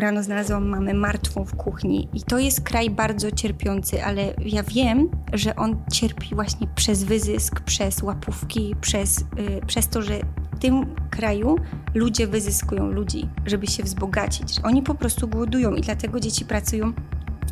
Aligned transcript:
rano 0.00 0.22
znalazłam 0.22 0.68
mamę 0.68 0.94
martwą 0.94 1.44
w 1.44 1.56
kuchni. 1.56 2.08
I 2.14 2.22
to 2.22 2.38
jest 2.38 2.60
kraj 2.60 2.90
bardzo 2.90 3.30
cierpiący, 3.30 4.04
ale 4.04 4.34
ja 4.46 4.62
wiem, 4.62 5.08
że 5.32 5.56
on 5.56 5.76
cierpi 5.92 6.34
właśnie 6.34 6.66
przez 6.74 7.04
wyzysk, 7.04 7.60
przez 7.60 8.02
łapówki, 8.02 8.74
przez, 8.80 9.24
yy, 9.36 9.60
przez 9.66 9.88
to, 9.88 10.02
że 10.02 10.18
w 10.56 10.58
tym 10.58 10.86
kraju 11.10 11.56
ludzie 11.94 12.26
wyzyskują 12.26 12.86
ludzi, 12.86 13.28
żeby 13.46 13.66
się 13.66 13.82
wzbogacić. 13.82 14.60
Oni 14.64 14.82
po 14.82 14.94
prostu 14.94 15.28
głodują 15.28 15.74
i 15.74 15.80
dlatego 15.80 16.20
dzieci 16.20 16.44
pracują 16.44 16.92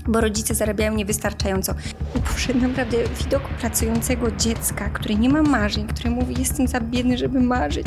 bo 0.09 0.21
rodzice 0.21 0.55
zarabiają 0.55 0.95
niewystarczająco. 0.95 1.75
Boże, 2.15 2.55
naprawdę 2.55 2.97
widoku 3.25 3.49
pracującego 3.61 4.31
dziecka, 4.31 4.89
które 4.89 5.15
nie 5.15 5.29
ma 5.29 5.43
marzeń, 5.43 5.87
które 5.87 6.11
mówi, 6.11 6.35
jestem 6.39 6.69
za 6.69 6.81
biedny, 6.81 7.19
żeby 7.19 7.41
marzyć, 7.41 7.87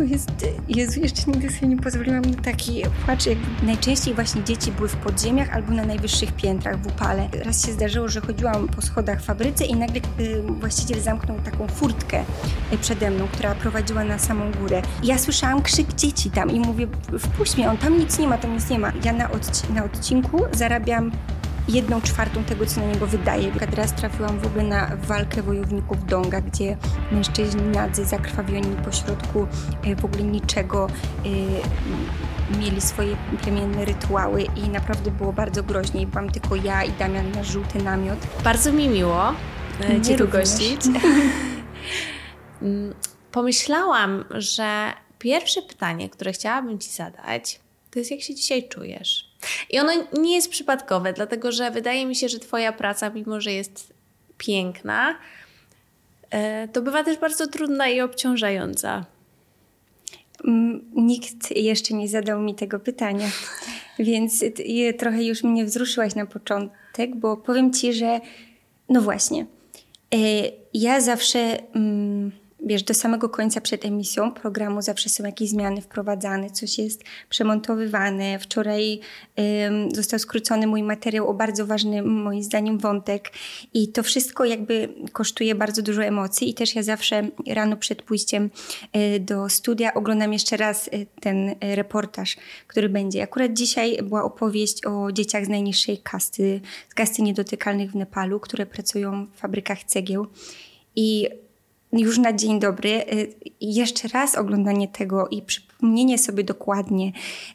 to 0.00 0.04
jest, 0.04 0.30
Jezu, 0.68 1.00
jeszcze 1.00 1.30
nigdy 1.30 1.50
sobie 1.50 1.68
nie 1.68 1.76
pozwoliłam 1.76 2.24
na 2.24 2.42
taki 2.42 2.82
płacz. 3.04 3.24
Najczęściej 3.62 4.14
właśnie 4.14 4.44
dzieci 4.44 4.72
były 4.72 4.88
w 4.88 4.96
podziemiach 4.96 5.50
albo 5.50 5.72
na 5.72 5.84
najwyższych 5.84 6.32
piętrach 6.32 6.82
w 6.82 6.86
upale. 6.86 7.28
Raz 7.44 7.66
się 7.66 7.72
zdarzyło, 7.72 8.08
że 8.08 8.20
chodziłam 8.20 8.68
po 8.68 8.82
schodach 8.82 9.22
fabryce 9.22 9.64
i 9.64 9.76
nagle 9.76 10.00
y, 10.20 10.42
właściciel 10.42 11.00
zamknął 11.00 11.38
taką 11.38 11.68
furtkę 11.68 12.24
y, 12.72 12.78
przede 12.78 13.10
mną, 13.10 13.28
która 13.32 13.54
prowadziła 13.54 14.04
na 14.04 14.18
samą 14.18 14.52
górę. 14.52 14.82
I 15.02 15.06
ja 15.06 15.18
słyszałam 15.18 15.62
krzyk 15.62 15.94
dzieci 15.94 16.30
tam 16.30 16.50
i 16.50 16.60
mówię, 16.60 16.86
wpuść 17.18 17.56
mnie, 17.56 17.70
on 17.70 17.76
tam 17.76 17.98
nic 17.98 18.18
nie 18.18 18.28
ma, 18.28 18.38
tam 18.38 18.54
nic 18.54 18.70
nie 18.70 18.78
ma. 18.78 18.92
Ja 19.04 19.12
na, 19.12 19.30
odci 19.30 19.72
na 19.72 19.84
odcinku 19.84 20.40
zarabiam 20.52 21.12
jedną 21.70 22.00
czwartą 22.00 22.44
tego, 22.44 22.66
co 22.66 22.80
na 22.80 22.86
niego 22.86 23.06
wydaje. 23.06 23.52
Teraz 23.52 23.94
trafiłam 23.94 24.38
w 24.38 24.46
ogóle 24.46 24.64
na 24.64 24.96
walkę 24.96 25.42
wojowników 25.42 26.06
Donga, 26.06 26.40
gdzie 26.40 26.76
mężczyźni 27.12 27.62
nadzy 27.62 28.04
zakrwawieni 28.04 28.76
pośrodku 28.76 29.46
e, 29.84 29.96
w 29.96 30.04
ogóle 30.04 30.22
niczego 30.22 30.86
e, 30.86 32.58
mieli 32.58 32.80
swoje 32.80 33.16
plemienne 33.42 33.84
rytuały 33.84 34.42
i 34.42 34.68
naprawdę 34.68 35.10
było 35.10 35.32
bardzo 35.32 35.62
groźnie. 35.62 36.06
Byłam 36.06 36.30
tylko 36.30 36.56
ja 36.56 36.84
i 36.84 36.92
Damian 36.92 37.30
na 37.32 37.44
żółty 37.44 37.82
namiot. 37.82 38.18
Bardzo 38.44 38.72
mi 38.72 38.88
miło 38.88 39.34
e, 39.80 40.00
Cię 40.02 40.16
tu 40.16 40.28
gościć. 40.28 40.80
Mm, 42.62 42.94
pomyślałam, 43.32 44.24
że 44.30 44.92
pierwsze 45.18 45.62
pytanie, 45.62 46.08
które 46.08 46.32
chciałabym 46.32 46.78
Ci 46.78 46.90
zadać, 46.90 47.60
to 47.90 47.98
jest 47.98 48.10
jak 48.10 48.20
się 48.20 48.34
dzisiaj 48.34 48.68
czujesz? 48.68 49.29
I 49.70 49.78
ono 49.78 49.92
nie 50.18 50.34
jest 50.34 50.50
przypadkowe, 50.50 51.12
dlatego 51.12 51.52
że 51.52 51.70
wydaje 51.70 52.06
mi 52.06 52.16
się, 52.16 52.28
że 52.28 52.38
Twoja 52.38 52.72
praca, 52.72 53.10
mimo 53.10 53.40
że 53.40 53.52
jest 53.52 53.92
piękna, 54.38 55.18
e, 56.30 56.68
to 56.68 56.82
bywa 56.82 57.04
też 57.04 57.18
bardzo 57.18 57.46
trudna 57.46 57.88
i 57.88 58.00
obciążająca. 58.00 59.04
Nikt 60.94 61.56
jeszcze 61.56 61.94
nie 61.94 62.08
zadał 62.08 62.40
mi 62.40 62.54
tego 62.54 62.80
pytania, 62.80 63.28
więc 63.98 64.44
trochę 64.98 65.24
już 65.24 65.42
mnie 65.42 65.64
wzruszyłaś 65.64 66.14
na 66.14 66.26
początek, 66.26 67.16
bo 67.16 67.36
powiem 67.36 67.72
ci, 67.72 67.92
że 67.92 68.20
no 68.88 69.00
właśnie, 69.00 69.46
e, 70.14 70.18
ja 70.74 71.00
zawsze 71.00 71.58
mm, 71.74 72.32
wiesz, 72.62 72.82
do 72.82 72.94
samego 72.94 73.28
końca 73.28 73.60
przed 73.60 73.84
emisją 73.84 74.32
programu 74.32 74.82
zawsze 74.82 75.08
są 75.08 75.24
jakieś 75.24 75.48
zmiany 75.50 75.80
wprowadzane, 75.80 76.50
coś 76.50 76.78
jest 76.78 77.04
przemontowywane. 77.28 78.38
Wczoraj 78.38 79.00
ym, 79.66 79.94
został 79.94 80.18
skrócony 80.18 80.66
mój 80.66 80.82
materiał 80.82 81.28
o 81.28 81.34
bardzo 81.34 81.66
ważny, 81.66 82.02
moim 82.02 82.42
zdaniem, 82.42 82.78
wątek 82.78 83.32
i 83.74 83.88
to 83.88 84.02
wszystko 84.02 84.44
jakby 84.44 84.94
kosztuje 85.12 85.54
bardzo 85.54 85.82
dużo 85.82 86.04
emocji 86.04 86.50
i 86.50 86.54
też 86.54 86.74
ja 86.74 86.82
zawsze 86.82 87.28
rano 87.46 87.76
przed 87.76 88.02
pójściem 88.02 88.50
y, 88.96 89.20
do 89.20 89.48
studia 89.48 89.94
oglądam 89.94 90.32
jeszcze 90.32 90.56
raz 90.56 90.88
y, 90.88 91.06
ten 91.20 91.48
y, 91.48 91.56
reportaż, 91.60 92.36
który 92.66 92.88
będzie. 92.88 93.22
Akurat 93.22 93.52
dzisiaj 93.52 93.98
była 94.02 94.24
opowieść 94.24 94.86
o 94.86 95.12
dzieciach 95.12 95.44
z 95.44 95.48
najniższej 95.48 95.98
kasty, 95.98 96.60
z 96.88 96.94
kasty 96.94 97.22
niedotykalnych 97.22 97.90
w 97.90 97.94
Nepalu, 97.94 98.40
które 98.40 98.66
pracują 98.66 99.26
w 99.26 99.38
fabrykach 99.38 99.84
cegieł 99.84 100.26
i 100.96 101.28
już 101.92 102.18
na 102.18 102.32
dzień 102.32 102.60
dobry, 102.60 102.90
y, 102.90 103.34
jeszcze 103.60 104.08
raz 104.08 104.34
oglądanie 104.34 104.88
tego 104.88 105.28
i 105.28 105.42
przypomnienie 105.42 106.18
sobie 106.18 106.44
dokładnie 106.44 107.12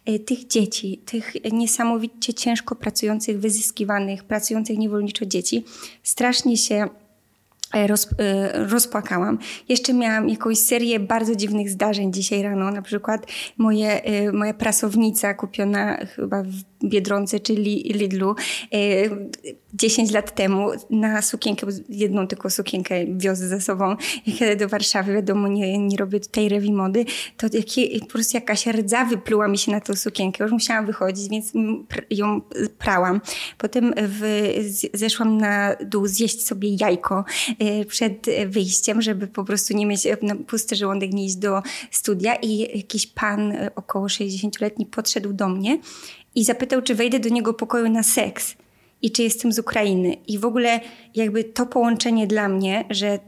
y, 0.09 0.19
tych 0.19 0.47
dzieci, 0.47 1.01
tych 1.05 1.33
niesamowicie 1.51 2.33
ciężko 2.33 2.75
pracujących, 2.75 3.39
wyzyskiwanych, 3.39 4.23
pracujących 4.23 4.77
niewolniczo 4.77 5.25
dzieci, 5.25 5.63
strasznie 6.03 6.57
się 6.57 6.89
E, 7.73 7.87
roz, 7.87 8.09
e, 8.19 8.65
rozpłakałam. 8.67 9.37
Jeszcze 9.69 9.93
miałam 9.93 10.29
jakąś 10.29 10.57
serię 10.57 10.99
bardzo 10.99 11.35
dziwnych 11.35 11.69
zdarzeń 11.69 12.13
dzisiaj 12.13 12.41
rano. 12.41 12.71
Na 12.71 12.81
przykład 12.81 13.27
moje, 13.57 14.01
moja 14.33 14.53
prasownica 14.53 15.33
kupiona 15.33 15.97
chyba 16.05 16.43
w 16.43 16.87
Biedronce 16.87 17.39
czy 17.39 17.53
Lidlu 17.53 18.35
10 19.75 20.11
lat 20.11 20.35
temu 20.35 20.69
na 20.89 21.21
sukienkę, 21.21 21.67
jedną 21.89 22.27
tylko 22.27 22.49
sukienkę 22.49 22.95
wiozę 23.05 23.47
ze 23.47 23.61
sobą. 23.61 23.95
Do 24.59 24.69
Warszawy, 24.69 25.13
wiadomo, 25.13 25.47
nie, 25.47 25.77
nie 25.77 25.97
robię 25.97 26.19
tutaj 26.19 26.49
rewi 26.49 26.73
mody, 26.73 27.05
to 27.37 27.47
po 27.99 28.05
prostu 28.05 28.37
jakaś 28.37 28.67
rdza 28.67 29.05
wypluła 29.05 29.47
mi 29.47 29.57
się 29.57 29.71
na 29.71 29.81
tą 29.81 29.95
sukienkę. 29.95 30.43
Już 30.43 30.53
musiałam 30.53 30.85
wychodzić, 30.85 31.29
więc 31.29 31.53
ją 32.09 32.41
prałam. 32.77 33.21
Potem 33.57 33.93
w, 33.97 34.51
zeszłam 34.93 35.37
na 35.37 35.75
dół 35.85 36.07
zjeść 36.07 36.47
sobie 36.47 36.69
jajko 36.79 37.25
Y, 37.61 37.85
przed 37.85 38.25
wyjściem, 38.47 39.01
żeby 39.01 39.27
po 39.27 39.43
prostu 39.43 39.77
nie 39.77 39.85
mieć 39.85 40.07
na 40.21 40.35
pusty 40.35 40.75
żołądek, 40.75 41.13
nie 41.13 41.25
iść 41.25 41.35
do 41.35 41.61
studia 41.91 42.35
i 42.35 42.77
jakiś 42.77 43.07
pan 43.07 43.51
y, 43.51 43.75
około 43.75 44.07
60-letni 44.07 44.85
podszedł 44.85 45.33
do 45.33 45.49
mnie 45.49 45.79
i 46.35 46.43
zapytał, 46.43 46.81
czy 46.81 46.95
wejdę 46.95 47.19
do 47.19 47.29
niego 47.29 47.53
pokoju 47.53 47.89
na 47.89 48.03
seks 48.03 48.55
i 49.05 49.11
czy 49.11 49.23
jestem 49.23 49.51
z 49.51 49.59
Ukrainy. 49.59 50.13
I 50.27 50.39
w 50.39 50.45
ogóle 50.45 50.79
jakby 51.15 51.43
to 51.43 51.65
połączenie 51.65 52.27
dla 52.27 52.49
mnie, 52.49 52.85
że 52.89 53.19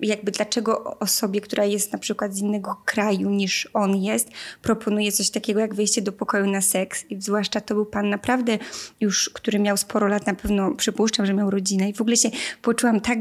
jakby 0.00 0.30
dlaczego 0.30 0.98
osobie, 0.98 1.40
która 1.40 1.64
jest 1.64 1.92
na 1.92 1.98
przykład 1.98 2.34
z 2.34 2.38
innego 2.38 2.76
kraju 2.84 3.30
niż 3.30 3.68
on 3.74 3.96
jest, 3.96 4.28
proponuje 4.62 5.12
coś 5.12 5.30
takiego 5.30 5.60
jak 5.60 5.74
wejście 5.74 6.02
do 6.02 6.12
pokoju 6.12 6.46
na 6.46 6.60
seks. 6.60 7.04
I 7.10 7.22
zwłaszcza 7.22 7.60
to 7.60 7.74
był 7.74 7.86
pan 7.86 8.10
naprawdę 8.10 8.58
już, 9.00 9.30
który 9.34 9.58
miał 9.58 9.76
sporo 9.76 10.08
lat, 10.08 10.26
na 10.26 10.34
pewno 10.34 10.74
przypuszczam, 10.74 11.26
że 11.26 11.34
miał 11.34 11.50
rodzinę. 11.50 11.88
I 11.88 11.92
w 11.92 12.00
ogóle 12.00 12.16
się 12.16 12.30
poczułam 12.62 13.00
tak, 13.00 13.18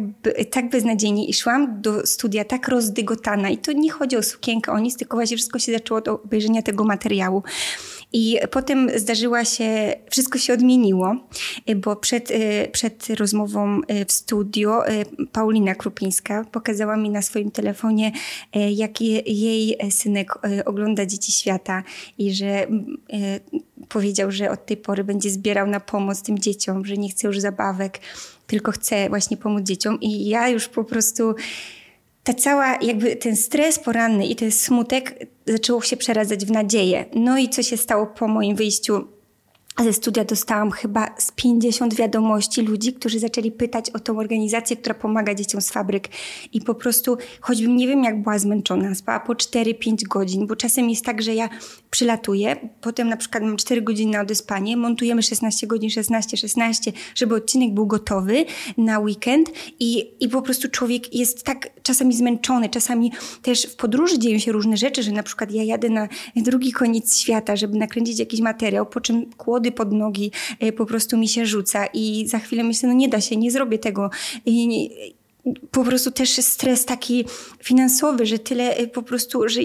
tak 0.51 0.69
beznadziejnie 0.69 1.28
i 1.28 1.34
szłam 1.34 1.81
do 1.81 2.07
studia 2.07 2.46
tak 2.46 2.67
rozdygotana. 2.67 3.50
I 3.50 3.57
to 3.57 3.72
nie 3.72 3.91
chodzi 3.91 4.17
o 4.17 4.23
sukienkę, 4.23 4.72
o 4.72 4.79
nic, 4.79 4.97
tylko 4.97 5.17
właśnie 5.17 5.38
wszystko 5.38 5.59
się 5.59 5.73
zaczęło 5.73 5.97
od 5.97 6.07
obejrzenia 6.07 6.61
tego 6.61 6.84
materiału. 6.84 7.44
I 8.14 8.38
potem 8.52 8.90
zdarzyła 8.96 9.46
się, 9.46 9.94
wszystko 10.09 10.38
się 10.38 10.53
odmieniło, 10.53 11.16
bo 11.75 11.96
przed, 11.96 12.31
y, 12.31 12.70
przed 12.72 13.08
rozmową 13.09 13.81
y, 13.81 14.06
w 14.06 14.12
studio 14.12 14.90
y, 14.90 15.06
Paulina 15.31 15.75
Krupińska 15.75 16.46
pokazała 16.52 16.97
mi 16.97 17.09
na 17.09 17.22
swoim 17.22 17.52
telefonie, 17.52 18.12
jak 18.72 19.02
jej 19.02 19.78
synek 19.92 20.34
ogląda 20.66 21.06
Dzieci 21.06 21.31
Świata 21.31 21.84
i 22.18 22.34
że 22.34 22.68
powiedział, 23.90 24.31
że 24.31 24.52
od 24.52 24.66
tej 24.66 24.78
pory 24.78 25.03
będzie 25.03 25.30
zbierał 25.30 25.68
na 25.68 25.80
pomoc 25.80 26.22
tym 26.22 26.40
dzieciom, 26.40 26.86
że 26.86 26.97
nie 26.97 27.09
chce 27.09 27.28
już 27.28 27.40
zabawek, 27.40 28.00
tylko 28.47 28.72
chce 28.72 29.09
właśnie 29.09 29.38
pomóc 29.38 29.64
dzieciom. 29.64 30.00
I 30.02 30.28
ja 30.28 30.50
już 30.50 30.68
po 30.68 30.84
prostu 30.84 31.36
ta 32.29 32.34
cała, 32.34 32.78
jakby 32.81 33.16
ten 33.16 33.35
stres 33.35 33.79
poranny 33.79 34.28
i 34.28 34.35
ten 34.35 34.51
smutek 34.51 35.28
zaczęło 35.47 35.81
się 35.81 35.97
przeradzać 35.97 36.45
w 36.45 36.51
nadzieję. 36.51 37.06
No 37.16 37.38
i 37.38 37.50
co 37.50 37.63
się 37.63 37.78
stało 37.78 38.07
po 38.07 38.28
moim 38.28 38.56
wyjściu 38.56 39.07
ze 39.84 39.94
studia 39.94 40.25
dostałam 40.25 40.72
chyba 40.72 41.16
z 41.17 41.31
50 41.31 41.95
wiadomości 41.95 42.62
ludzi, 42.62 42.94
którzy 42.94 43.19
zaczęli 43.19 43.51
pytać 43.51 43.90
o 43.90 44.00
tą 44.00 44.19
organizację, 44.19 44.78
która 44.78 44.95
pomaga 44.95 45.35
dzieciom 45.35 45.62
z 45.62 45.72
fabryk. 45.72 46.07
I 46.53 46.62
po 46.62 46.75
prostu, 46.75 47.17
choćbym 47.41 47.75
nie 47.75 47.88
wiem 47.88 48.03
jak 48.03 48.22
była 48.22 48.40
zmęczona, 48.40 48.96
spała 48.96 49.19
po 49.19 49.34
4-5 49.34 50.03
godzin, 50.03 50.47
bo 50.47 50.56
czasem 50.56 50.90
jest 50.90 51.06
tak, 51.06 51.22
że 51.22 51.35
ja 51.35 51.50
przylatuję, 51.91 52.69
potem 52.81 53.09
na 53.09 53.17
przykład 53.17 53.44
mam 53.44 53.57
4 53.57 53.81
godziny 53.81 54.11
na 54.11 54.22
odyspanie, 54.22 54.78
montujemy 54.78 55.23
16 55.23 55.67
godzin, 55.67 55.90
16-16, 55.90 56.91
żeby 57.16 57.35
odcinek 57.35 57.73
był 57.73 57.85
gotowy 57.85 58.46
na 58.78 58.99
weekend 58.99 59.52
i, 59.79 60.11
i 60.20 60.29
po 60.29 60.41
prostu 60.41 60.70
człowiek 60.70 61.16
jest 61.16 61.43
tak 61.43 61.70
czasami 61.90 62.14
zmęczony, 62.14 62.70
czasami 62.70 63.12
też 63.41 63.64
w 63.64 63.76
podróży 63.76 64.20
dzieją 64.20 64.40
się 64.40 64.52
różne 64.52 64.78
rzeczy, 64.78 65.03
że 65.03 65.12
na 65.12 65.24
przykład 65.24 65.52
ja 65.52 65.64
jadę 65.64 65.90
na 65.90 66.08
drugi 66.36 66.72
koniec 66.72 67.18
świata, 67.18 67.56
żeby 67.56 67.78
nakręcić 67.78 68.20
jakiś 68.20 68.41
materiał, 68.41 68.86
po 68.86 69.02
czym 69.02 69.26
kłody 69.34 69.72
pod 69.72 69.94
nogi 69.94 70.32
e, 70.59 70.72
po 70.72 70.86
prostu 70.86 71.18
mi 71.18 71.28
się 71.28 71.46
rzuca 71.46 71.86
i 71.94 72.28
za 72.28 72.40
chwilę 72.40 72.64
myślę, 72.64 72.90
no 72.90 72.96
nie 72.96 73.09
da 73.09 73.22
się, 73.22 73.36
nie 73.36 73.52
zrobię 73.52 73.80
tego. 73.80 74.09
I, 74.46 74.90
po 75.72 75.84
prostu 75.84 76.12
też 76.12 76.30
stres 76.30 76.86
taki 76.86 77.26
finansowy, 77.64 78.26
że 78.26 78.40
tyle 78.40 78.76
e, 78.78 78.88
po 78.88 79.03
prostu, 79.03 79.50
że 79.50 79.62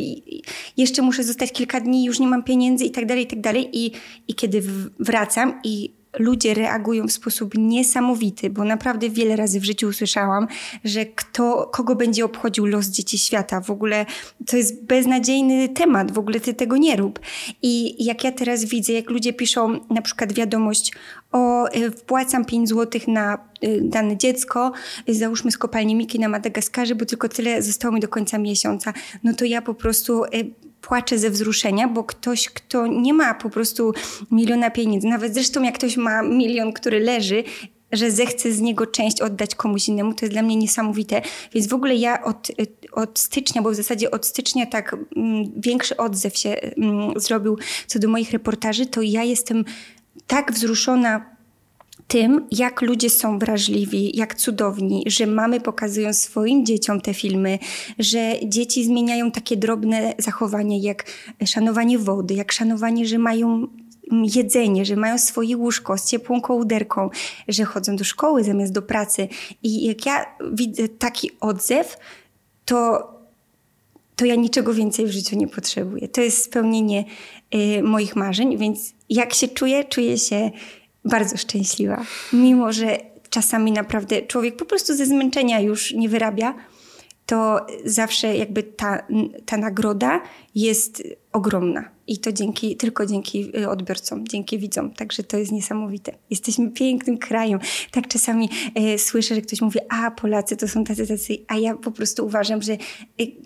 jeszcze 0.76 1.02
muszę 1.02 1.24
zostać 1.24 1.52
kilka 1.52 1.80
dni, 1.80 2.04
już 2.04 2.20
nie 2.20 2.26
mam 2.26 2.42
pieniędzy 2.42 2.84
i 2.84 2.90
tak 2.90 3.06
dalej, 3.06 3.24
i 3.24 3.26
tak 3.26 3.40
dalej. 3.40 3.68
I, 3.72 3.92
i 4.28 4.34
kiedy 4.34 4.62
wracam 4.98 5.60
i 5.64 5.90
ludzie 6.18 6.54
reagują 6.54 7.08
w 7.08 7.12
sposób 7.12 7.54
niesamowity, 7.58 8.50
bo 8.50 8.64
naprawdę 8.64 9.10
wiele 9.10 9.36
razy 9.36 9.60
w 9.60 9.64
życiu 9.64 9.88
usłyszałam, 9.88 10.46
że 10.84 11.06
kto, 11.06 11.70
kogo 11.72 11.94
będzie 11.94 12.24
obchodził 12.24 12.66
los 12.66 12.86
dzieci 12.86 13.18
świata. 13.18 13.60
W 13.60 13.70
ogóle 13.70 14.06
to 14.46 14.56
jest 14.56 14.84
beznadziejny 14.84 15.68
temat, 15.68 16.12
w 16.12 16.18
ogóle 16.18 16.40
ty 16.40 16.54
tego 16.54 16.76
nie 16.76 16.96
rób. 16.96 17.20
I 17.62 18.04
jak 18.04 18.24
ja 18.24 18.32
teraz 18.32 18.64
widzę, 18.64 18.92
jak 18.92 19.10
ludzie 19.10 19.32
piszą 19.32 19.80
na 19.90 20.02
przykład 20.02 20.32
wiadomość 20.32 20.92
o 21.32 21.68
y, 21.76 21.90
wpłacam 21.90 22.44
5 22.44 22.68
zł 22.68 23.00
na 23.08 23.38
y, 23.64 23.80
dane 23.82 24.16
dziecko, 24.16 24.72
załóżmy 25.08 25.50
z 25.50 25.58
kopalni 25.58 25.94
Miki 25.94 26.18
na 26.18 26.28
Madagaskarze, 26.28 26.94
bo 26.94 27.04
tylko 27.04 27.28
tyle 27.28 27.62
zostało 27.62 27.94
mi 27.94 28.00
do 28.00 28.08
końca 28.08 28.38
miesiąca, 28.38 28.92
no 29.24 29.34
to 29.34 29.44
ja 29.44 29.62
po 29.62 29.74
prostu 29.74 30.22
płaczę 30.86 31.18
ze 31.18 31.30
wzruszenia, 31.30 31.88
bo 31.88 32.04
ktoś, 32.04 32.48
kto 32.48 32.86
nie 32.86 33.14
ma 33.14 33.34
po 33.34 33.50
prostu 33.50 33.92
miliona 34.30 34.70
pieniędzy, 34.70 35.08
nawet 35.08 35.34
zresztą 35.34 35.62
jak 35.62 35.74
ktoś 35.74 35.96
ma 35.96 36.22
milion, 36.22 36.72
który 36.72 37.00
leży, 37.00 37.44
że 37.92 38.10
zechce 38.10 38.52
z 38.52 38.60
niego 38.60 38.86
część 38.86 39.20
oddać 39.20 39.54
komuś 39.54 39.88
innemu, 39.88 40.14
to 40.14 40.24
jest 40.24 40.32
dla 40.32 40.42
mnie 40.42 40.56
niesamowite. 40.56 41.22
Więc 41.54 41.66
w 41.66 41.74
ogóle 41.74 41.94
ja 41.94 42.24
od, 42.24 42.48
od 42.92 43.18
stycznia, 43.18 43.62
bo 43.62 43.70
w 43.70 43.74
zasadzie 43.74 44.10
od 44.10 44.26
stycznia 44.26 44.66
tak 44.66 44.96
mm, 45.16 45.52
większy 45.56 45.96
odzew 45.96 46.38
się 46.38 46.50
mm, 46.50 47.20
zrobił 47.20 47.58
co 47.86 47.98
do 47.98 48.08
moich 48.08 48.30
reportaży, 48.30 48.86
to 48.86 49.02
ja 49.02 49.22
jestem 49.22 49.64
tak 50.26 50.52
wzruszona 50.52 51.33
tym, 52.08 52.46
jak 52.50 52.82
ludzie 52.82 53.10
są 53.10 53.38
wrażliwi, 53.38 54.16
jak 54.16 54.34
cudowni, 54.34 55.04
że 55.06 55.26
mamy 55.26 55.60
pokazują 55.60 56.12
swoim 56.12 56.66
dzieciom 56.66 57.00
te 57.00 57.14
filmy, 57.14 57.58
że 57.98 58.32
dzieci 58.44 58.84
zmieniają 58.84 59.30
takie 59.30 59.56
drobne 59.56 60.14
zachowania, 60.18 60.78
jak 60.80 61.04
szanowanie 61.46 61.98
wody, 61.98 62.34
jak 62.34 62.52
szanowanie, 62.52 63.06
że 63.06 63.18
mają 63.18 63.66
jedzenie, 64.12 64.84
że 64.84 64.96
mają 64.96 65.18
swoje 65.18 65.56
łóżko 65.56 65.98
z 65.98 66.06
ciepłą 66.06 66.40
kołderką, 66.40 67.10
że 67.48 67.64
chodzą 67.64 67.96
do 67.96 68.04
szkoły 68.04 68.44
zamiast 68.44 68.72
do 68.72 68.82
pracy. 68.82 69.28
I 69.62 69.84
jak 69.84 70.06
ja 70.06 70.26
widzę 70.52 70.88
taki 70.88 71.30
odzew, 71.40 71.96
to, 72.64 73.08
to 74.16 74.24
ja 74.24 74.34
niczego 74.34 74.74
więcej 74.74 75.06
w 75.06 75.10
życiu 75.10 75.36
nie 75.36 75.48
potrzebuję. 75.48 76.08
To 76.08 76.20
jest 76.20 76.44
spełnienie 76.44 77.04
y, 77.54 77.82
moich 77.82 78.16
marzeń, 78.16 78.58
więc 78.58 78.92
jak 79.08 79.34
się 79.34 79.48
czuję, 79.48 79.84
czuję 79.84 80.18
się 80.18 80.50
bardzo 81.04 81.36
szczęśliwa. 81.36 82.02
Mimo, 82.32 82.72
że 82.72 82.98
czasami 83.30 83.72
naprawdę 83.72 84.22
człowiek 84.22 84.56
po 84.56 84.64
prostu 84.64 84.94
ze 84.94 85.06
zmęczenia 85.06 85.60
już 85.60 85.92
nie 85.92 86.08
wyrabia, 86.08 86.54
to 87.26 87.66
zawsze 87.84 88.36
jakby 88.36 88.62
ta, 88.62 89.06
ta 89.46 89.56
nagroda 89.56 90.20
jest 90.54 91.02
ogromna. 91.32 91.93
I 92.06 92.18
to 92.18 92.32
dzięki, 92.32 92.76
tylko 92.76 93.06
dzięki 93.06 93.58
y, 93.58 93.68
odbiorcom, 93.68 94.28
dzięki 94.28 94.58
widzom. 94.58 94.90
Także 94.90 95.22
to 95.22 95.36
jest 95.36 95.52
niesamowite. 95.52 96.14
Jesteśmy 96.30 96.70
pięknym 96.70 97.18
krajem. 97.18 97.58
Tak 97.90 98.08
czasami 98.08 98.48
e, 98.74 98.98
słyszę, 98.98 99.34
że 99.34 99.40
ktoś 99.40 99.60
mówi, 99.60 99.78
a 99.88 100.10
Polacy 100.10 100.56
to 100.56 100.68
są 100.68 100.84
tacy, 100.84 101.06
tacy, 101.06 101.38
a 101.48 101.56
ja 101.56 101.74
po 101.74 101.90
prostu 101.90 102.26
uważam, 102.26 102.62
że 102.62 102.72
e, 102.72 102.78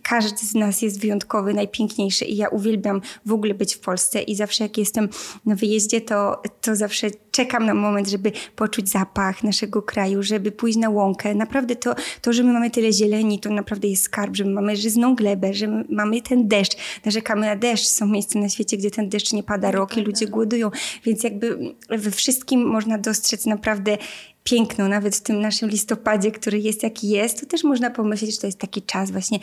każdy 0.03 0.47
z 0.47 0.55
nas 0.55 0.83
jest 0.83 1.01
wyjątkowy, 1.01 1.55
najpiękniejszy 1.55 2.25
i 2.25 2.37
ja 2.37 2.49
uwielbiam 2.49 3.01
w 3.27 3.33
ogóle 3.33 3.55
być 3.55 3.75
w 3.75 3.81
Polsce 3.81 4.23
i 4.23 4.35
zawsze 4.35 4.65
jak 4.65 4.79
jestem 4.79 5.09
na 5.47 5.55
wyjeździe, 5.55 6.01
to, 6.01 6.43
to 6.61 6.77
zawsze 6.77 7.11
czekam 7.31 7.67
na 7.67 7.75
moment, 7.75 8.09
żeby 8.09 8.33
poczuć 8.57 8.89
zapach 8.89 9.43
naszego 9.43 9.83
kraju, 9.83 10.23
żeby 10.23 10.53
pójść 10.53 10.79
na 10.79 10.91
łąkę. 10.91 11.35
Naprawdę 11.35 11.77
to, 11.77 11.95
to 12.23 12.33
że 12.33 12.43
my 12.43 12.53
mamy 12.53 12.71
tyle 12.71 12.93
zieleni, 12.93 13.41
to 13.41 13.51
naprawdę 13.51 13.89
jest 13.89 14.03
skarb, 14.03 14.37
że 14.37 14.45
my 14.45 14.51
mamy 14.51 14.77
żyzną 14.77 15.15
glebę, 15.15 15.55
że 15.55 15.85
mamy 15.89 16.23
ten 16.23 16.49
deszcz, 16.49 16.77
narzekamy 17.05 17.47
na 17.47 17.57
deszcz, 17.57 17.87
są 17.87 18.07
miejsca 18.07 18.39
na 18.39 18.48
świecie, 18.49 18.77
gdzie 18.77 18.91
ten 18.91 19.09
deszcz 19.09 19.33
nie 19.33 19.43
pada 19.43 19.71
rok 19.71 19.97
i 19.97 20.01
ludzie 20.01 20.27
głodują, 20.27 20.71
więc 21.05 21.23
jakby 21.23 21.75
we 21.91 22.11
wszystkim 22.11 22.67
można 22.67 22.99
dostrzec 22.99 23.47
naprawdę 23.47 23.99
piękno, 24.45 24.89
nawet 24.89 25.17
w 25.17 25.21
tym 25.21 25.41
naszym 25.41 25.69
listopadzie, 25.69 26.31
który 26.31 26.59
jest 26.59 26.83
jaki 26.83 27.09
jest, 27.09 27.41
to 27.41 27.47
też 27.47 27.65
można 27.65 27.91
pomyśleć, 27.91 28.35
że 28.35 28.41
to 28.41 28.47
jest 28.47 28.59
taki 28.59 28.83
czas 28.83 29.11
właśnie, 29.11 29.39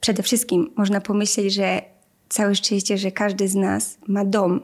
przede 0.00 0.22
wszystkim 0.22 0.70
można 0.76 1.00
pomyśleć, 1.00 1.54
że 1.54 1.82
całe 2.28 2.54
szczęście, 2.54 2.98
że 2.98 3.10
każdy 3.10 3.48
z 3.48 3.54
nas 3.54 3.98
ma 4.06 4.24
dom, 4.24 4.60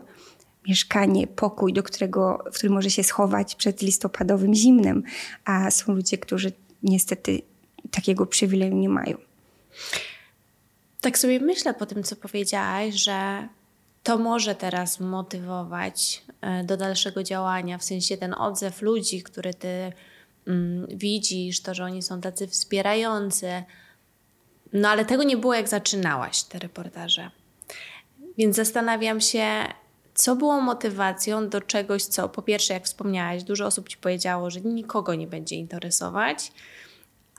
mieszkanie, 0.69 1.27
pokój, 1.27 1.73
do 1.73 1.83
którego, 1.83 2.45
w 2.53 2.55
którym 2.55 2.75
może 2.75 2.91
się 2.91 3.03
schować 3.03 3.55
przed 3.55 3.83
listopadowym 3.83 4.55
zimnem, 4.55 5.03
a 5.45 5.71
są 5.71 5.93
ludzie, 5.93 6.19
którzy 6.19 6.53
niestety 6.83 7.43
takiego 7.91 8.27
przywileju 8.27 8.77
nie 8.77 8.89
mają. 8.89 9.17
Tak 11.01 11.19
sobie 11.19 11.41
myślę 11.41 11.75
po 11.75 11.87
tym, 11.87 12.03
co 12.03 12.17
powiedziałaś, 12.17 12.95
że 12.95 13.49
to 14.03 14.19
może 14.19 14.55
teraz 14.55 15.01
motywować 15.01 16.23
e, 16.41 16.65
do 16.65 16.77
dalszego 16.77 17.23
działania, 17.23 17.79
w 17.79 17.85
sensie 17.85 18.17
ten 18.17 18.35
odzew 18.35 18.83
ludzi, 18.83 19.23
który 19.23 19.55
ty 19.55 19.93
mm, 20.47 20.87
widzisz, 20.91 21.61
to, 21.63 21.75
że 21.75 21.85
oni 21.85 22.03
są 22.03 22.21
tacy 22.21 22.47
wspierający. 22.47 23.63
No 24.73 24.89
ale 24.89 25.05
tego 25.05 25.23
nie 25.23 25.37
było, 25.37 25.55
jak 25.55 25.69
zaczynałaś 25.69 26.43
te 26.43 26.59
reportaże. 26.59 27.31
Więc 28.39 28.57
zastanawiam 28.57 29.21
się, 29.21 29.47
co 30.15 30.37
było 30.37 30.61
motywacją 30.61 31.49
do 31.49 31.61
czegoś, 31.61 32.03
co 32.03 32.29
po 32.29 32.43
pierwsze, 32.43 32.75
jak 32.75 32.85
wspomniałaś, 32.85 33.43
dużo 33.43 33.67
osób 33.67 33.89
ci 33.89 33.97
powiedziało, 33.97 34.51
że 34.51 34.61
nikogo 34.61 35.15
nie 35.15 35.27
będzie 35.27 35.57
interesować, 35.57 36.53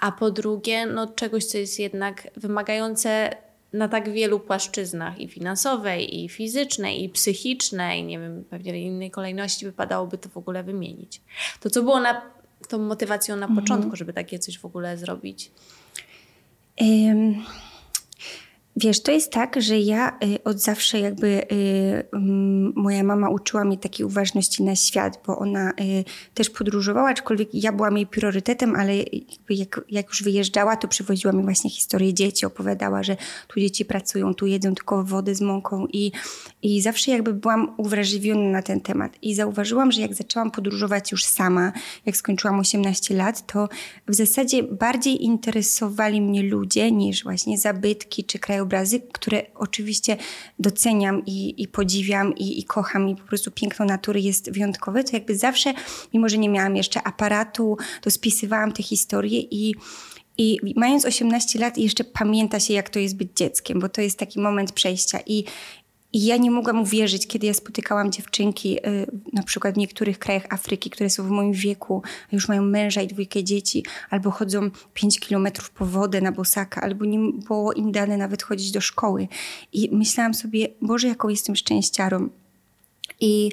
a 0.01 0.11
po 0.11 0.31
drugie, 0.31 0.85
no 0.85 1.07
czegoś, 1.07 1.45
co 1.45 1.57
jest 1.57 1.79
jednak 1.79 2.27
wymagające 2.35 3.37
na 3.73 3.87
tak 3.87 4.11
wielu 4.11 4.39
płaszczyznach 4.39 5.19
i 5.19 5.27
finansowej, 5.27 6.23
i 6.23 6.29
fizycznej, 6.29 7.03
i 7.03 7.09
psychicznej, 7.09 8.03
nie 8.03 8.19
wiem, 8.19 8.43
pewnie 8.49 8.73
w 8.73 8.75
innej 8.75 9.11
kolejności 9.11 9.65
wypadałoby 9.65 10.17
to 10.17 10.29
w 10.29 10.37
ogóle 10.37 10.63
wymienić. 10.63 11.21
To 11.59 11.69
co 11.69 11.83
było 11.83 11.99
na, 11.99 12.21
tą 12.67 12.77
motywacją 12.77 13.35
na 13.35 13.45
mhm. 13.45 13.61
początku, 13.61 13.95
żeby 13.95 14.13
takie 14.13 14.39
coś 14.39 14.59
w 14.59 14.65
ogóle 14.65 14.97
zrobić? 14.97 15.51
Um 16.81 17.43
Wiesz, 18.81 19.01
to 19.01 19.11
jest 19.11 19.31
tak, 19.31 19.61
że 19.61 19.79
ja 19.79 20.17
y, 20.23 20.43
od 20.43 20.59
zawsze 20.59 20.99
jakby 20.99 21.27
y, 21.27 22.05
moja 22.75 23.03
mama 23.03 23.29
uczyła 23.29 23.63
mnie 23.63 23.77
takiej 23.77 24.05
uważności 24.05 24.63
na 24.63 24.75
świat, 24.75 25.19
bo 25.27 25.37
ona 25.37 25.71
y, 25.71 25.73
też 26.33 26.49
podróżowała, 26.49 27.09
aczkolwiek 27.09 27.49
ja 27.53 27.71
byłam 27.71 27.97
jej 27.97 28.07
priorytetem, 28.07 28.75
ale 28.75 28.93
jak, 29.49 29.81
jak 29.89 30.07
już 30.07 30.23
wyjeżdżała, 30.23 30.75
to 30.75 30.87
przywoziła 30.87 31.33
mi 31.33 31.43
właśnie 31.43 31.69
historię 31.69 32.13
dzieci, 32.13 32.45
opowiadała, 32.45 33.03
że 33.03 33.17
tu 33.47 33.59
dzieci 33.59 33.85
pracują, 33.85 34.33
tu 34.33 34.47
jedzą 34.47 34.75
tylko 34.75 35.03
wodę 35.03 35.35
z 35.35 35.41
mąką 35.41 35.87
i, 35.93 36.11
i 36.61 36.81
zawsze 36.81 37.11
jakby 37.11 37.33
byłam 37.33 37.73
uwrażliwiona 37.77 38.51
na 38.51 38.61
ten 38.61 38.81
temat. 38.81 39.17
I 39.21 39.35
zauważyłam, 39.35 39.91
że 39.91 40.01
jak 40.01 40.13
zaczęłam 40.13 40.51
podróżować 40.51 41.11
już 41.11 41.25
sama, 41.25 41.71
jak 42.05 42.17
skończyłam 42.17 42.59
18 42.59 43.15
lat, 43.15 43.47
to 43.47 43.69
w 44.07 44.15
zasadzie 44.15 44.63
bardziej 44.63 45.23
interesowali 45.23 46.21
mnie 46.21 46.43
ludzie 46.43 46.91
niż 46.91 47.23
właśnie 47.23 47.57
zabytki 47.57 48.23
czy 48.23 48.39
krajobrazy 48.39 48.70
krajobrazy, 48.71 49.01
które 49.13 49.43
oczywiście 49.55 50.17
doceniam 50.59 51.25
i, 51.25 51.63
i 51.63 51.67
podziwiam 51.67 52.35
i, 52.35 52.59
i 52.59 52.63
kocham 52.63 53.09
i 53.09 53.15
po 53.15 53.23
prostu 53.23 53.51
piękno 53.51 53.85
natury 53.85 54.21
jest 54.21 54.51
wyjątkowe, 54.51 55.03
to 55.03 55.15
jakby 55.15 55.37
zawsze, 55.37 55.73
mimo 56.13 56.29
że 56.29 56.37
nie 56.37 56.49
miałam 56.49 56.75
jeszcze 56.75 57.03
aparatu, 57.03 57.77
to 58.01 58.11
spisywałam 58.11 58.71
te 58.71 58.83
historie 58.83 59.41
i 59.51 59.75
i 60.37 60.73
mając 60.75 61.05
18 61.05 61.59
lat, 61.59 61.77
jeszcze 61.77 62.03
pamięta 62.03 62.59
się, 62.59 62.73
jak 62.73 62.89
to 62.89 62.99
jest 62.99 63.15
być 63.15 63.29
dzieckiem, 63.35 63.79
bo 63.79 63.89
to 63.89 64.01
jest 64.01 64.19
taki 64.19 64.39
moment 64.39 64.71
przejścia. 64.71 65.19
I, 65.25 65.43
i 66.13 66.25
ja 66.25 66.37
nie 66.37 66.51
mogłam 66.51 66.81
uwierzyć, 66.81 67.27
kiedy 67.27 67.47
ja 67.47 67.53
spotykałam 67.53 68.11
dziewczynki, 68.11 68.77
y, 68.87 69.05
na 69.33 69.43
przykład 69.43 69.75
w 69.75 69.77
niektórych 69.77 70.19
krajach 70.19 70.45
Afryki, 70.49 70.89
które 70.89 71.09
są 71.09 71.23
w 71.23 71.29
moim 71.29 71.53
wieku, 71.53 72.03
już 72.31 72.47
mają 72.47 72.61
męża 72.61 73.01
i 73.01 73.07
dwójkę 73.07 73.43
dzieci, 73.43 73.85
albo 74.09 74.31
chodzą 74.31 74.71
5 74.93 75.19
kilometrów 75.19 75.69
po 75.69 75.85
wodę 75.85 76.21
na 76.21 76.31
bosaka, 76.31 76.81
albo 76.81 77.05
nie 77.05 77.19
było 77.47 77.73
im 77.73 77.91
dane 77.91 78.17
nawet 78.17 78.43
chodzić 78.43 78.71
do 78.71 78.81
szkoły. 78.81 79.27
I 79.73 79.89
myślałam 79.91 80.33
sobie, 80.33 80.67
Boże, 80.81 81.07
jaką 81.07 81.29
jestem 81.29 81.55
szczęściarą. 81.55 82.29
I 83.19 83.51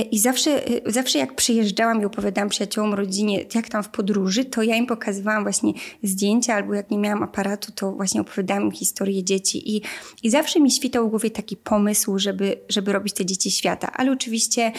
I 0.00 0.18
zawsze, 0.18 0.66
e, 0.66 0.92
zawsze 0.92 1.18
jak 1.18 1.36
przyjeżdżałam 1.36 2.02
i 2.02 2.04
opowiadałam 2.04 2.48
przyjaciołom, 2.48 2.94
rodzinie, 2.94 3.44
jak 3.54 3.68
tam 3.68 3.82
w 3.82 3.88
podróży, 3.88 4.44
to 4.44 4.62
ja 4.62 4.76
im 4.76 4.86
pokazywałam 4.86 5.42
właśnie 5.42 5.72
zdjęcia, 6.02 6.54
albo 6.54 6.74
jak 6.74 6.90
nie 6.90 6.98
miałam 6.98 7.22
aparatu, 7.22 7.72
to 7.72 7.92
właśnie 7.92 8.20
opowiadałam 8.20 8.70
im 8.70 9.24
dzieci. 9.24 9.76
I, 9.76 9.82
i 10.22 10.30
zawsze 10.30 10.60
mi 10.60 10.70
świtał 10.70 11.06
w 11.06 11.10
głowie 11.10 11.30
taki 11.30 11.56
pomysł, 11.56 12.18
żeby, 12.18 12.56
żeby 12.68 12.92
robić 12.92 13.14
te 13.14 13.26
dzieci 13.26 13.50
świata. 13.50 13.92
Ale 13.92 14.12
oczywiście 14.12 14.72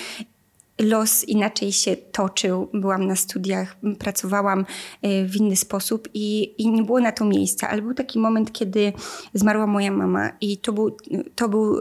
los 0.79 1.23
inaczej 1.23 1.71
się 1.71 1.95
toczył. 1.95 2.69
Byłam 2.73 3.07
na 3.07 3.15
studiach, 3.15 3.75
pracowałam 3.99 4.65
e, 5.01 5.25
w 5.25 5.35
inny 5.35 5.55
sposób 5.55 6.09
i, 6.13 6.53
i 6.57 6.69
nie 6.69 6.83
było 6.83 6.99
na 6.99 7.11
to 7.11 7.25
miejsca. 7.25 7.69
Ale 7.69 7.81
był 7.81 7.93
taki 7.93 8.19
moment, 8.19 8.51
kiedy 8.51 8.93
zmarła 9.33 9.67
moja 9.67 9.91
mama 9.91 10.31
i 10.41 10.57
to 10.57 10.73
był, 10.73 10.97
to 11.35 11.49
był 11.49 11.79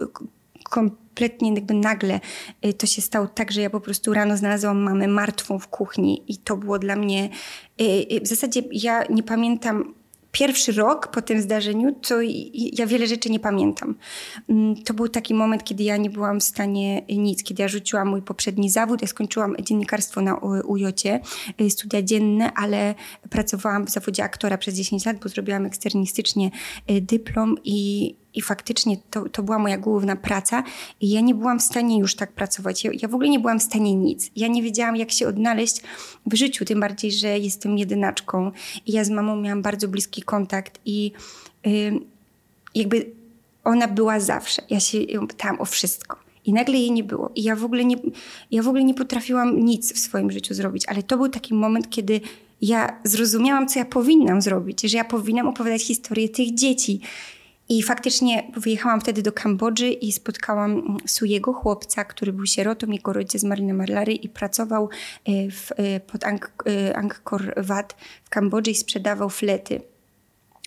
kompletnie 1.12 1.54
jakby 1.54 1.74
nagle 1.74 2.20
y, 2.66 2.72
to 2.72 2.86
się 2.86 3.02
stało 3.02 3.26
tak, 3.26 3.52
że 3.52 3.60
ja 3.60 3.70
po 3.70 3.80
prostu 3.80 4.14
rano 4.14 4.36
znalazłam 4.36 4.78
mamę 4.78 5.08
martwą 5.08 5.58
w 5.58 5.68
kuchni 5.68 6.24
i 6.28 6.36
to 6.36 6.56
było 6.56 6.78
dla 6.78 6.96
mnie, 6.96 7.28
y, 7.80 7.84
y, 7.84 8.20
w 8.20 8.26
zasadzie 8.26 8.62
ja 8.72 9.04
nie 9.10 9.22
pamiętam 9.22 9.94
pierwszy 10.32 10.72
rok 10.72 11.10
po 11.10 11.22
tym 11.22 11.42
zdarzeniu, 11.42 11.92
to 11.92 12.16
ja 12.52 12.86
wiele 12.86 13.06
rzeczy 13.06 13.30
nie 13.30 13.40
pamiętam. 13.40 13.94
Mm, 14.48 14.82
to 14.82 14.94
był 14.94 15.08
taki 15.08 15.34
moment, 15.34 15.64
kiedy 15.64 15.82
ja 15.82 15.96
nie 15.96 16.10
byłam 16.10 16.40
w 16.40 16.42
stanie 16.42 17.02
nic, 17.08 17.42
kiedy 17.42 17.62
ja 17.62 17.68
rzuciłam 17.68 18.08
mój 18.08 18.22
poprzedni 18.22 18.70
zawód. 18.70 19.02
Ja 19.02 19.08
skończyłam 19.08 19.56
dziennikarstwo 19.62 20.20
na 20.20 20.34
UJOcie, 20.66 21.20
studia 21.68 22.02
dzienne, 22.02 22.52
ale 22.52 22.94
pracowałam 23.30 23.86
w 23.86 23.90
zawodzie 23.90 24.24
aktora 24.24 24.58
przez 24.58 24.74
10 24.74 25.06
lat, 25.06 25.18
bo 25.22 25.28
zrobiłam 25.28 25.66
eksternistycznie 25.66 26.50
dyplom 26.86 27.56
i, 27.64 28.14
i 28.34 28.42
faktycznie 28.42 28.96
to, 29.10 29.28
to 29.28 29.42
była 29.42 29.58
moja 29.58 29.78
główna 29.78 30.16
praca 30.16 30.62
i 31.00 31.10
ja 31.10 31.20
nie 31.20 31.34
byłam 31.34 31.58
w 31.58 31.62
stanie 31.62 31.98
już 31.98 32.14
tak 32.16 32.32
pracować. 32.32 32.84
Ja, 32.84 32.90
ja, 33.02 33.08
w 33.08 33.14
ogóle 33.14 33.28
nie 33.28 33.40
byłam 33.40 33.60
w 33.60 33.62
stanie 33.62 33.94
nic. 33.94 34.30
Ja 34.36 34.48
nie 34.48 34.62
wiedziałam, 34.62 34.96
jak 34.96 35.10
się 35.10 35.28
odnaleźć 35.28 35.82
w 36.26 36.34
życiu, 36.34 36.64
tym 36.64 36.80
bardziej, 36.80 37.12
że 37.12 37.38
jestem 37.38 37.78
jedynaczką 37.78 38.50
i 38.86 38.92
ja 38.92 39.04
z 39.04 39.10
mamą 39.10 39.36
miałam 39.36 39.62
bardzo 39.62 39.88
bliski 39.88 40.22
kontakt 40.22 40.80
i 40.84 41.12
yy, 41.64 42.00
jakby 42.74 43.06
ona 43.64 43.88
była 43.88 44.20
zawsze. 44.20 44.62
Ja 44.70 44.80
się 44.80 45.02
ją 45.02 45.26
pytałam 45.26 45.60
o 45.60 45.64
wszystko. 45.64 46.16
I 46.44 46.52
nagle 46.52 46.78
jej 46.78 46.92
nie 46.92 47.04
było. 47.04 47.30
I 47.34 47.42
ja 47.42 47.56
w, 47.56 47.64
ogóle 47.64 47.84
nie, 47.84 47.96
ja 48.50 48.62
w 48.62 48.68
ogóle 48.68 48.84
nie 48.84 48.94
potrafiłam 48.94 49.64
nic 49.64 49.94
w 49.94 49.98
swoim 49.98 50.30
życiu 50.30 50.54
zrobić, 50.54 50.88
ale 50.88 51.02
to 51.02 51.16
był 51.16 51.28
taki 51.28 51.54
moment, 51.54 51.90
kiedy 51.90 52.20
ja 52.62 53.00
zrozumiałam, 53.04 53.68
co 53.68 53.78
ja 53.78 53.84
powinnam 53.84 54.42
zrobić, 54.42 54.82
że 54.82 54.96
ja 54.96 55.04
powinnam 55.04 55.48
opowiadać 55.48 55.82
historię 55.82 56.28
tych 56.28 56.54
dzieci. 56.54 57.00
I 57.72 57.82
faktycznie 57.82 58.52
wyjechałam 58.56 59.00
wtedy 59.00 59.22
do 59.22 59.32
Kambodży 59.32 59.88
i 59.88 60.12
spotkałam 60.12 60.98
Sujego 61.06 61.52
chłopca, 61.52 62.04
który 62.04 62.32
był 62.32 62.46
sierotą, 62.46 62.86
jego 62.86 63.12
rodzice 63.12 63.38
zmarli 63.38 63.64
na 63.64 63.74
Marlary 63.74 64.12
i 64.12 64.28
pracował 64.28 64.88
e, 65.24 65.50
w, 65.50 65.72
e, 65.76 66.00
pod 66.00 66.24
e, 66.24 66.96
Angkor 66.96 67.54
Wat 67.56 67.96
w 68.24 68.30
Kambodży 68.30 68.70
i 68.70 68.74
sprzedawał 68.74 69.30
flety 69.30 69.91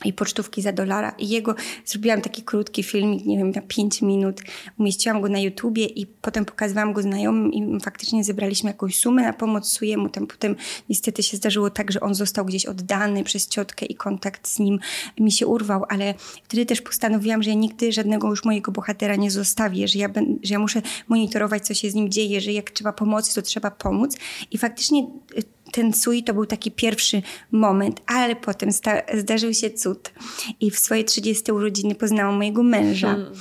i 0.06 0.14
pocztówki 0.14 0.62
za 0.62 0.72
dolara. 0.72 1.10
I 1.10 1.30
jego 1.30 1.56
zrobiłam 1.86 2.22
taki 2.22 2.44
krótki 2.44 2.84
filmik, 2.84 3.26
nie 3.26 3.38
wiem, 3.38 3.52
na 3.52 3.62
5 3.62 4.02
minut. 4.02 4.42
Umieściłam 4.80 5.22
go 5.22 5.30
na 5.30 5.40
YouTubie 5.40 5.86
i 5.86 6.06
potem 6.06 6.46
pokazywałam 6.46 6.94
go 6.94 7.02
znajomym 7.02 7.54
i 7.54 7.80
faktycznie 7.82 8.24
zebraliśmy 8.24 8.70
jakąś 8.70 9.00
sumę 9.00 9.24
na 9.24 9.34
pomoc 9.34 9.68
Sujemu. 9.68 10.10
Tam 10.10 10.28
potem 10.28 10.56
niestety 10.90 11.24
się 11.24 11.38
zdarzyło 11.38 11.70
tak, 11.70 11.92
że 11.92 12.00
on 12.00 12.16
został 12.16 12.46
gdzieś 12.46 12.66
oddany 12.66 13.24
przez 13.24 13.48
ciotkę 13.48 13.86
i 13.86 13.96
kontakt 13.96 14.48
z 14.48 14.60
nim 14.60 14.80
mi 15.20 15.32
się 15.32 15.48
urwał, 15.48 15.86
ale 15.90 16.14
wtedy 16.44 16.66
też 16.66 16.82
postanowiłam, 16.82 17.44
że 17.44 17.50
ja 17.50 17.56
nigdy 17.56 17.92
żadnego 17.92 18.30
już 18.30 18.46
mojego 18.46 18.72
bohatera 18.72 19.16
nie 19.16 19.32
zostawię, 19.32 19.88
że 19.88 20.00
ja, 20.00 20.10
ben, 20.10 20.40
że 20.44 20.54
ja 20.54 20.60
muszę 20.60 20.82
monitorować, 21.08 21.66
co 21.68 21.74
się 21.74 21.90
z 21.90 21.96
nim 21.96 22.12
dzieje, 22.12 22.42
że 22.42 22.52
jak 22.52 22.72
trzeba 22.72 22.94
pomocy, 22.94 23.36
to 23.36 23.42
trzeba 23.42 23.72
pomóc. 23.72 24.18
I 24.52 24.58
faktycznie 24.58 25.08
y, 25.38 25.55
ten 25.72 25.94
sui 25.94 26.24
to 26.24 26.34
był 26.34 26.46
taki 26.46 26.72
pierwszy 26.72 27.22
moment, 27.52 28.02
ale 28.06 28.36
potem 28.36 28.70
zdarzył 29.14 29.54
się 29.54 29.70
cud. 29.70 30.12
I 30.60 30.72
w 30.72 30.80
swoje 30.80 31.04
30 31.04 31.52
urodziny 31.52 31.96
poznałam 31.96 32.36
mojego 32.36 32.64
męża. 32.64 33.08
Hmm. 33.08 33.34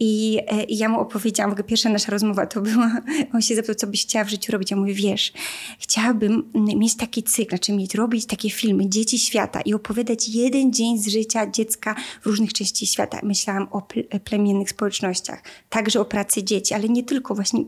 I, 0.00 0.38
e, 0.46 0.64
I, 0.64 0.78
ja 0.78 0.88
mu 0.88 1.00
opowiedziałam, 1.00 1.50
w 1.50 1.52
ogóle 1.52 1.68
pierwsza 1.68 1.88
nasza 1.88 2.12
rozmowa 2.12 2.46
to 2.46 2.60
była, 2.60 3.00
on 3.34 3.42
się 3.42 3.54
zapytał, 3.54 3.74
co 3.74 3.86
byś 3.86 4.02
chciała 4.02 4.24
w 4.24 4.28
życiu 4.28 4.52
robić. 4.52 4.70
Ja 4.70 4.76
mówię, 4.76 4.94
wiesz, 4.94 5.32
chciałabym 5.78 6.52
mieć 6.54 6.96
taki 6.96 7.22
cykl, 7.22 7.48
znaczy 7.48 7.72
mieć, 7.72 7.94
robić 7.94 8.26
takie 8.26 8.50
filmy, 8.50 8.88
Dzieci 8.88 9.18
Świata 9.18 9.60
i 9.60 9.74
opowiadać 9.74 10.28
jeden 10.28 10.72
dzień 10.72 10.98
z 10.98 11.08
życia 11.08 11.50
dziecka 11.50 11.94
w 12.22 12.26
różnych 12.26 12.52
części 12.52 12.86
świata. 12.86 13.20
Myślałam 13.22 13.68
o 13.70 13.82
plemiennych 14.24 14.70
społecznościach, 14.70 15.42
także 15.68 16.00
o 16.00 16.04
pracy 16.04 16.42
dzieci, 16.42 16.74
ale 16.74 16.88
nie 16.88 17.04
tylko 17.04 17.34
właśnie, 17.34 17.64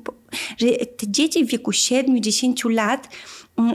że 0.59 0.67
te 0.69 1.07
dzieci 1.09 1.45
w 1.45 1.49
wieku 1.49 1.71
7-10 1.71 2.71
lat 2.71 3.09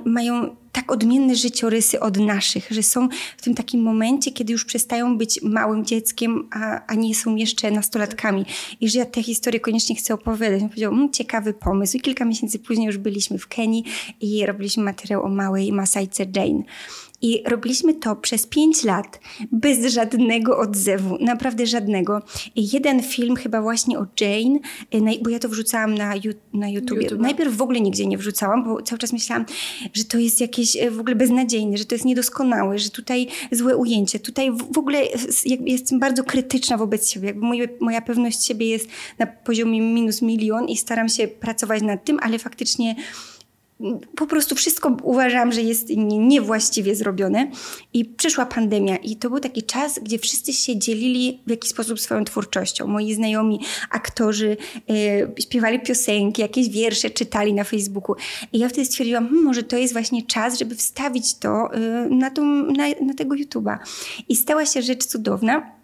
mają 0.05 0.55
tak 0.71 0.91
odmienne 0.91 1.35
życiorysy 1.35 1.99
od 1.99 2.17
naszych, 2.17 2.67
że 2.71 2.83
są 2.83 3.09
w 3.37 3.41
tym 3.41 3.55
takim 3.55 3.81
momencie, 3.81 4.31
kiedy 4.31 4.53
już 4.53 4.65
przestają 4.65 5.17
być 5.17 5.41
małym 5.41 5.85
dzieckiem, 5.85 6.49
a, 6.51 6.85
a 6.87 6.95
nie 6.95 7.15
są 7.15 7.35
jeszcze 7.35 7.71
nastolatkami. 7.71 8.45
I 8.81 8.89
że 8.89 8.99
ja 8.99 9.05
tę 9.05 9.23
historię 9.23 9.59
koniecznie 9.59 9.95
chcę 9.95 10.13
opowiadać. 10.13 10.61
On 10.61 10.69
powiedział, 10.69 10.93
mmm, 10.93 11.11
ciekawy 11.11 11.53
pomysł. 11.53 11.97
I 11.97 12.01
kilka 12.01 12.25
miesięcy 12.25 12.59
później 12.59 12.87
już 12.87 12.97
byliśmy 12.97 13.37
w 13.37 13.47
Kenii 13.47 13.83
i 14.21 14.45
robiliśmy 14.45 14.83
materiał 14.83 15.23
o 15.23 15.29
małej 15.29 15.71
Masajce 15.71 16.25
Jane. 16.35 16.63
I 17.25 17.43
robiliśmy 17.45 17.93
to 17.93 18.15
przez 18.15 18.47
pięć 18.47 18.83
lat 18.83 19.19
bez 19.51 19.93
żadnego 19.93 20.57
odzewu, 20.57 21.17
naprawdę 21.19 21.65
żadnego. 21.65 22.21
Jeden 22.55 23.03
film 23.03 23.35
chyba 23.35 23.61
właśnie 23.61 23.99
o 23.99 24.05
Jane, 24.21 24.59
y, 24.95 25.23
bo 25.23 25.29
ja 25.29 25.39
to 25.39 25.49
wrzucałam 25.49 25.95
na, 25.95 26.13
na 26.53 26.69
YouTube. 26.69 27.01
YouTube. 27.01 27.19
Najpierw 27.19 27.57
w 27.57 27.61
ogóle 27.61 27.81
nigdzie 27.81 28.05
nie 28.05 28.17
wrzucałam, 28.17 28.63
bo 28.63 28.81
cały 28.81 28.99
czas 28.99 29.13
myślałam, 29.13 29.45
że 29.93 30.03
to 30.03 30.17
jest 30.17 30.41
jakieś 30.41 30.75
y, 30.75 30.91
w 30.91 30.99
ogóle 30.99 31.15
beznadziejne, 31.15 31.77
że 31.77 31.85
to 31.85 31.95
jest 31.95 32.05
niedoskonałe, 32.05 32.79
że 32.79 32.89
tutaj 32.89 33.27
złe 33.51 33.77
ujęcie. 33.77 34.19
Tutaj 34.19 34.51
w 34.51 34.77
ogóle 34.77 35.03
jestem 35.65 35.99
bardzo 35.99 36.23
krytyczna 36.23 36.77
wobec 36.77 37.09
siebie. 37.09 37.27
Jakby 37.27 37.45
moje, 37.45 37.67
moja 37.79 38.01
pewność 38.01 38.45
siebie 38.45 38.69
jest 38.69 38.87
na 39.19 39.27
poziomie 39.27 39.81
minus 39.81 40.21
milion 40.21 40.67
i 40.67 40.77
staram 40.77 41.09
się 41.09 41.27
pracować 41.27 41.81
nad 41.81 42.05
tym, 42.05 42.19
ale 42.21 42.39
faktycznie 42.39 42.95
po 44.15 44.27
prostu 44.27 44.55
wszystko 44.55 44.97
uważam, 45.03 45.51
że 45.51 45.61
jest 45.61 45.89
niewłaściwie 46.07 46.95
zrobione. 46.95 47.51
I 47.93 48.05
przyszła 48.05 48.45
pandemia, 48.45 48.95
i 48.95 49.15
to 49.15 49.29
był 49.29 49.39
taki 49.39 49.63
czas, 49.63 49.99
gdzie 49.99 50.19
wszyscy 50.19 50.53
się 50.53 50.79
dzielili 50.79 51.39
w 51.47 51.49
jakiś 51.49 51.69
sposób 51.69 51.99
swoją 51.99 52.25
twórczością. 52.25 52.87
Moi 52.87 53.13
znajomi 53.13 53.59
aktorzy 53.91 54.57
e, 54.89 55.41
śpiewali 55.41 55.79
piosenki, 55.79 56.41
jakieś 56.41 56.69
wiersze 56.69 57.09
czytali 57.09 57.53
na 57.53 57.63
Facebooku. 57.63 58.15
I 58.53 58.59
ja 58.59 58.69
wtedy 58.69 58.85
stwierdziłam, 58.85 59.25
hmm, 59.27 59.43
może 59.43 59.63
to 59.63 59.77
jest 59.77 59.93
właśnie 59.93 60.23
czas, 60.23 60.59
żeby 60.59 60.75
wstawić 60.75 61.33
to 61.37 61.73
e, 61.73 61.79
na, 62.09 62.31
tą, 62.31 62.45
na, 62.65 62.83
na 63.01 63.13
tego 63.13 63.35
YouTube'a. 63.35 63.77
I 64.29 64.35
stała 64.35 64.65
się 64.65 64.81
rzecz 64.81 65.05
cudowna 65.05 65.75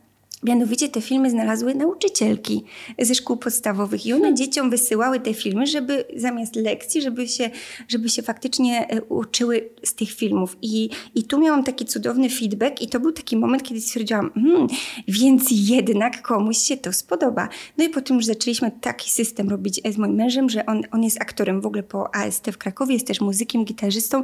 Mianowicie 0.43 0.89
te 0.89 1.01
filmy 1.01 1.29
znalazły 1.29 1.75
nauczycielki 1.75 2.63
ze 2.99 3.15
szkół 3.15 3.37
podstawowych 3.37 4.05
i 4.05 4.13
one 4.13 4.21
hmm. 4.21 4.37
dzieciom 4.37 4.69
wysyłały 4.69 5.19
te 5.19 5.33
filmy, 5.33 5.67
żeby 5.67 6.05
zamiast 6.15 6.55
lekcji, 6.55 7.01
żeby 7.01 7.27
się, 7.27 7.49
żeby 7.87 8.09
się 8.09 8.21
faktycznie 8.21 8.87
e, 8.89 9.01
uczyły 9.01 9.69
z 9.83 9.95
tych 9.95 10.11
filmów. 10.11 10.57
I, 10.61 10.89
I 11.15 11.23
tu 11.23 11.39
miałam 11.39 11.63
taki 11.63 11.85
cudowny 11.85 12.29
feedback 12.29 12.81
i 12.81 12.87
to 12.87 12.99
był 12.99 13.11
taki 13.11 13.37
moment, 13.37 13.63
kiedy 13.63 13.81
stwierdziłam, 13.81 14.31
hmm, 14.33 14.67
więc 15.07 15.47
jednak 15.51 16.21
komuś 16.21 16.57
się 16.57 16.77
to 16.77 16.93
spodoba. 16.93 17.49
No 17.77 17.83
i 17.83 17.89
potem 17.89 18.17
już 18.17 18.25
zaczęliśmy 18.25 18.71
taki 18.81 19.11
system 19.11 19.49
robić 19.49 19.81
z 19.91 19.97
moim 19.97 20.15
mężem, 20.15 20.49
że 20.49 20.65
on, 20.65 20.81
on 20.91 21.03
jest 21.03 21.21
aktorem 21.21 21.61
w 21.61 21.65
ogóle 21.65 21.83
po 21.83 22.15
AST 22.15 22.51
w 22.51 22.57
Krakowie, 22.57 22.93
jest 22.93 23.07
też 23.07 23.21
muzykiem, 23.21 23.65
gitarzystą, 23.65 24.23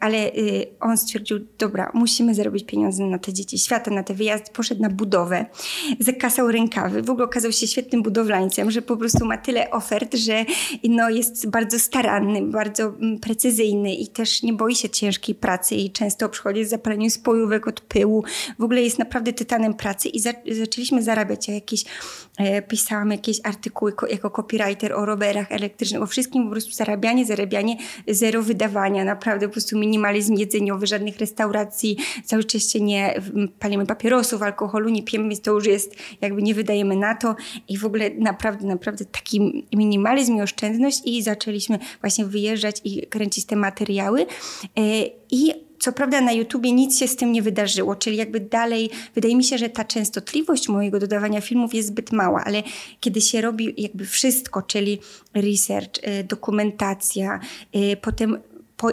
ale 0.00 0.32
y, 0.32 0.66
on 0.80 0.98
stwierdził, 0.98 1.38
dobra, 1.58 1.90
musimy 1.94 2.34
zarobić 2.34 2.64
pieniądze 2.64 3.04
na 3.04 3.18
te 3.18 3.32
dzieci 3.32 3.58
świata, 3.58 3.90
na 3.90 4.02
te 4.02 4.14
wyjazdy, 4.14 4.50
poszedł 4.52 4.82
na 4.82 4.90
budowę 4.90 5.46
zakasał 6.00 6.52
rękawy. 6.52 7.02
W 7.02 7.10
ogóle 7.10 7.24
okazał 7.24 7.52
się 7.52 7.66
świetnym 7.66 8.02
budowlańcem, 8.02 8.70
że 8.70 8.82
po 8.82 8.96
prostu 8.96 9.26
ma 9.26 9.38
tyle 9.38 9.70
ofert, 9.70 10.14
że 10.14 10.44
no, 10.84 11.10
jest 11.10 11.50
bardzo 11.50 11.78
staranny, 11.78 12.42
bardzo 12.42 12.82
mm, 12.82 13.18
precyzyjny 13.18 13.94
i 13.94 14.08
też 14.08 14.42
nie 14.42 14.52
boi 14.52 14.74
się 14.74 14.90
ciężkiej 14.90 15.34
pracy 15.34 15.74
i 15.74 15.90
często 15.90 16.28
przychodzi 16.28 16.64
z 16.64 16.68
zapaleniem 16.68 17.10
spojówek 17.10 17.66
od 17.66 17.80
pyłu. 17.80 18.24
W 18.58 18.64
ogóle 18.64 18.82
jest 18.82 18.98
naprawdę 18.98 19.32
tytanem 19.32 19.74
pracy 19.74 20.08
i 20.08 20.20
za, 20.20 20.32
zaczęliśmy 20.58 21.02
zarabiać. 21.02 21.48
Ja 21.48 21.54
jakieś, 21.54 21.84
e, 22.38 22.62
pisałam 22.62 23.10
jakieś 23.10 23.40
artykuły 23.44 23.92
ko, 23.92 24.06
jako 24.06 24.30
copywriter 24.30 24.92
o 24.92 25.06
rowerach 25.06 25.52
elektrycznych, 25.52 26.02
o 26.02 26.06
wszystkim 26.06 26.44
po 26.44 26.50
prostu 26.50 26.72
zarabianie, 26.72 27.26
zarabianie, 27.26 27.76
zero 28.08 28.42
wydawania, 28.42 29.04
naprawdę 29.04 29.46
po 29.46 29.52
prostu 29.52 29.78
minimalizm 29.78 30.34
jedzeniowy, 30.34 30.86
żadnych 30.86 31.18
restauracji, 31.18 31.96
cały 32.24 32.44
czas 32.44 32.70
się 32.70 32.80
nie 32.80 33.22
palimy 33.58 33.86
papierosów, 33.86 34.42
alkoholu, 34.42 34.88
nie 34.88 35.02
pijemy, 35.02 35.28
więc 35.28 35.40
to 35.48 35.54
już 35.54 35.66
jest, 35.66 35.94
jakby 36.20 36.42
nie 36.42 36.54
wydajemy 36.54 36.96
na 36.96 37.14
to. 37.14 37.36
I 37.68 37.78
w 37.78 37.84
ogóle 37.84 38.10
naprawdę, 38.10 38.66
naprawdę 38.66 39.04
taki 39.04 39.64
minimalizm 39.72 40.36
i 40.36 40.42
oszczędność 40.42 41.02
i 41.04 41.22
zaczęliśmy 41.22 41.78
właśnie 42.00 42.24
wyjeżdżać 42.24 42.80
i 42.84 43.06
kręcić 43.06 43.44
te 43.44 43.56
materiały. 43.56 44.22
E, 44.22 44.26
i 45.30 45.52
co 45.78 45.92
prawda 45.92 46.20
na 46.20 46.32
YouTubie 46.32 46.72
nic 46.72 46.98
się 46.98 47.08
z 47.08 47.16
tym 47.16 47.32
nie 47.32 47.42
wydarzyło, 47.42 47.96
czyli 47.96 48.16
jakby 48.16 48.40
dalej, 48.40 48.90
wydaje 49.14 49.36
mi 49.36 49.44
się, 49.44 49.58
że 49.58 49.68
ta 49.68 49.84
częstotliwość 49.84 50.68
mojego 50.68 50.98
dodawania 50.98 51.40
filmów 51.40 51.74
jest 51.74 51.88
zbyt 51.88 52.12
mała, 52.12 52.44
ale 52.44 52.62
kiedy 53.00 53.20
się 53.20 53.40
robi 53.40 53.74
jakby 53.76 54.06
wszystko, 54.06 54.62
czyli 54.62 54.98
research, 55.34 56.00
e, 56.02 56.24
dokumentacja, 56.24 57.40
e, 57.72 57.96
potem 57.96 58.38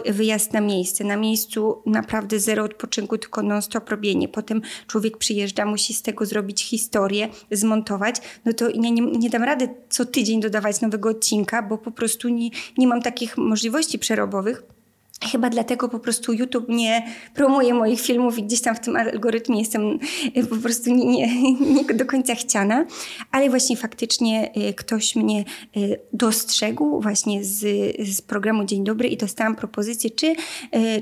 wyjazd 0.06 0.52
na 0.52 0.60
miejsce. 0.60 1.04
Na 1.04 1.16
miejscu 1.16 1.82
naprawdę 1.86 2.40
zero 2.40 2.64
odpoczynku, 2.64 3.18
tylko 3.18 3.42
non-stop 3.42 3.90
robienie. 3.90 4.28
Potem 4.28 4.62
człowiek 4.86 5.18
przyjeżdża, 5.18 5.66
musi 5.66 5.94
z 5.94 6.02
tego 6.02 6.26
zrobić 6.26 6.64
historię, 6.64 7.28
zmontować. 7.50 8.16
No 8.44 8.52
to 8.52 8.68
ja 8.68 8.90
nie, 8.90 9.02
nie 9.02 9.30
dam 9.30 9.42
rady 9.42 9.68
co 9.88 10.04
tydzień 10.04 10.40
dodawać 10.40 10.80
nowego 10.80 11.08
odcinka, 11.08 11.62
bo 11.62 11.78
po 11.78 11.90
prostu 11.90 12.28
nie, 12.28 12.50
nie 12.78 12.86
mam 12.86 13.02
takich 13.02 13.38
możliwości 13.38 13.98
przerobowych. 13.98 14.75
Chyba 15.24 15.50
dlatego 15.50 15.88
po 15.88 15.98
prostu 15.98 16.32
YouTube 16.32 16.68
nie 16.68 17.06
promuje 17.34 17.74
moich 17.74 18.00
filmów 18.00 18.38
i 18.38 18.42
gdzieś 18.42 18.60
tam 18.60 18.74
w 18.74 18.80
tym 18.80 18.96
algorytmie 18.96 19.58
jestem 19.58 19.98
e, 20.34 20.46
po 20.46 20.56
prostu 20.56 20.90
nie, 20.90 21.04
nie, 21.06 21.52
nie 21.74 21.84
do 21.84 22.06
końca 22.06 22.34
chciana, 22.34 22.86
ale 23.30 23.50
właśnie 23.50 23.76
faktycznie 23.76 24.52
e, 24.52 24.72
ktoś 24.74 25.16
mnie 25.16 25.40
e, 25.40 25.80
dostrzegł 26.12 27.00
właśnie 27.00 27.44
z, 27.44 27.60
z 28.08 28.22
programu 28.22 28.64
Dzień 28.64 28.84
Dobry 28.84 29.08
i 29.08 29.16
dostałam 29.16 29.56
propozycję, 29.56 30.10
czy, 30.10 30.34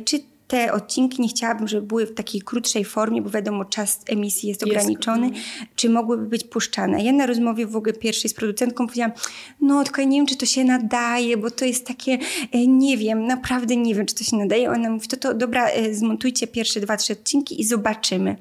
czy 0.05 0.34
te 0.49 0.73
odcinki 0.73 1.23
nie 1.23 1.29
chciałabym, 1.29 1.69
żeby 1.69 1.87
były 1.87 2.07
w 2.07 2.15
takiej 2.15 2.43
krótszej 2.43 2.85
formie, 2.85 3.23
bo 3.23 3.31
wiadomo, 3.31 3.65
czas 3.65 4.01
emisji 4.09 4.49
jest 4.49 4.63
ograniczony, 4.63 5.27
jest. 5.27 5.41
czy 5.77 5.91
mogłyby 5.91 6.27
być 6.27 6.45
puszczane. 6.45 7.05
Ja 7.05 7.13
na 7.13 7.27
rozmowie 7.27 7.67
w 7.67 7.77
ogóle 7.77 7.93
pierwszej 7.93 8.31
z 8.31 8.35
producentką 8.35 8.87
powiedziałam, 8.87 9.13
no 9.61 9.85
tylko 9.85 10.01
ja 10.01 10.07
nie 10.07 10.19
wiem, 10.19 10.27
czy 10.27 10.37
to 10.37 10.47
się 10.47 10.65
nadaje, 10.65 11.37
bo 11.37 11.51
to 11.51 11.65
jest 11.65 11.87
takie, 11.87 12.19
e, 12.53 12.67
nie 12.67 12.97
wiem, 12.97 13.27
naprawdę 13.27 13.77
nie 13.77 13.95
wiem, 13.95 14.07
czy 14.07 14.15
to 14.15 14.25
się 14.25 14.37
nadaje. 14.37 14.71
Ona 14.71 14.91
mówi, 14.91 15.09
to, 15.09 15.17
to 15.17 15.35
dobra, 15.35 15.69
e, 15.69 15.95
zmontujcie 15.95 16.47
pierwsze 16.47 16.81
dwa, 16.81 16.97
trzy 16.97 17.13
odcinki 17.13 17.61
i 17.61 17.65
zobaczymy. 17.65 18.37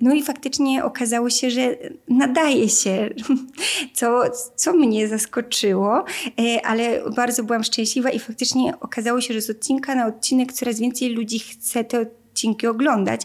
No 0.00 0.14
i 0.14 0.22
faktycznie 0.22 0.84
okazało 0.84 1.30
się, 1.30 1.50
że 1.50 1.76
nadaje 2.08 2.68
się, 2.68 3.08
co, 3.98 4.22
co 4.56 4.72
mnie 4.72 5.08
zaskoczyło, 5.08 6.04
e, 6.38 6.66
ale 6.66 7.10
bardzo 7.16 7.44
byłam 7.44 7.64
szczęśliwa 7.64 8.10
i 8.10 8.18
faktycznie 8.18 8.80
okazało 8.80 9.20
się, 9.20 9.34
że 9.34 9.40
z 9.40 9.50
odcinka 9.50 9.94
na 9.94 10.06
odcinek 10.06 10.52
coraz 10.52 10.80
więcej 10.80 11.08
ludzi 11.08 11.41
chce 11.42 11.84
te 11.84 12.06
odcinki 12.32 12.66
oglądać. 12.66 13.22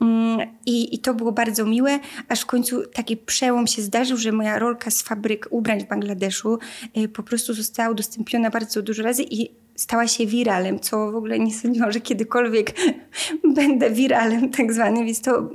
Mm, 0.00 0.48
I, 0.66 0.94
I 0.94 0.98
to 0.98 1.14
było 1.14 1.32
bardzo 1.32 1.66
miłe, 1.66 1.98
aż 2.28 2.40
w 2.40 2.46
końcu 2.46 2.82
taki 2.86 3.16
przełom 3.16 3.66
się 3.66 3.82
zdarzył, 3.82 4.16
że 4.16 4.32
moja 4.32 4.58
rolka 4.58 4.90
z 4.90 5.02
fabryk 5.02 5.48
ubrań 5.50 5.80
w 5.80 5.88
Bangladeszu 5.88 6.58
e, 6.94 7.08
po 7.08 7.22
prostu 7.22 7.54
została 7.54 7.90
udostępniona 7.90 8.50
bardzo 8.50 8.82
dużo 8.82 9.02
razy 9.02 9.22
i 9.30 9.50
stała 9.76 10.08
się 10.08 10.26
wiralem, 10.26 10.80
co 10.80 11.12
w 11.12 11.16
ogóle 11.16 11.38
nie 11.38 11.54
sądziłam, 11.54 11.92
że 11.92 12.00
kiedykolwiek 12.00 12.72
będę 13.56 13.90
wiralem 13.90 14.50
tak 14.50 14.72
zwanym, 14.72 15.06
więc 15.06 15.20
to, 15.20 15.50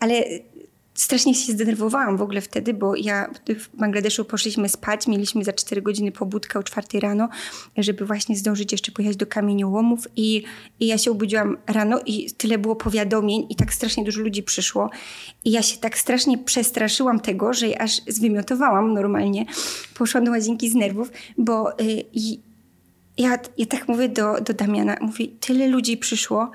ale 0.00 0.14
strasznie 0.94 1.34
się 1.34 1.52
zdenerwowałam 1.52 2.16
w 2.16 2.22
ogóle 2.22 2.40
wtedy, 2.40 2.74
bo 2.74 2.96
ja 2.96 3.30
w 3.48 3.76
Bangladeszu 3.76 4.24
poszliśmy 4.24 4.68
spać, 4.68 5.06
mieliśmy 5.06 5.44
za 5.44 5.52
4 5.52 5.82
godziny 5.82 6.12
pobudkę 6.12 6.58
o 6.58 6.62
4 6.62 7.00
rano, 7.00 7.28
żeby 7.76 8.06
właśnie 8.06 8.36
zdążyć 8.36 8.72
jeszcze 8.72 8.92
pojechać 8.92 9.16
do 9.16 9.26
kamieniołomów 9.26 10.08
i, 10.16 10.42
i 10.80 10.86
ja 10.86 10.98
się 10.98 11.10
obudziłam 11.10 11.56
rano 11.66 12.00
i 12.06 12.30
tyle 12.30 12.58
było 12.58 12.76
powiadomień 12.76 13.46
i 13.50 13.56
tak 13.56 13.74
strasznie 13.74 14.04
dużo 14.04 14.20
ludzi 14.20 14.42
przyszło 14.42 14.90
i 15.44 15.50
ja 15.50 15.62
się 15.62 15.76
tak 15.76 15.98
strasznie 15.98 16.38
przestraszyłam 16.38 17.20
tego, 17.20 17.52
że 17.52 17.82
aż 17.82 18.00
zwymiotowałam 18.08 18.94
normalnie, 18.94 19.46
poszłam 19.94 20.24
do 20.24 20.30
łazienki 20.30 20.70
z 20.70 20.74
nerwów, 20.74 21.10
bo 21.38 21.80
y, 21.80 22.04
ja, 23.18 23.38
ja 23.58 23.66
tak 23.66 23.88
mówię 23.88 24.08
do, 24.08 24.40
do 24.40 24.54
Damiana, 24.54 24.96
mówię, 25.00 25.26
tyle 25.40 25.68
ludzi 25.68 25.96
przyszło 25.96 26.50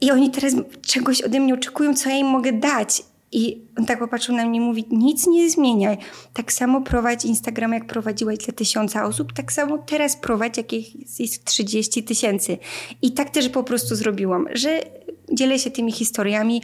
i 0.00 0.10
oni 0.10 0.30
teraz 0.30 0.54
czegoś 0.82 1.22
ode 1.22 1.40
mnie 1.40 1.54
oczekują, 1.54 1.94
co 1.94 2.08
ja 2.08 2.16
im 2.16 2.26
mogę 2.26 2.52
dać. 2.52 3.02
I 3.34 3.62
on 3.78 3.86
tak 3.86 3.98
popatrzył 3.98 4.36
na 4.36 4.46
mnie 4.46 4.58
i 4.58 4.60
mówi, 4.60 4.84
nic 4.90 5.26
nie 5.26 5.50
zmieniaj. 5.50 5.96
Tak 6.32 6.52
samo 6.52 6.80
prowadź 6.80 7.24
Instagram, 7.24 7.72
jak 7.72 7.86
prowadziłeś 7.86 8.38
dla 8.38 8.54
tysiąca 8.54 9.04
osób, 9.04 9.32
tak 9.32 9.52
samo 9.52 9.78
teraz 9.78 10.16
prowadź, 10.16 10.56
jak 10.56 10.72
jest 11.18 11.44
30 11.44 12.02
tysięcy. 12.02 12.58
I 13.02 13.12
tak 13.12 13.30
też 13.30 13.48
po 13.48 13.64
prostu 13.64 13.94
zrobiłam, 13.94 14.46
że 14.52 14.80
dzielę 15.32 15.58
się 15.58 15.70
tymi 15.70 15.92
historiami 15.92 16.62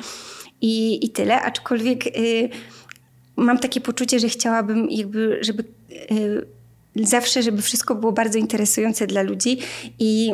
i, 0.60 1.04
i 1.06 1.10
tyle, 1.10 1.42
aczkolwiek 1.42 2.06
y, 2.06 2.48
mam 3.36 3.58
takie 3.58 3.80
poczucie, 3.80 4.20
że 4.20 4.28
chciałabym 4.28 4.90
jakby, 4.90 5.38
żeby 5.40 5.64
y, 6.10 6.46
zawsze, 6.96 7.42
żeby 7.42 7.62
wszystko 7.62 7.94
było 7.94 8.12
bardzo 8.12 8.38
interesujące 8.38 9.06
dla 9.06 9.22
ludzi 9.22 9.58
i 9.98 10.32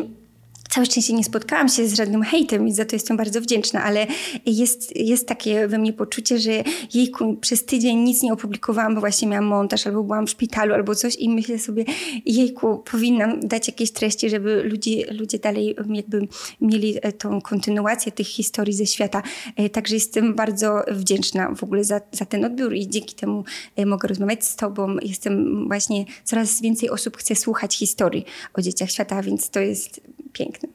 Całe 0.70 0.86
szczęście 0.86 1.12
nie 1.12 1.24
spotkałam 1.24 1.68
się 1.68 1.88
z 1.88 1.94
żadnym 1.94 2.22
hejtem 2.22 2.68
i 2.68 2.72
za 2.72 2.84
to 2.84 2.96
jestem 2.96 3.16
bardzo 3.16 3.40
wdzięczna, 3.40 3.84
ale 3.84 4.06
jest, 4.46 4.96
jest 4.96 5.28
takie 5.28 5.68
we 5.68 5.78
mnie 5.78 5.92
poczucie, 5.92 6.38
że 6.38 6.64
jejku, 6.94 7.36
przez 7.36 7.64
tydzień 7.64 7.98
nic 7.98 8.22
nie 8.22 8.32
opublikowałam, 8.32 8.94
bo 8.94 9.00
właśnie 9.00 9.28
miałam 9.28 9.44
montaż, 9.44 9.86
albo 9.86 10.02
byłam 10.02 10.26
w 10.26 10.30
szpitalu, 10.30 10.74
albo 10.74 10.94
coś 10.94 11.16
i 11.16 11.28
myślę 11.28 11.58
sobie, 11.58 11.84
jejku, 12.26 12.78
powinnam 12.90 13.40
dać 13.40 13.66
jakieś 13.66 13.90
treści, 13.90 14.30
żeby 14.30 14.62
ludzie, 14.62 15.12
ludzie 15.12 15.38
dalej 15.38 15.76
jakby 15.88 16.28
mieli 16.60 16.94
e, 17.02 17.12
tą 17.12 17.40
kontynuację 17.40 18.12
tych 18.12 18.26
historii 18.26 18.74
ze 18.74 18.86
świata. 18.86 19.22
E, 19.56 19.70
także 19.70 19.94
jestem 19.94 20.34
bardzo 20.34 20.82
wdzięczna 20.88 21.54
w 21.54 21.64
ogóle 21.64 21.84
za, 21.84 22.00
za 22.12 22.24
ten 22.24 22.44
odbiór 22.44 22.74
i 22.74 22.88
dzięki 22.88 23.14
temu 23.14 23.44
e, 23.76 23.86
mogę 23.86 24.08
rozmawiać 24.08 24.46
z 24.46 24.56
tobą. 24.56 24.96
Jestem 25.02 25.64
właśnie, 25.68 26.04
coraz 26.24 26.60
więcej 26.60 26.90
osób 26.90 27.16
chce 27.16 27.34
słuchać 27.34 27.76
historii 27.76 28.24
o 28.54 28.62
dzieciach 28.62 28.90
świata, 28.90 29.22
więc 29.22 29.50
to 29.50 29.60
jest 29.60 30.00
piękne. 30.32 30.68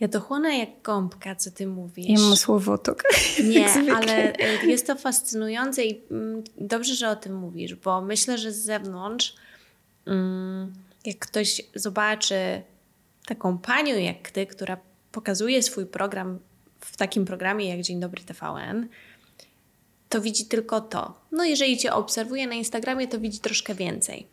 Ja 0.00 0.08
to 0.08 0.20
chłonę 0.20 0.58
jak 0.58 0.68
gąbka, 0.82 1.34
co 1.36 1.50
ty 1.50 1.66
mówisz. 1.66 2.06
Ja 2.08 2.18
mam 2.18 2.36
słowotok. 2.36 3.02
Nie, 3.54 3.94
ale 3.96 4.32
e, 4.32 4.66
jest 4.66 4.86
to 4.86 4.96
fascynujące 4.96 5.84
i 5.84 6.00
mm, 6.10 6.44
dobrze, 6.56 6.94
że 6.94 7.10
o 7.10 7.16
tym 7.16 7.34
mówisz, 7.34 7.74
bo 7.74 8.00
myślę, 8.00 8.38
że 8.38 8.52
z 8.52 8.64
zewnątrz, 8.64 9.34
mm, 10.06 10.72
jak 11.04 11.18
ktoś 11.18 11.62
zobaczy 11.74 12.62
taką 13.26 13.58
panią 13.58 13.96
jak 13.96 14.30
ty, 14.30 14.46
która 14.46 14.76
pokazuje 15.12 15.62
swój 15.62 15.86
program 15.86 16.38
w 16.80 16.96
takim 16.96 17.24
programie 17.24 17.68
jak 17.68 17.80
Dzień 17.80 18.00
Dobry 18.00 18.22
TVN, 18.24 18.88
to 20.08 20.20
widzi 20.20 20.46
tylko 20.46 20.80
to. 20.80 21.14
No 21.32 21.44
jeżeli 21.44 21.78
cię 21.78 21.92
obserwuje 21.92 22.46
na 22.46 22.54
Instagramie, 22.54 23.08
to 23.08 23.20
widzi 23.20 23.38
troszkę 23.38 23.74
więcej. 23.74 24.26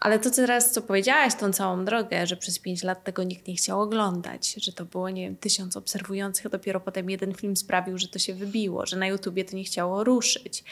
Ale 0.00 0.18
to 0.18 0.30
teraz, 0.30 0.70
co 0.70 0.82
powiedziałaś, 0.82 1.34
tą 1.34 1.52
całą 1.52 1.84
drogę, 1.84 2.26
że 2.26 2.36
przez 2.36 2.58
pięć 2.58 2.82
lat 2.82 3.04
tego 3.04 3.22
nikt 3.22 3.48
nie 3.48 3.54
chciał 3.54 3.80
oglądać, 3.80 4.54
że 4.54 4.72
to 4.72 4.84
było, 4.84 5.10
nie 5.10 5.22
wiem, 5.22 5.36
tysiąc 5.36 5.76
obserwujących, 5.76 6.46
a 6.46 6.48
dopiero 6.48 6.80
potem 6.80 7.10
jeden 7.10 7.34
film 7.34 7.56
sprawił, 7.56 7.98
że 7.98 8.08
to 8.08 8.18
się 8.18 8.34
wybiło, 8.34 8.86
że 8.86 8.96
na 8.96 9.06
YouTubie 9.06 9.44
to 9.44 9.56
nie 9.56 9.64
chciało 9.64 10.04
ruszyć, 10.04 10.64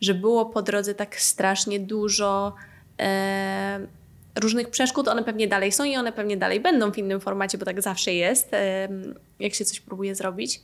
że 0.00 0.14
było 0.14 0.46
po 0.46 0.62
drodze 0.62 0.94
tak 0.94 1.20
strasznie 1.20 1.80
dużo 1.80 2.54
e, 3.00 3.86
różnych 4.40 4.70
przeszkód, 4.70 5.08
one 5.08 5.24
pewnie 5.24 5.48
dalej 5.48 5.72
są 5.72 5.84
i 5.84 5.96
one 5.96 6.12
pewnie 6.12 6.36
dalej 6.36 6.60
będą 6.60 6.92
w 6.92 6.98
innym 6.98 7.20
formacie, 7.20 7.58
bo 7.58 7.64
tak 7.64 7.82
zawsze 7.82 8.14
jest, 8.14 8.54
e, 8.54 8.88
jak 9.38 9.54
się 9.54 9.64
coś 9.64 9.80
próbuje 9.80 10.14
zrobić. 10.14 10.60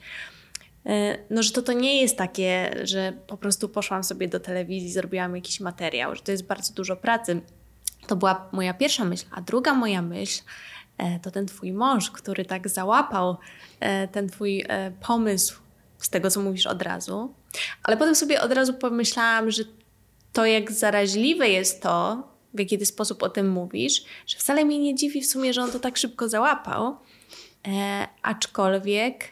E, 0.86 1.18
no, 1.30 1.42
że 1.42 1.52
to, 1.52 1.62
to 1.62 1.72
nie 1.72 2.02
jest 2.02 2.16
takie, 2.16 2.80
że 2.82 3.12
po 3.26 3.36
prostu 3.36 3.68
poszłam 3.68 4.04
sobie 4.04 4.28
do 4.28 4.40
telewizji, 4.40 4.92
zrobiłam 4.92 5.36
jakiś 5.36 5.60
materiał, 5.60 6.14
że 6.14 6.22
to 6.22 6.32
jest 6.32 6.46
bardzo 6.46 6.74
dużo 6.74 6.96
pracy 6.96 7.40
to 8.08 8.16
była 8.16 8.48
moja 8.52 8.74
pierwsza 8.74 9.04
myśl. 9.04 9.26
A 9.30 9.40
druga 9.40 9.74
moja 9.74 10.02
myśl 10.02 10.42
e, 10.98 11.20
to 11.20 11.30
ten 11.30 11.46
twój 11.46 11.72
mąż, 11.72 12.10
który 12.10 12.44
tak 12.44 12.68
załapał 12.68 13.36
e, 13.80 14.08
ten 14.08 14.28
twój 14.28 14.64
e, 14.68 14.90
pomysł 14.90 15.60
z 15.98 16.10
tego, 16.10 16.30
co 16.30 16.40
mówisz 16.40 16.66
od 16.66 16.82
razu. 16.82 17.34
Ale 17.82 17.96
potem 17.96 18.14
sobie 18.14 18.42
od 18.42 18.52
razu 18.52 18.74
pomyślałam, 18.74 19.50
że 19.50 19.62
to 20.32 20.46
jak 20.46 20.72
zaraźliwe 20.72 21.48
jest 21.48 21.82
to, 21.82 22.28
w 22.54 22.58
jaki 22.58 22.86
sposób 22.86 23.22
o 23.22 23.28
tym 23.28 23.50
mówisz, 23.50 24.04
że 24.26 24.38
wcale 24.38 24.64
mnie 24.64 24.78
nie 24.78 24.94
dziwi 24.94 25.22
w 25.22 25.26
sumie, 25.26 25.52
że 25.52 25.62
on 25.62 25.70
to 25.70 25.80
tak 25.80 25.96
szybko 25.96 26.28
załapał. 26.28 26.96
E, 27.68 28.08
aczkolwiek 28.22 29.24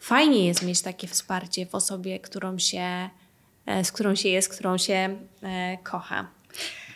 fajnie 0.00 0.46
jest 0.46 0.62
mieć 0.62 0.82
takie 0.82 1.08
wsparcie 1.08 1.66
w 1.66 1.74
osobie, 1.74 2.20
którą 2.20 2.58
się, 2.58 3.10
e, 3.66 3.84
z 3.84 3.92
którą 3.92 4.14
się 4.14 4.28
jest, 4.28 4.48
którą 4.48 4.78
się 4.78 5.16
e, 5.42 5.78
kocha. 5.82 6.26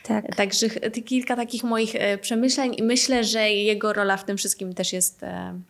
Tak. 0.06 0.36
Także 0.36 0.68
kilka 1.04 1.36
takich 1.36 1.64
moich 1.64 1.94
e, 1.94 2.18
przemyśleń 2.18 2.74
i 2.78 2.82
myślę, 2.82 3.24
że 3.24 3.50
jego 3.50 3.92
rola 3.92 4.16
w 4.16 4.24
tym 4.24 4.36
wszystkim 4.36 4.74
też 4.74 4.92
jest 4.92 5.22
e, 5.22 5.60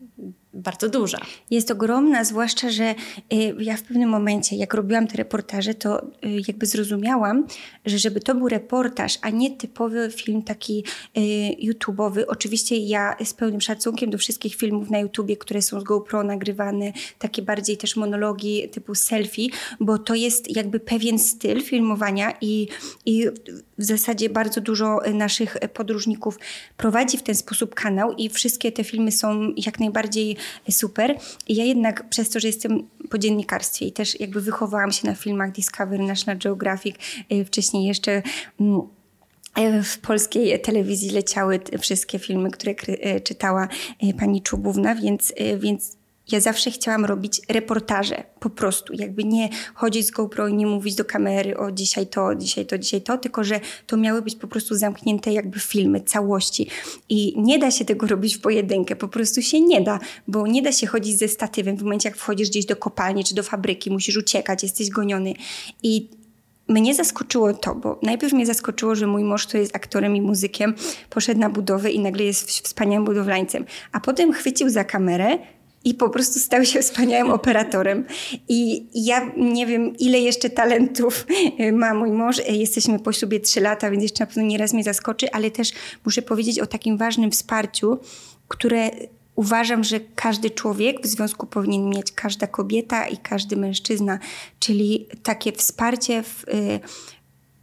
bardzo 0.57 0.89
duża. 0.89 1.19
Jest 1.51 1.71
ogromna, 1.71 2.25
zwłaszcza, 2.25 2.71
że 2.71 2.95
y, 3.33 3.55
ja 3.59 3.77
w 3.77 3.83
pewnym 3.83 4.09
momencie, 4.09 4.57
jak 4.57 4.75
robiłam 4.75 5.07
te 5.07 5.17
reportaże, 5.17 5.75
to 5.75 6.03
y, 6.03 6.09
jakby 6.49 6.67
zrozumiałam, 6.67 7.47
że 7.87 7.99
żeby 7.99 8.21
to 8.21 8.35
był 8.35 8.49
reportaż, 8.49 9.19
a 9.23 9.31
nie 9.31 9.57
typowy 9.57 10.11
film 10.17 10.43
taki 10.43 10.85
y, 11.17 11.21
YouTube'owy. 11.73 12.23
Oczywiście 12.29 12.77
ja 12.77 13.17
z 13.25 13.35
pełnym 13.35 13.61
szacunkiem 13.61 14.11
do 14.11 14.19
wszystkich 14.19 14.55
filmów 14.55 14.91
na 14.91 14.99
YouTubie, 14.99 15.37
które 15.37 15.63
są 15.63 15.81
z 15.81 15.85
GoPro 15.85 16.23
nagrywane, 16.23 16.93
takie 17.19 17.43
bardziej 17.43 17.77
też 17.77 17.97
monologi 17.97 18.69
typu 18.69 18.95
selfie, 18.95 19.49
bo 19.81 19.99
to 19.99 20.15
jest 20.15 20.57
jakby 20.57 20.81
pewien 20.81 21.19
styl 21.19 21.63
filmowania 21.63 22.33
i, 22.41 22.69
i 23.07 23.27
w 23.79 23.85
zasadzie 23.85 24.31
bardzo 24.31 24.61
dużo 24.61 25.01
naszych 25.15 25.57
podróżników 25.75 26.39
prowadzi 26.77 27.19
w 27.19 27.23
ten 27.23 27.35
sposób 27.35 27.75
kanał 27.75 28.13
i 28.13 28.29
wszystkie 28.29 28.73
te 28.73 28.85
filmy 28.85 29.13
są 29.13 29.53
jak 29.57 29.81
najbardziej 29.81 30.37
super. 30.71 31.19
I 31.49 31.57
ja 31.57 31.65
jednak 31.65 32.09
przez 32.09 32.31
to, 32.31 32.41
że 32.41 32.49
jestem 32.49 32.89
po 33.11 33.19
dziennikarstwie 33.19 33.87
i 33.87 33.93
też 33.93 34.21
jakby 34.21 34.41
wychowałam 34.41 34.93
się 34.93 35.07
na 35.07 35.15
filmach 35.15 35.53
Discovery, 35.53 36.05
National 36.05 36.39
Geographic, 36.39 36.97
y, 37.33 37.45
wcześniej 37.45 37.85
jeszcze 37.85 38.23
mm, 38.61 38.81
y, 39.59 39.83
w 39.83 39.99
polskiej 39.99 40.61
telewizji 40.61 41.11
leciały 41.11 41.61
wszystkie 41.81 42.19
filmy, 42.19 42.51
które 42.51 42.73
y, 42.73 43.21
czytała 43.21 43.69
pani 44.19 44.43
Czubówna, 44.43 44.95
więc, 44.95 45.33
więc 45.59 45.96
ja 46.33 46.41
zawsze 46.41 46.71
chciałam 46.71 47.05
robić 47.05 47.41
reportaże, 47.49 48.25
po 48.41 48.51
prostu, 48.51 48.93
jakby 48.93 49.25
nie 49.25 49.49
chodzić 49.75 50.07
z 50.07 50.11
GoPro 50.11 50.49
i 50.49 50.55
nie 50.55 50.67
mówić 50.67 50.95
do 50.95 51.05
kamery 51.05 51.57
o 51.57 51.73
dzisiaj 51.73 52.07
to, 52.07 52.35
dzisiaj 52.35 52.67
to, 52.67 52.79
dzisiaj 52.79 53.03
to, 53.03 53.19
tylko 53.19 53.45
że 53.45 53.61
to 53.87 53.97
miały 53.97 54.23
być 54.23 54.37
po 54.37 54.49
prostu 54.49 54.75
zamknięte 54.75 55.33
jakby 55.33 55.61
filmy, 55.61 56.01
całości. 56.01 56.71
I 57.09 57.35
nie 57.37 57.59
da 57.59 57.71
się 57.71 57.85
tego 57.85 58.07
robić 58.07 58.37
w 58.37 58.41
pojedynkę, 58.41 58.97
po 58.97 59.09
prostu 59.09 59.43
się 59.43 59.61
nie 59.61 59.81
da, 59.81 59.99
bo 60.29 60.47
nie 60.47 60.63
da 60.63 60.73
się 60.73 60.87
chodzić 60.87 61.19
ze 61.19 61.29
statywem 61.29 61.77
w 61.77 61.83
momencie, 61.83 62.09
jak 62.09 62.19
wchodzisz 62.19 62.49
gdzieś 62.49 62.67
do 62.67 62.77
kopalni 62.77 63.25
czy 63.25 63.35
do 63.35 63.43
fabryki, 63.43 63.91
musisz 63.91 64.17
uciekać, 64.17 64.63
jesteś 64.63 64.91
goniony. 64.91 65.35
I 65.83 66.09
mnie 66.69 66.95
zaskoczyło 66.95 67.55
to, 67.55 67.75
bo 67.75 68.01
najpierw 68.03 68.33
mnie 68.33 68.47
zaskoczyło, 68.47 68.95
że 68.95 69.07
mój 69.07 69.25
mąż, 69.25 69.47
który 69.47 69.61
jest 69.61 69.77
aktorem 69.77 70.17
i 70.17 70.21
muzykiem, 70.21 70.75
poszedł 71.11 71.41
na 71.41 71.51
budowę 71.51 71.91
i 71.91 72.01
nagle 72.01 72.25
jest 72.25 72.51
wspaniałym 72.51 73.05
budowlańcem. 73.05 73.65
A 73.93 74.01
potem 74.01 74.33
chwycił 74.33 74.71
za 74.71 74.85
kamerę 74.85 75.39
i 75.87 75.95
po 75.95 76.11
prostu 76.11 76.39
stał 76.39 76.65
się 76.65 76.81
wspaniałym 76.81 77.33
operatorem. 77.33 78.05
I 78.49 78.87
ja 78.95 79.31
nie 79.37 79.67
wiem, 79.67 79.97
ile 79.99 80.19
jeszcze 80.19 80.51
talentów 80.51 81.27
y, 81.61 81.73
ma 81.73 81.95
mój 81.95 82.11
mąż. 82.11 82.39
Y, 82.39 82.43
jesteśmy 82.53 82.99
po 82.99 83.13
ślubie 83.13 83.41
trzy 83.41 83.61
lata, 83.61 83.91
więc 83.91 84.03
jeszcze 84.03 84.25
na 84.25 84.27
pewno 84.27 84.43
nieraz 84.43 84.73
mnie 84.73 84.85
zaskoczy, 84.85 85.33
ale 85.33 85.51
też 85.51 85.73
muszę 86.05 86.23
powiedzieć 86.23 86.59
o 86.59 86.67
takim 86.67 86.97
ważnym 86.97 87.31
wsparciu, 87.31 87.99
które 88.49 88.91
uważam, 89.37 89.85
że 89.85 90.01
każdy 90.15 90.51
człowiek 90.51 91.03
w 91.03 91.07
związku 91.07 91.47
powinien 91.47 91.89
mieć, 91.89 92.13
każda 92.13 92.47
kobieta 92.47 93.07
i 93.09 93.17
każdy 93.17 93.57
mężczyzna, 93.57 94.19
czyli 94.59 95.07
takie 95.23 95.53
wsparcie 95.53 96.23
w, 96.23 96.45
y, 96.49 96.81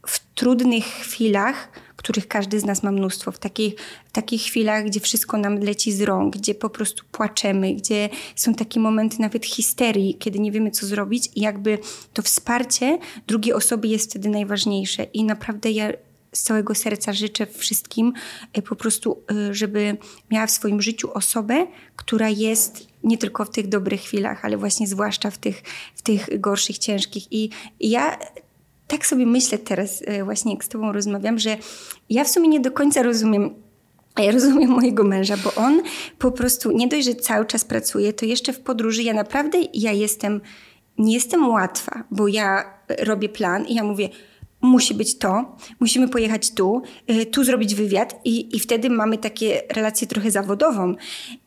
w 0.07 0.19
trudnych 0.35 0.85
chwilach, 0.85 1.69
których 1.95 2.27
każdy 2.27 2.59
z 2.59 2.65
nas 2.65 2.83
ma 2.83 2.91
mnóstwo, 2.91 3.31
w 3.31 3.39
takich, 3.39 3.73
takich 4.11 4.41
chwilach, 4.41 4.85
gdzie 4.85 4.99
wszystko 4.99 5.37
nam 5.37 5.59
leci 5.59 5.91
z 5.91 6.01
rąk, 6.01 6.37
gdzie 6.37 6.55
po 6.55 6.69
prostu 6.69 7.03
płaczemy, 7.11 7.73
gdzie 7.73 8.09
są 8.35 8.53
takie 8.53 8.79
momenty 8.79 9.15
nawet 9.19 9.45
histerii, 9.45 10.15
kiedy 10.19 10.39
nie 10.39 10.51
wiemy, 10.51 10.71
co 10.71 10.85
zrobić, 10.85 11.29
i 11.35 11.41
jakby 11.41 11.79
to 12.13 12.21
wsparcie 12.21 12.97
drugiej 13.27 13.53
osoby 13.53 13.87
jest 13.87 14.09
wtedy 14.09 14.29
najważniejsze. 14.29 15.03
I 15.03 15.23
naprawdę 15.23 15.71
ja 15.71 15.91
z 16.33 16.43
całego 16.43 16.75
serca 16.75 17.13
życzę 17.13 17.45
wszystkim 17.45 18.13
e, 18.53 18.61
po 18.61 18.75
prostu, 18.75 19.23
e, 19.31 19.53
żeby 19.53 19.97
miała 20.31 20.47
w 20.47 20.51
swoim 20.51 20.81
życiu 20.81 21.13
osobę, 21.13 21.67
która 21.95 22.29
jest 22.29 22.87
nie 23.03 23.17
tylko 23.17 23.45
w 23.45 23.49
tych 23.49 23.67
dobrych 23.67 24.01
chwilach, 24.01 24.45
ale 24.45 24.57
właśnie 24.57 24.87
zwłaszcza 24.87 25.31
w 25.31 25.37
tych, 25.37 25.63
w 25.95 26.01
tych 26.01 26.41
gorszych, 26.41 26.77
ciężkich. 26.77 27.23
I 27.31 27.49
ja 27.79 28.17
tak 28.87 29.05
sobie 29.05 29.25
myślę 29.25 29.57
teraz, 29.57 30.03
e, 30.05 30.23
właśnie 30.23 30.53
jak 30.53 30.63
z 30.63 30.69
Tobą 30.69 30.91
rozmawiam, 30.91 31.39
że 31.39 31.57
ja 32.09 32.23
w 32.23 32.27
sumie 32.27 32.49
nie 32.49 32.59
do 32.59 32.71
końca 32.71 33.03
rozumiem 33.03 33.63
ja 34.21 34.31
rozumiem 34.31 34.69
mojego 34.69 35.03
męża, 35.03 35.37
bo 35.43 35.53
on 35.55 35.81
po 36.19 36.31
prostu 36.31 36.71
nie 36.71 36.87
dość, 36.87 37.05
że 37.05 37.15
cały 37.15 37.45
czas 37.45 37.65
pracuje, 37.65 38.13
to 38.13 38.25
jeszcze 38.25 38.53
w 38.53 38.59
podróży 38.59 39.03
ja 39.03 39.13
naprawdę 39.13 39.57
ja 39.73 39.91
jestem, 39.91 40.41
nie 40.97 41.13
jestem 41.13 41.49
łatwa, 41.49 42.03
bo 42.11 42.27
ja 42.27 42.73
robię 42.99 43.29
plan 43.29 43.65
i 43.65 43.75
ja 43.75 43.83
mówię, 43.83 44.09
musi 44.63 44.93
być 44.93 45.17
to, 45.17 45.55
musimy 45.79 46.07
pojechać 46.07 46.51
tu, 46.51 46.81
y, 47.09 47.25
tu 47.25 47.43
zrobić 47.43 47.75
wywiad 47.75 48.19
i, 48.25 48.55
i 48.55 48.59
wtedy 48.59 48.89
mamy 48.89 49.17
takie 49.17 49.61
relacje 49.69 50.07
trochę 50.07 50.31
zawodową. 50.31 50.95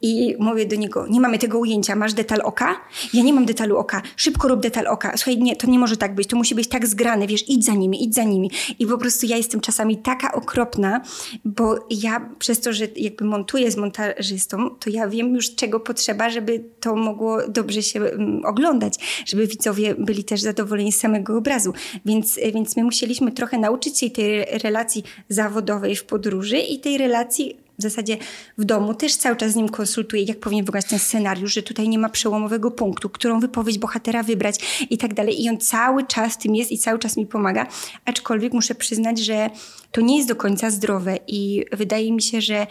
I 0.03 0.37
mówię 0.39 0.67
do 0.67 0.77
niego, 0.77 1.07
nie 1.07 1.21
mamy 1.21 1.39
tego 1.39 1.59
ujęcia, 1.59 1.97
masz 1.97 2.15
detal 2.15 2.41
oka? 2.45 2.77
Ja 3.15 3.23
nie 3.23 3.33
mam 3.33 3.47
detalu 3.47 3.77
oka, 3.77 4.03
szybko 4.17 4.49
rób 4.49 4.61
detal 4.61 4.87
oka. 4.87 5.17
Słuchaj, 5.17 5.39
nie, 5.39 5.57
to 5.57 5.67
nie 5.67 5.79
może 5.79 5.97
tak 5.97 6.15
być, 6.15 6.29
to 6.29 6.37
musi 6.37 6.55
być 6.55 6.69
tak 6.69 6.87
zgrane, 6.87 7.27
wiesz, 7.27 7.49
idź 7.49 7.65
za 7.65 7.73
nimi, 7.73 8.05
idź 8.05 8.15
za 8.15 8.25
nimi. 8.25 8.51
I 8.79 8.87
po 8.87 8.99
prostu 8.99 9.27
ja 9.27 9.37
jestem 9.37 9.61
czasami 9.61 9.97
taka 9.97 10.33
okropna, 10.33 11.01
bo 11.45 11.87
ja 11.91 12.31
przez 12.39 12.61
to, 12.61 12.73
że 12.73 12.89
jakby 12.97 13.25
montuję 13.25 13.71
z 13.71 13.77
montażystą, 13.77 14.71
to 14.71 14.91
ja 14.91 15.09
wiem 15.09 15.35
już 15.35 15.55
czego 15.55 15.81
potrzeba, 15.81 16.31
żeby 16.31 16.65
to 16.81 16.97
mogło 16.97 17.49
dobrze 17.49 17.83
się 17.83 18.01
um, 18.03 18.41
oglądać, 18.45 19.25
żeby 19.27 19.47
widzowie 19.47 19.95
byli 19.99 20.25
też 20.25 20.41
zadowoleni 20.41 20.93
z 20.93 21.01
samego 21.01 21.39
obrazu. 21.39 21.73
Więc, 22.05 22.39
więc 22.55 22.77
my 22.77 22.85
musimy 22.85 23.06
musieliśmy 23.07 23.33
trochę 23.33 23.59
nauczyć 23.59 23.99
się 23.99 24.11
tej 24.11 24.45
relacji 24.45 25.05
zawodowej 25.29 25.97
w 25.97 26.05
podróży 26.05 26.59
i 26.59 26.79
tej 26.79 26.99
relacji 26.99 27.57
w 27.79 27.83
zasadzie 27.83 28.17
w 28.59 28.65
domu 28.65 28.95
też 28.95 29.17
cały 29.17 29.37
czas 29.37 29.53
z 29.53 29.57
nim 29.57 29.69
konsultuję, 29.69 30.23
jak 30.23 30.41
powinien 30.41 30.65
wyglądać 30.65 30.91
ten 30.91 30.99
scenariusz, 30.99 31.55
że 31.55 31.63
tutaj 31.63 31.89
nie 31.89 31.99
ma 31.99 32.09
przełomowego 32.09 32.71
punktu, 32.71 33.09
którą 33.09 33.41
wypowiedź 33.41 33.79
bohatera 33.79 34.23
wybrać 34.23 34.87
i 34.91 34.99
tak 34.99 35.15
dalej. 35.15 35.43
I 35.43 35.51
on 35.51 35.59
cały 35.59 36.07
czas 36.07 36.39
tym 36.39 36.55
jest 36.55 36.73
i 36.73 36.79
cały 36.79 36.99
czas 36.99 37.17
mi 37.17 37.27
pomaga. 37.27 37.67
Aczkolwiek 38.05 38.53
muszę 38.53 38.75
przyznać, 38.75 39.19
że 39.19 39.51
to 39.93 40.01
nie 40.01 40.17
jest 40.17 40.29
do 40.29 40.37
końca 40.37 40.71
zdrowe 40.71 41.19
i 41.27 41.65
wydaje 41.73 42.13
mi 42.13 42.23
się, 42.23 42.41
że 42.41 42.67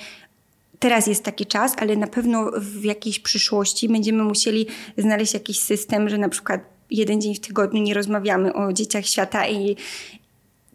teraz 0.80 1.08
jest 1.08 1.24
taki 1.24 1.45
czas, 1.45 1.74
ale 1.78 1.95
na 1.95 2.08
pewno 2.08 2.52
w 2.58 2.84
jakiejś 2.84 3.19
przyszłości 3.19 3.89
będziemy 3.89 4.24
musieli 4.24 4.67
znaleźć 4.98 5.34
jakiś 5.34 5.60
system, 5.60 6.10
że 6.10 6.17
na 6.17 6.30
przykład 6.30 6.76
jeden 6.91 7.21
dzień 7.21 7.36
w 7.36 7.39
tygodniu 7.39 7.82
nie 7.82 7.93
rozmawiamy 7.93 8.54
o 8.54 8.74
dzieciach 8.74 9.06
świata 9.06 9.48
i, 9.48 9.76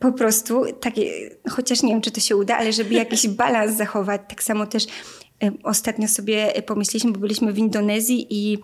po 0.00 0.12
prostu 0.12 0.64
takie, 0.80 1.30
chociaż 1.50 1.82
nie 1.82 1.92
wiem, 1.92 2.00
czy 2.00 2.10
to 2.10 2.20
się 2.20 2.36
uda, 2.36 2.56
ale 2.56 2.72
żeby 2.72 2.94
jakiś 2.94 3.28
balans 3.38 3.76
zachować. 3.76 4.20
Tak 4.28 4.42
samo 4.42 4.66
też 4.66 4.86
e, 5.42 5.52
ostatnio 5.62 6.08
sobie 6.08 6.62
pomyśleliśmy, 6.66 7.12
bo 7.12 7.18
byliśmy 7.18 7.52
w 7.52 7.58
Indonezji 7.58 8.26
i 8.30 8.58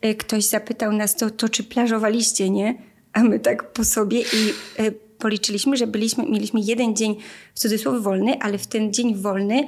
e, 0.00 0.14
ktoś 0.14 0.44
zapytał 0.44 0.92
nas 0.92 1.16
to, 1.16 1.30
to 1.30 1.48
czy 1.48 1.64
plażowaliście, 1.64 2.50
nie? 2.50 2.82
A 3.12 3.22
my 3.22 3.40
tak 3.40 3.72
po 3.72 3.84
sobie 3.84 4.20
i 4.20 4.52
e, 4.78 5.09
policzyliśmy, 5.20 5.76
że 5.76 5.86
byliśmy, 5.86 6.24
mieliśmy 6.24 6.60
jeden 6.60 6.96
dzień 6.96 7.16
w 7.54 7.60
cudzysłowie 7.60 8.00
wolny, 8.00 8.38
ale 8.40 8.58
w 8.58 8.66
ten 8.66 8.92
dzień 8.92 9.14
wolny 9.14 9.66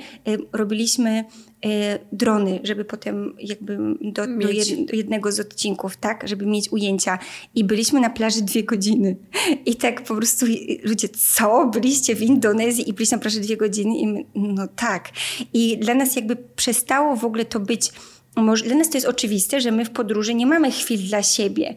robiliśmy 0.52 1.24
E, 1.66 1.98
drony, 2.12 2.60
żeby 2.64 2.84
potem 2.84 3.34
jakby 3.38 3.76
do, 4.00 4.26
do, 4.26 4.50
jed, 4.50 4.84
do, 4.84 4.96
jednego 4.96 5.32
z 5.32 5.40
odcinków, 5.40 5.96
tak, 5.96 6.28
żeby 6.28 6.46
mieć 6.46 6.72
ujęcia. 6.72 7.18
I 7.54 7.64
byliśmy 7.64 8.00
na 8.00 8.10
plaży 8.10 8.42
dwie 8.42 8.64
godziny. 8.64 9.16
I 9.66 9.76
tak 9.76 10.04
po 10.04 10.16
prostu 10.16 10.46
ludzie, 10.82 11.08
co? 11.08 11.66
Byliście 11.66 12.14
w 12.14 12.22
Indonezji 12.22 12.88
i 12.88 12.92
byliście 12.92 13.16
na 13.16 13.22
plaży 13.22 13.40
dwie 13.40 13.56
godziny? 13.56 13.98
I 13.98 14.06
my, 14.06 14.24
no 14.34 14.68
tak. 14.76 15.10
I 15.52 15.78
dla 15.78 15.94
nas 15.94 16.16
jakby 16.16 16.36
przestało 16.36 17.16
w 17.16 17.24
ogóle 17.24 17.44
to 17.44 17.60
być, 17.60 17.90
może, 18.36 18.64
dla 18.64 18.76
nas 18.76 18.90
to 18.90 18.96
jest 18.96 19.06
oczywiste, 19.06 19.60
że 19.60 19.72
my 19.72 19.84
w 19.84 19.90
podróży 19.90 20.34
nie 20.34 20.46
mamy 20.46 20.70
chwil 20.70 21.00
dla 21.08 21.22
siebie, 21.22 21.76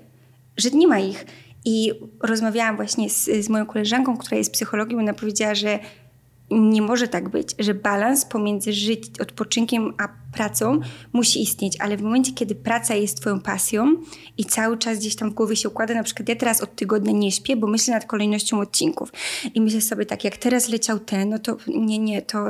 że 0.58 0.70
nie 0.70 0.88
ma 0.88 1.00
ich. 1.00 1.26
I 1.66 1.92
rozmawiałam 2.24 2.76
właśnie 2.76 3.10
z, 3.10 3.26
z 3.26 3.50
moją 3.50 3.66
koleżanką, 3.66 4.18
która 4.18 4.38
jest 4.38 4.52
psychologiem, 4.52 5.00
ona 5.00 5.14
powiedziała, 5.14 5.56
że 5.56 5.80
nie 6.52 6.82
może 6.82 7.08
tak 7.08 7.30
być, 7.30 7.56
że 7.60 7.74
balans 7.74 8.26
pomiędzy 8.26 8.74
żyć, 8.74 9.12
odpoczynkiem 9.20 9.94
a 9.98 10.08
pracą 10.36 10.80
musi 11.14 11.42
istnieć, 11.42 11.78
ale 11.80 11.98
w 11.98 12.02
momencie, 12.02 12.32
kiedy 12.32 12.56
praca 12.56 12.96
jest 12.96 13.22
twoją 13.22 13.40
pasją 13.40 13.96
i 14.38 14.46
cały 14.46 14.78
czas 14.78 15.00
gdzieś 15.00 15.16
tam 15.16 15.32
w 15.32 15.34
głowie 15.34 15.56
się 15.56 15.70
układa, 15.70 15.94
na 15.94 16.04
przykład 16.04 16.30
ja 16.30 16.36
teraz 16.36 16.62
od 16.62 16.76
tygodnia 16.76 17.12
nie 17.12 17.32
śpię, 17.32 17.56
bo 17.56 17.68
myślę 17.68 17.94
nad 17.94 18.06
kolejnością 18.06 18.60
odcinków 18.60 19.12
i 19.54 19.62
myślę 19.62 19.82
sobie 19.82 20.06
tak, 20.06 20.24
jak 20.24 20.38
teraz 20.38 20.70
leciał 20.70 21.00
ten, 21.00 21.30
no 21.30 21.40
to 21.40 21.58
nie, 21.68 22.00
nie, 22.00 22.22
to, 22.22 22.46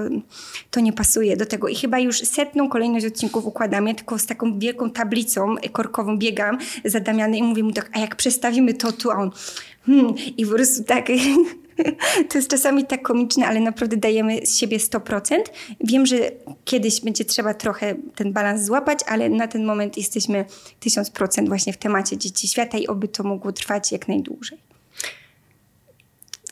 to 0.71 0.79
nie 0.79 0.93
pasuje 0.93 1.37
do 1.37 1.45
tego. 1.45 1.67
I 1.67 1.75
chyba 1.75 1.99
już 1.99 2.19
setną 2.19 2.69
kolejność 2.69 3.05
odcinków 3.05 3.45
układam, 3.45 3.87
ja 3.87 3.93
tylko 3.93 4.19
z 4.19 4.25
taką 4.25 4.59
wielką 4.59 4.89
tablicą 4.89 5.55
korkową 5.71 6.17
biegam 6.17 6.57
za 6.85 6.99
Damianem 6.99 7.35
i 7.35 7.43
mówię 7.43 7.63
mu 7.63 7.71
tak, 7.71 7.89
a 7.93 7.99
jak 7.99 8.15
przestawimy 8.15 8.73
to 8.73 8.91
tu, 8.91 9.11
a 9.11 9.15
on 9.15 9.31
hmm, 9.85 10.13
i 10.37 10.45
po 10.45 10.51
prostu 10.51 10.83
tak 10.83 11.07
To 12.29 12.37
jest 12.37 12.49
czasami 12.49 12.85
tak 12.85 13.01
komiczne, 13.01 13.47
ale 13.47 13.59
naprawdę 13.59 13.97
dajemy 13.97 14.45
z 14.45 14.57
siebie 14.57 14.77
100%. 14.77 15.35
Wiem, 15.83 16.05
że 16.05 16.17
kiedyś 16.65 17.01
będzie 17.01 17.25
trzeba 17.25 17.53
trochę 17.53 17.95
ten 18.15 18.33
balans 18.33 18.61
złapać, 18.61 18.99
ale 19.07 19.29
na 19.29 19.47
ten 19.47 19.65
moment 19.65 19.97
jesteśmy 19.97 20.45
1000% 20.85 21.47
właśnie 21.47 21.73
w 21.73 21.77
temacie 21.77 22.17
dzieci 22.17 22.47
świata 22.47 22.77
i 22.77 22.87
oby 22.87 23.07
to 23.07 23.23
mogło 23.23 23.51
trwać 23.51 23.91
jak 23.91 24.07
najdłużej. 24.07 24.64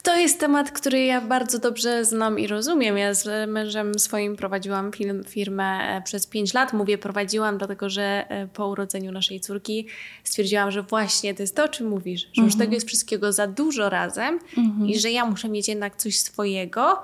To 0.04 0.18
jest 0.18 0.40
temat, 0.40 0.72
który 0.72 1.06
ja 1.06 1.22
bardzo 1.22 1.60
dobrze 1.60 2.06
znam 2.06 2.40
i 2.40 2.48
rozumiem. 2.48 2.98
Ja 2.98 3.14
z 3.14 3.50
mężem 3.50 4.00
swoim 4.00 4.36
prowadziłam 4.36 4.92
firmę 5.28 5.64
e, 5.64 6.02
przez 6.02 6.28
5 6.28 6.54
lat. 6.54 6.74
Mówię 6.74 6.98
prowadziłam, 6.98 7.58
dlatego 7.58 7.90
że 7.90 8.26
e, 8.30 8.48
po 8.48 8.68
urodzeniu 8.68 9.12
naszej 9.12 9.40
córki 9.40 9.88
stwierdziłam, 10.24 10.72
że 10.72 10.82
właśnie 10.82 11.34
to 11.34 11.44
jest 11.44 11.56
to, 11.56 11.64
o 11.64 11.68
czym 11.68 11.88
mówisz, 11.88 12.22
że 12.22 12.28
mhm. 12.28 12.48
już 12.48 12.58
tego 12.58 12.74
jest 12.74 12.88
wszystkiego 12.88 13.34
za 13.34 13.48
dużo 13.48 13.90
razem 13.90 14.40
mhm. 14.58 14.90
i 14.90 15.00
że 15.00 15.12
ja 15.12 15.26
muszę 15.26 15.50
mieć 15.50 15.68
jednak 15.68 15.96
coś 15.96 16.20
swojego, 16.20 17.00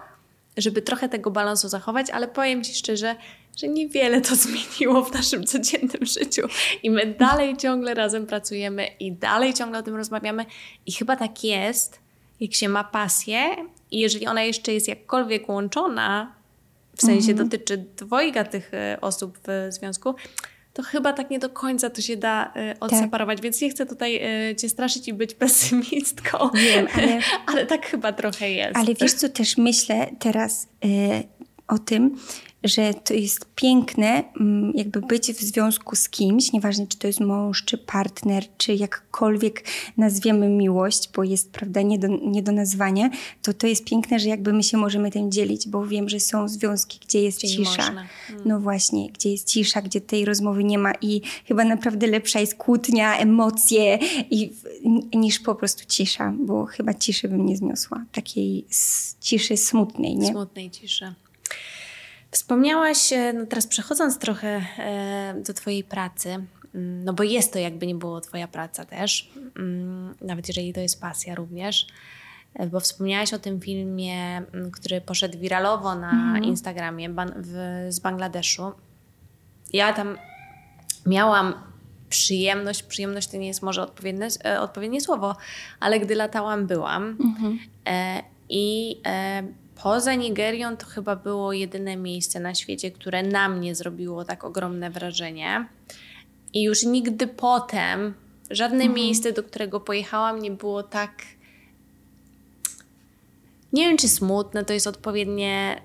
żeby 0.57 0.81
trochę 0.81 1.09
tego 1.09 1.31
balansu 1.31 1.69
zachować, 1.69 2.09
ale 2.09 2.27
powiem 2.27 2.63
Ci 2.63 2.73
szczerze, 2.73 3.15
że 3.57 3.67
niewiele 3.67 4.21
to 4.21 4.35
zmieniło 4.45 5.03
w 5.03 5.13
naszym 5.13 5.43
codziennym 5.43 6.05
życiu. 6.05 6.41
I 6.83 6.91
my 6.91 7.15
dalej 7.19 7.57
ciągle 7.57 7.93
razem 7.93 8.25
pracujemy 8.25 8.87
i 8.99 9.11
dalej 9.11 9.53
ciągle 9.53 9.79
o 9.79 9.83
tym 9.83 9.95
rozmawiamy. 9.95 10.45
I 10.85 10.91
chyba 10.91 11.15
tak 11.15 11.43
jest, 11.43 12.08
jak 12.39 12.53
się 12.53 12.69
ma 12.69 12.83
pasję 12.83 13.39
i 13.91 13.99
jeżeli 13.99 14.27
ona 14.27 14.43
jeszcze 14.43 14.73
jest 14.73 14.87
jakkolwiek 14.87 15.49
łączona, 15.49 16.35
w 16.95 17.01
sensie 17.01 17.31
mhm. 17.31 17.49
dotyczy 17.49 17.85
dwojga 17.97 18.43
tych 18.43 18.73
e, 18.73 18.97
osób 19.01 19.37
w 19.47 19.67
związku, 19.73 20.15
to 20.73 20.83
chyba 20.83 21.13
tak 21.13 21.29
nie 21.29 21.39
do 21.39 21.49
końca 21.49 21.89
to 21.89 22.01
się 22.01 22.17
da 22.17 22.53
y, 22.73 22.79
odseparować, 22.79 23.37
tak. 23.37 23.43
więc 23.43 23.61
nie 23.61 23.69
chcę 23.69 23.85
tutaj 23.85 24.19
y, 24.51 24.55
cię 24.55 24.69
straszyć 24.69 25.07
i 25.07 25.13
być 25.13 25.33
pesymistką. 25.43 26.49
Wiem, 26.53 26.87
ale, 26.93 27.19
ale 27.47 27.65
tak 27.65 27.85
chyba 27.85 28.13
trochę 28.13 28.51
jest. 28.51 28.77
Ale 28.77 28.93
wiesz 29.01 29.13
co, 29.13 29.29
też 29.29 29.57
myślę 29.57 30.07
teraz 30.19 30.67
y, 30.85 31.23
o 31.69 31.79
tym, 31.79 32.15
że 32.63 32.93
to 32.93 33.13
jest 33.13 33.45
piękne, 33.55 34.23
mm, 34.39 34.71
jakby 34.75 35.01
być 35.01 35.31
w 35.31 35.41
związku 35.41 35.95
z 35.95 36.09
kimś, 36.09 36.53
nieważne 36.53 36.87
czy 36.87 36.97
to 36.97 37.07
jest 37.07 37.19
mąż, 37.19 37.65
czy 37.65 37.77
partner, 37.77 38.43
czy 38.57 38.73
jakkolwiek 38.73 39.63
nazwiemy 39.97 40.49
miłość, 40.49 41.09
bo 41.15 41.23
jest, 41.23 41.51
prawda, 41.51 41.81
nie 41.81 41.99
do, 41.99 42.07
nie 42.07 42.43
do 42.43 42.51
nazwania, 42.51 43.09
to 43.41 43.53
to 43.53 43.67
jest 43.67 43.85
piękne, 43.85 44.19
że 44.19 44.29
jakby 44.29 44.53
my 44.53 44.63
się 44.63 44.77
możemy 44.77 45.11
tym 45.11 45.31
dzielić, 45.31 45.67
bo 45.67 45.87
wiem, 45.87 46.09
że 46.09 46.19
są 46.19 46.47
związki, 46.47 46.99
gdzie 47.07 47.21
jest 47.21 47.39
Czyli 47.39 47.57
cisza. 47.57 47.83
Hmm. 47.83 48.07
No 48.45 48.59
właśnie, 48.59 49.09
gdzie 49.11 49.31
jest 49.31 49.47
cisza, 49.47 49.81
gdzie 49.81 50.01
tej 50.01 50.25
rozmowy 50.25 50.63
nie 50.63 50.77
ma 50.77 50.93
i 51.01 51.21
chyba 51.45 51.63
naprawdę 51.63 52.07
lepsza 52.07 52.39
jest 52.39 52.55
kłótnia, 52.55 53.17
emocje 53.17 53.99
i, 54.29 54.53
niż 55.13 55.39
po 55.39 55.55
prostu 55.55 55.83
cisza, 55.87 56.33
bo 56.39 56.65
chyba 56.65 56.93
ciszy 56.93 57.27
bym 57.27 57.45
nie 57.45 57.57
zniosła. 57.57 58.05
Takiej 58.11 58.65
ciszy 59.19 59.57
smutnej, 59.57 60.15
nie? 60.15 60.27
Smutnej 60.27 60.71
ciszy. 60.71 61.13
Wspomniałaś, 62.31 63.13
e, 63.13 63.33
no 63.33 63.45
teraz 63.45 63.67
przechodząc 63.67 64.19
trochę 64.19 64.47
e, 64.77 65.35
do 65.47 65.53
Twojej 65.53 65.83
pracy, 65.83 66.29
mm, 66.75 67.03
no 67.03 67.13
bo 67.13 67.23
jest 67.23 67.53
to 67.53 67.59
jakby 67.59 67.87
nie 67.87 67.95
było 67.95 68.21
Twoja 68.21 68.47
praca 68.47 68.85
też, 68.85 69.31
mm, 69.57 70.15
nawet 70.21 70.47
jeżeli 70.47 70.73
to 70.73 70.79
jest 70.79 71.01
pasja 71.01 71.35
również. 71.35 71.87
E, 72.53 72.67
bo 72.67 72.79
wspomniałaś 72.79 73.33
o 73.33 73.39
tym 73.39 73.61
filmie, 73.61 74.37
mm, 74.37 74.71
który 74.71 75.01
poszedł 75.01 75.39
wiralowo 75.39 75.95
na 75.95 76.11
mhm. 76.11 76.43
Instagramie 76.43 77.09
w, 77.35 77.87
z 77.89 77.99
Bangladeszu. 77.99 78.71
Ja 79.73 79.93
tam 79.93 80.17
miałam 81.05 81.53
przyjemność, 82.09 82.83
przyjemność 82.83 83.27
to 83.27 83.37
nie 83.37 83.47
jest 83.47 83.61
może 83.61 83.81
odpowiednie, 83.81 84.27
odpowiednie 84.59 85.01
słowo, 85.01 85.35
ale 85.79 85.99
gdy 85.99 86.15
latałam, 86.15 86.67
byłam. 86.67 87.17
Mhm. 87.19 87.59
E, 87.87 88.23
I 88.49 88.95
e, 89.05 89.43
poza 89.83 90.15
Nigerią 90.15 90.77
to 90.77 90.85
chyba 90.85 91.15
było 91.15 91.53
jedyne 91.53 91.97
miejsce 91.97 92.39
na 92.39 92.55
świecie, 92.55 92.91
które 92.91 93.23
na 93.23 93.49
mnie 93.49 93.75
zrobiło 93.75 94.25
tak 94.25 94.43
ogromne 94.43 94.89
wrażenie. 94.89 95.67
I 96.53 96.63
już 96.63 96.83
nigdy 96.83 97.27
potem 97.27 98.13
żadne 98.49 98.83
mhm. 98.83 98.93
miejsce, 98.93 99.31
do 99.31 99.43
którego 99.43 99.79
pojechałam, 99.79 100.41
nie 100.41 100.51
było 100.51 100.83
tak. 100.83 101.11
Nie 103.73 103.87
wiem, 103.87 103.97
czy 103.97 104.07
smutne 104.07 104.65
to 104.65 104.73
jest 104.73 104.87
odpowiednie 104.87 105.81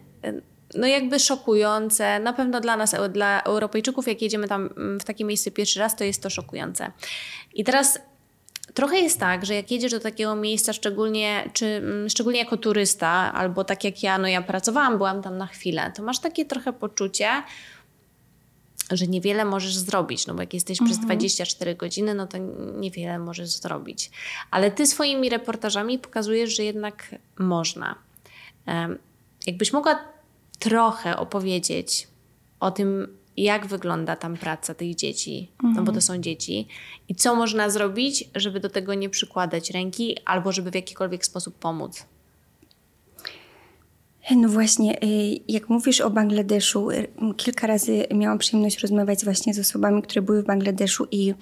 no 0.74 0.86
jakby 0.86 1.18
szokujące. 1.18 2.20
Na 2.20 2.32
pewno 2.32 2.60
dla 2.60 2.76
nas, 2.76 2.94
dla 3.12 3.42
Europejczyków, 3.42 4.08
jak 4.08 4.22
jedziemy 4.22 4.48
tam 4.48 4.70
mm, 4.76 5.00
w 5.00 5.04
takie 5.04 5.24
miejsce 5.24 5.50
pierwszy 5.50 5.80
raz, 5.80 5.96
to 5.96 6.04
jest 6.04 6.22
to 6.22 6.30
szokujące. 6.30 6.92
I 7.54 7.64
teraz 7.64 7.98
trochę 8.74 8.96
jest 8.96 9.20
tak, 9.20 9.46
że 9.46 9.54
jak 9.54 9.70
jedziesz 9.70 9.92
do 9.92 10.00
takiego 10.00 10.36
miejsca, 10.36 10.72
szczególnie, 10.72 11.50
czy, 11.52 11.66
mm, 11.66 12.08
szczególnie 12.08 12.38
jako 12.38 12.56
turysta, 12.56 13.08
albo 13.34 13.64
tak 13.64 13.84
jak 13.84 14.02
ja, 14.02 14.18
no 14.18 14.28
ja 14.28 14.42
pracowałam, 14.42 14.96
byłam 14.96 15.22
tam 15.22 15.38
na 15.38 15.46
chwilę, 15.46 15.92
to 15.96 16.02
masz 16.02 16.18
takie 16.18 16.44
trochę 16.44 16.72
poczucie, 16.72 17.28
że 18.90 19.06
niewiele 19.06 19.44
możesz 19.44 19.76
zrobić, 19.76 20.26
no 20.26 20.34
bo 20.34 20.42
jak 20.42 20.54
jesteś 20.54 20.80
mhm. 20.80 20.90
przez 20.90 21.06
24 21.06 21.74
godziny, 21.74 22.14
no 22.14 22.26
to 22.26 22.38
niewiele 22.76 23.18
możesz 23.18 23.48
zrobić. 23.48 24.10
Ale 24.50 24.70
ty 24.70 24.86
swoimi 24.86 25.28
reportażami 25.28 25.98
pokazujesz, 25.98 26.56
że 26.56 26.64
jednak 26.64 27.14
można. 27.38 27.94
Jakbyś 29.46 29.72
mogła 29.72 29.98
trochę 30.58 31.16
opowiedzieć 31.16 32.08
o 32.60 32.70
tym, 32.70 33.18
jak 33.36 33.66
wygląda 33.66 34.16
tam 34.16 34.36
praca 34.36 34.74
tych 34.74 34.94
dzieci, 34.94 35.50
mhm. 35.54 35.74
no 35.74 35.80
bo 35.80 35.86
to 35.86 35.98
mhm. 35.98 36.02
są 36.02 36.18
dzieci, 36.18 36.68
i 37.08 37.14
co 37.14 37.34
można 37.34 37.70
zrobić, 37.70 38.30
żeby 38.34 38.60
do 38.60 38.70
tego 38.70 38.94
nie 38.94 39.10
przykładać 39.10 39.70
ręki, 39.70 40.16
albo 40.24 40.52
żeby 40.52 40.70
w 40.70 40.74
jakikolwiek 40.74 41.26
sposób 41.26 41.54
pomóc. 41.54 42.06
No 44.30 44.48
właśnie, 44.48 45.02
y, 45.02 45.40
jak 45.48 45.68
mówisz 45.68 46.00
o 46.00 46.10
Bangladeszu, 46.10 46.90
y, 46.90 47.08
kilka 47.36 47.66
razy 47.66 48.06
miałam 48.14 48.38
przyjemność 48.38 48.78
rozmawiać 48.78 49.24
właśnie 49.24 49.54
z 49.54 49.58
osobami, 49.58 50.02
które 50.02 50.22
były 50.22 50.42
w 50.42 50.46
Bangladeszu 50.46 51.06
i 51.10 51.34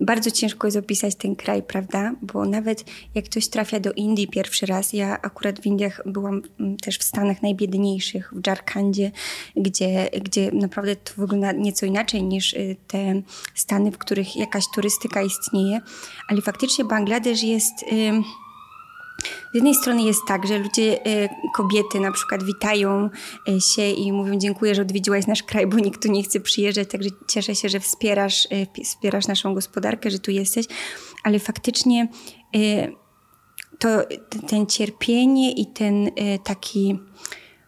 bardzo 0.00 0.30
ciężko 0.30 0.66
jest 0.66 0.76
opisać 0.76 1.14
ten 1.14 1.36
kraj, 1.36 1.62
prawda? 1.62 2.14
Bo 2.22 2.44
nawet 2.44 2.84
jak 3.14 3.24
ktoś 3.24 3.48
trafia 3.48 3.80
do 3.80 3.92
Indii 3.92 4.28
pierwszy 4.28 4.66
raz, 4.66 4.92
ja 4.92 5.22
akurat 5.22 5.60
w 5.60 5.66
Indiach 5.66 6.02
byłam 6.06 6.42
mm, 6.60 6.76
też 6.76 6.98
w 6.98 7.04
Stanach 7.04 7.42
najbiedniejszych, 7.42 8.32
w 8.32 8.40
Dżarkandzie, 8.40 9.10
gdzie, 9.56 10.10
gdzie 10.22 10.50
naprawdę 10.52 10.96
to 10.96 11.12
wygląda 11.16 11.52
nieco 11.52 11.86
inaczej 11.86 12.22
niż 12.22 12.52
y, 12.54 12.76
te 12.86 13.22
Stany, 13.54 13.90
w 13.90 13.98
których 13.98 14.36
jakaś 14.36 14.64
turystyka 14.74 15.22
istnieje, 15.22 15.80
ale 16.28 16.42
faktycznie 16.42 16.84
Bangladesz 16.84 17.42
jest... 17.42 17.74
z 19.52 19.54
jednej 19.54 19.74
strony 19.74 20.02
jest 20.02 20.20
tak, 20.28 20.46
że 20.46 20.58
ludzie, 20.58 21.04
e, 21.04 21.28
kobiety 21.54 22.00
na 22.00 22.12
przykład 22.12 22.44
witają 22.44 23.10
e, 23.48 23.60
się 23.60 23.90
i 23.90 24.12
mówią 24.12 24.38
dziękuję, 24.38 24.74
że 24.74 24.82
odwiedziłaś 24.82 25.26
nasz 25.26 25.42
kraj, 25.42 25.66
bo 25.66 25.78
nikt 25.78 26.02
tu 26.02 26.12
nie 26.12 26.22
chce 26.22 26.40
przyjeżdżać, 26.40 26.90
także 26.90 27.10
cieszę 27.28 27.54
się, 27.54 27.68
że 27.68 27.80
wspierasz, 27.80 28.48
e, 28.50 28.82
wspierasz 28.84 29.26
naszą 29.26 29.54
gospodarkę, 29.54 30.10
że 30.10 30.18
tu 30.18 30.30
jesteś, 30.30 30.66
ale 31.24 31.38
faktycznie 31.38 32.08
to 33.78 33.88
ten 34.48 34.66
cierpienie 34.66 35.52
i 35.52 35.66
ten 35.66 36.10
taki, 36.44 36.98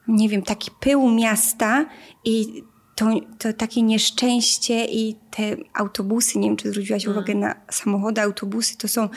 nie 0.08 0.28
wiem, 0.28 0.42
taki 0.42 0.70
pył 0.80 1.10
miasta 1.10 1.86
i 2.24 2.62
to, 2.98 3.20
to 3.38 3.52
takie 3.52 3.82
nieszczęście 3.82 4.84
i 4.84 5.14
te 5.30 5.56
autobusy, 5.74 6.38
nie 6.38 6.48
wiem 6.48 6.56
czy 6.56 6.70
zwróciłaś 6.70 7.04
mm. 7.04 7.16
uwagę 7.16 7.34
na 7.34 7.54
samochody, 7.70 8.20
autobusy, 8.20 8.76
to 8.78 8.88
są, 8.88 9.08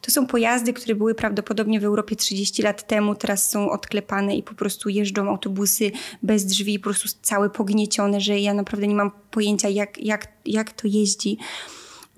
to 0.00 0.10
są 0.10 0.26
pojazdy, 0.26 0.72
które 0.72 0.94
były 0.94 1.14
prawdopodobnie 1.14 1.80
w 1.80 1.84
Europie 1.84 2.16
30 2.16 2.62
lat 2.62 2.86
temu, 2.86 3.14
teraz 3.14 3.50
są 3.50 3.70
odklepane 3.70 4.36
i 4.36 4.42
po 4.42 4.54
prostu 4.54 4.88
jeżdżą 4.88 5.28
autobusy 5.28 5.90
bez 6.22 6.46
drzwi, 6.46 6.78
po 6.78 6.84
prostu 6.84 7.08
całe 7.22 7.50
pogniecione, 7.50 8.20
że 8.20 8.40
ja 8.40 8.54
naprawdę 8.54 8.86
nie 8.86 8.94
mam 8.94 9.10
pojęcia 9.30 9.68
jak, 9.68 9.98
jak, 9.98 10.28
jak 10.46 10.72
to 10.72 10.88
jeździ. 10.88 11.38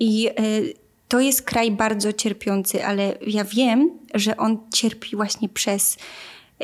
I 0.00 0.28
y, 0.40 0.74
to 1.08 1.20
jest 1.20 1.42
kraj 1.42 1.70
bardzo 1.70 2.12
cierpiący, 2.12 2.84
ale 2.84 3.18
ja 3.26 3.44
wiem, 3.44 3.90
że 4.14 4.36
on 4.36 4.58
cierpi 4.74 5.16
właśnie 5.16 5.48
przez... 5.48 5.96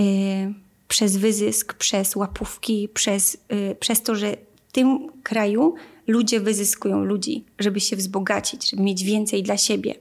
Y, 0.00 0.54
przez 0.88 1.16
wyzysk, 1.16 1.74
przez 1.74 2.16
łapówki, 2.16 2.88
przez, 2.94 3.38
y, 3.52 3.76
przez 3.80 4.02
to, 4.02 4.14
że 4.14 4.36
tym 4.72 5.08
kraju 5.22 5.74
ludzie 6.06 6.40
wyzyskują 6.40 7.04
ludzi, 7.04 7.44
żeby 7.58 7.80
się 7.80 7.96
wzbogacić, 7.96 8.70
żeby 8.70 8.82
mieć 8.82 9.04
więcej 9.04 9.42
dla 9.42 9.56
siebie. 9.56 9.94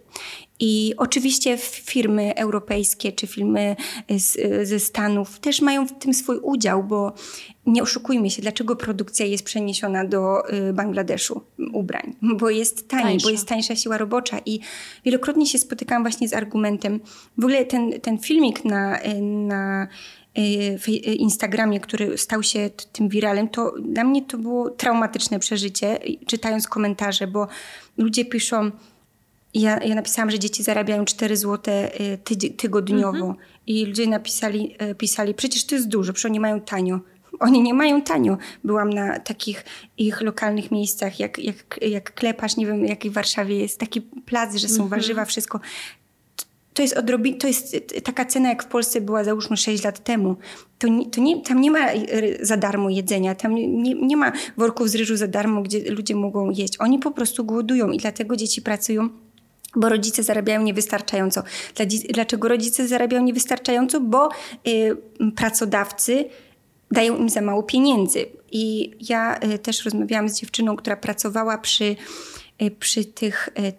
I 0.60 0.93
oczywiście 0.97 1.58
firmy 1.58 2.36
europejskie 2.36 3.12
czy 3.12 3.27
firmy 3.27 3.75
z, 4.10 4.38
ze 4.67 4.80
Stanów 4.80 5.39
też 5.39 5.62
mają 5.62 5.88
w 5.88 5.99
tym 5.99 6.13
swój 6.13 6.38
udział, 6.38 6.84
bo 6.84 7.13
nie 7.65 7.84
oszukujmy 7.84 8.30
się, 8.30 8.41
dlaczego 8.41 8.75
produkcja 8.75 9.25
jest 9.25 9.43
przeniesiona 9.43 10.06
do 10.06 10.53
y, 10.53 10.73
Bangladeszu 10.73 11.41
ubrań? 11.73 12.15
Bo 12.21 12.49
jest 12.49 12.88
taniej, 12.88 13.06
tańsza. 13.06 13.25
bo 13.25 13.32
jest 13.32 13.47
tańsza 13.47 13.75
siła 13.75 13.97
robocza. 13.97 14.39
I 14.45 14.60
wielokrotnie 15.06 15.45
się 15.45 15.58
spotykałam 15.58 16.03
właśnie 16.03 16.30
z 16.30 16.34
argumentem, 16.34 16.99
w 17.38 17.43
ogóle 17.43 17.65
ten, 17.65 18.01
ten 18.01 18.17
filmik 18.17 18.65
na, 18.65 18.99
na 19.21 19.88
Y, 19.88 20.16
w 20.80 20.89
Instagramie, 21.06 21.80
który 21.80 22.17
stał 22.17 22.43
się 22.43 22.69
tym 22.91 23.10
wiralem, 23.10 23.50
to 23.50 23.73
dla 23.82 24.04
mnie 24.04 24.21
to 24.21 24.38
było 24.38 24.69
traumatyczne 24.69 25.39
przeżycie, 25.39 26.00
czytając 26.28 26.67
komentarze, 26.67 27.28
bo 27.28 27.47
ludzie 27.97 28.26
piszą, 28.26 28.71
ja, 29.54 29.84
ja 29.84 29.95
napisałam, 29.95 30.32
że 30.32 30.39
dzieci 30.39 30.63
zarabiają 30.63 31.06
4 31.06 31.38
zł 31.38 31.73
y, 31.73 32.52
tygodniowo 32.52 33.17
mhm. 33.17 33.36
i 33.67 33.86
ludzie 33.86 34.08
napisali, 34.08 34.76
pisali, 34.97 35.34
przecież 35.34 35.65
to 35.65 35.76
jest 35.76 35.88
dużo, 35.88 36.13
przecież 36.13 36.30
oni 36.32 36.39
mają 36.39 36.62
tanio. 36.62 37.00
Oni 37.39 37.62
nie 37.62 37.73
mają 37.73 38.02
tanio. 38.02 38.38
Byłam 38.63 38.89
na 38.89 39.19
takich 39.19 39.65
ich 39.97 40.21
lokalnych 40.21 40.71
miejscach, 40.71 41.19
jak, 41.19 41.39
jak, 41.39 41.80
jak 41.82 42.13
Klepasz, 42.13 42.58
nie 42.58 42.65
wiem, 42.65 42.86
jaki 42.86 43.10
w 43.10 43.13
Warszawie 43.13 43.60
jest, 43.60 43.80
taki 43.80 44.02
plac, 44.02 44.56
że 44.56 44.67
są 44.67 44.84
mhm. 44.84 44.89
warzywa, 44.89 45.26
wszystko 45.26 45.60
to 46.77 46.81
jest 46.83 46.97
odrobi, 46.97 47.37
to 47.37 47.47
jest 47.47 47.75
taka 48.03 48.25
cena, 48.25 48.49
jak 48.49 48.63
w 48.63 48.67
Polsce 48.67 49.01
była 49.01 49.23
załóżmy 49.23 49.57
6 49.57 49.83
lat 49.83 50.03
temu. 50.03 50.35
To, 50.79 50.87
nie, 50.87 51.09
to 51.09 51.21
nie, 51.21 51.41
tam 51.41 51.61
nie 51.61 51.71
ma 51.71 51.87
za 52.41 52.57
darmo 52.57 52.89
jedzenia, 52.89 53.35
tam 53.35 53.55
nie, 53.55 53.93
nie 53.93 54.17
ma 54.17 54.31
worków 54.57 54.89
z 54.89 54.95
ryżu 54.95 55.17
za 55.17 55.27
darmo, 55.27 55.61
gdzie 55.61 55.91
ludzie 55.91 56.15
mogą 56.15 56.49
jeść. 56.49 56.73
Oni 56.79 56.99
po 56.99 57.11
prostu 57.11 57.45
głodują 57.45 57.91
i 57.91 57.97
dlatego 57.97 58.35
dzieci 58.35 58.61
pracują 58.61 59.09
bo 59.75 59.89
rodzice 59.89 60.23
zarabiają 60.23 60.61
niewystarczająco. 60.61 61.43
Dlaczego 62.09 62.47
rodzice 62.47 62.87
zarabiają 62.87 63.23
niewystarczająco? 63.23 64.01
Bo 64.01 64.29
y, 64.67 64.97
pracodawcy 65.35 66.25
dają 66.91 67.17
im 67.17 67.29
za 67.29 67.41
mało 67.41 67.63
pieniędzy. 67.63 68.25
I 68.51 68.91
ja 69.09 69.39
y, 69.39 69.59
też 69.59 69.85
rozmawiałam 69.85 70.29
z 70.29 70.39
dziewczyną, 70.39 70.75
która 70.75 70.95
pracowała 70.95 71.57
przy 71.57 71.95
Y, 72.61 72.71
przy 72.71 73.05
tych, 73.05 73.49
y, 73.59 73.73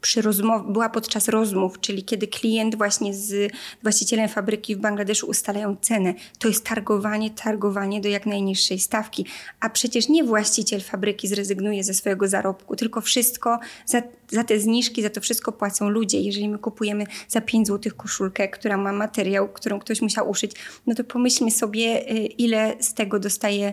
przy 0.00 0.22
rozmow, 0.22 0.62
była 0.66 0.88
podczas 0.88 1.28
rozmów, 1.28 1.80
czyli 1.80 2.04
kiedy 2.04 2.26
klient 2.26 2.74
właśnie 2.74 3.14
z 3.14 3.52
właścicielem 3.82 4.28
fabryki 4.28 4.76
w 4.76 4.78
Bangladeszu 4.78 5.26
ustalają 5.26 5.76
cenę. 5.80 6.14
To 6.38 6.48
jest 6.48 6.64
targowanie, 6.64 7.30
targowanie 7.30 8.00
do 8.00 8.08
jak 8.08 8.26
najniższej 8.26 8.78
stawki. 8.78 9.26
A 9.60 9.70
przecież 9.70 10.08
nie 10.08 10.24
właściciel 10.24 10.80
fabryki 10.80 11.28
zrezygnuje 11.28 11.84
ze 11.84 11.94
swojego 11.94 12.28
zarobku, 12.28 12.76
tylko 12.76 13.00
wszystko 13.00 13.58
za, 13.86 14.02
za 14.28 14.44
te 14.44 14.60
zniżki, 14.60 15.02
za 15.02 15.10
to 15.10 15.20
wszystko 15.20 15.52
płacą 15.52 15.88
ludzie. 15.88 16.20
Jeżeli 16.20 16.48
my 16.48 16.58
kupujemy 16.58 17.04
za 17.28 17.40
5 17.40 17.66
zł 17.66 17.92
koszulkę, 17.96 18.48
która 18.48 18.76
ma 18.76 18.92
materiał, 18.92 19.48
którą 19.48 19.80
ktoś 19.80 20.02
musiał 20.02 20.30
uszyć, 20.30 20.52
no 20.86 20.94
to 20.94 21.04
pomyślmy 21.04 21.50
sobie, 21.50 22.10
y, 22.10 22.14
ile 22.26 22.74
z 22.80 22.94
tego 22.94 23.18
dostaje 23.18 23.72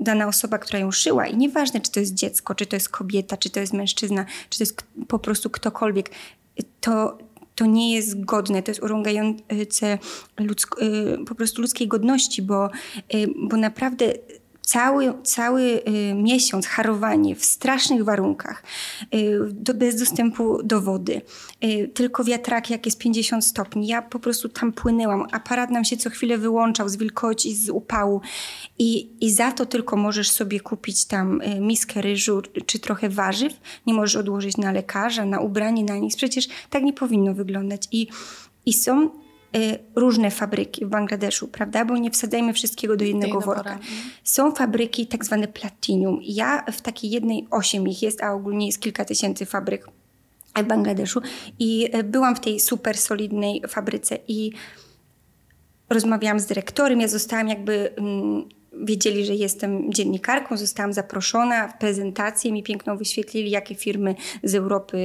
dana 0.00 0.28
osoba, 0.28 0.58
która 0.58 0.78
ją 0.78 0.92
szyła. 0.92 1.26
I 1.26 1.36
nieważne, 1.36 1.80
czy 1.80 1.90
to 1.90 2.00
jest 2.00 2.14
dziecko, 2.14 2.54
czy 2.54 2.66
to 2.66 2.76
jest 2.76 2.88
kobieta, 2.88 3.36
czy 3.36 3.50
to 3.50 3.60
jest 3.60 3.72
mężczyzna, 3.72 4.26
czy 4.50 4.58
to 4.58 4.62
jest 4.62 4.82
po 5.08 5.18
prostu 5.18 5.37
ktokolwiek, 5.50 6.10
to, 6.80 7.18
to 7.54 7.66
nie 7.66 7.94
jest 7.94 8.24
godne, 8.24 8.62
to 8.62 8.70
jest 8.70 8.82
urągające 8.82 9.98
ludzko, 10.38 10.82
y, 10.82 11.18
po 11.26 11.34
prostu 11.34 11.62
ludzkiej 11.62 11.88
godności, 11.88 12.42
bo, 12.42 12.70
y, 13.14 13.26
bo 13.36 13.56
naprawdę 13.56 14.12
cały, 14.68 15.22
cały 15.22 15.62
y, 15.62 16.14
miesiąc 16.14 16.66
harowanie 16.66 17.36
w 17.36 17.44
strasznych 17.44 18.04
warunkach, 18.04 18.62
y, 19.14 19.38
do, 19.52 19.74
bez 19.74 19.96
dostępu 19.96 20.62
do 20.62 20.80
wody, 20.80 21.20
y, 21.64 21.90
tylko 21.94 22.24
wiatrak 22.24 22.70
jak 22.70 22.86
jest 22.86 22.98
50 22.98 23.44
stopni. 23.44 23.86
Ja 23.86 24.02
po 24.02 24.18
prostu 24.18 24.48
tam 24.48 24.72
płynęłam. 24.72 25.26
Aparat 25.32 25.70
nam 25.70 25.84
się 25.84 25.96
co 25.96 26.10
chwilę 26.10 26.38
wyłączał 26.38 26.88
z 26.88 26.96
wilgoci, 26.96 27.54
z 27.54 27.70
upału 27.70 28.20
i, 28.78 29.10
i 29.20 29.30
za 29.30 29.52
to 29.52 29.66
tylko 29.66 29.96
możesz 29.96 30.30
sobie 30.30 30.60
kupić 30.60 31.04
tam 31.04 31.40
miskę 31.60 32.02
ryżu 32.02 32.42
czy 32.66 32.78
trochę 32.78 33.08
warzyw. 33.08 33.52
Nie 33.86 33.94
możesz 33.94 34.16
odłożyć 34.16 34.56
na 34.56 34.72
lekarza, 34.72 35.24
na 35.24 35.40
ubranie, 35.40 35.84
na 35.84 35.96
nic. 35.96 36.16
Przecież 36.16 36.48
tak 36.70 36.82
nie 36.82 36.92
powinno 36.92 37.34
wyglądać. 37.34 37.88
I, 37.92 38.08
i 38.66 38.72
są 38.72 39.10
różne 39.94 40.30
fabryki 40.30 40.86
w 40.86 40.88
Bangladeszu, 40.88 41.48
prawda? 41.48 41.84
Bo 41.84 41.96
nie 41.96 42.10
wsadzajmy 42.10 42.52
wszystkiego 42.52 42.96
do 42.96 43.04
jednego 43.04 43.40
worka. 43.40 43.78
Są 44.24 44.52
fabryki 44.52 45.06
tak 45.06 45.24
zwane 45.24 45.48
platinum. 45.48 46.20
Ja 46.22 46.64
w 46.72 46.80
takiej 46.80 47.10
jednej, 47.10 47.46
osiem 47.50 47.88
ich 47.88 48.02
jest, 48.02 48.22
a 48.22 48.32
ogólnie 48.32 48.66
jest 48.66 48.80
kilka 48.80 49.04
tysięcy 49.04 49.46
fabryk 49.46 49.86
w 50.56 50.62
Bangladeszu 50.62 51.20
i 51.58 51.96
y, 51.96 52.04
byłam 52.04 52.36
w 52.36 52.40
tej 52.40 52.60
super 52.60 52.98
solidnej 52.98 53.62
fabryce 53.68 54.18
i 54.28 54.52
rozmawiałam 55.90 56.40
z 56.40 56.46
dyrektorem, 56.46 57.00
ja 57.00 57.08
zostałam 57.08 57.48
jakby 57.48 57.94
mm, 57.96 58.48
wiedzieli, 58.84 59.24
że 59.24 59.34
jestem 59.34 59.92
dziennikarką, 59.92 60.56
zostałam 60.56 60.92
zaproszona 60.92 61.68
w 61.68 61.78
prezentację, 61.78 62.52
mi 62.52 62.62
piękną 62.62 62.96
wyświetlili, 62.96 63.50
jakie 63.50 63.74
firmy 63.74 64.14
z 64.42 64.54
Europy 64.54 64.98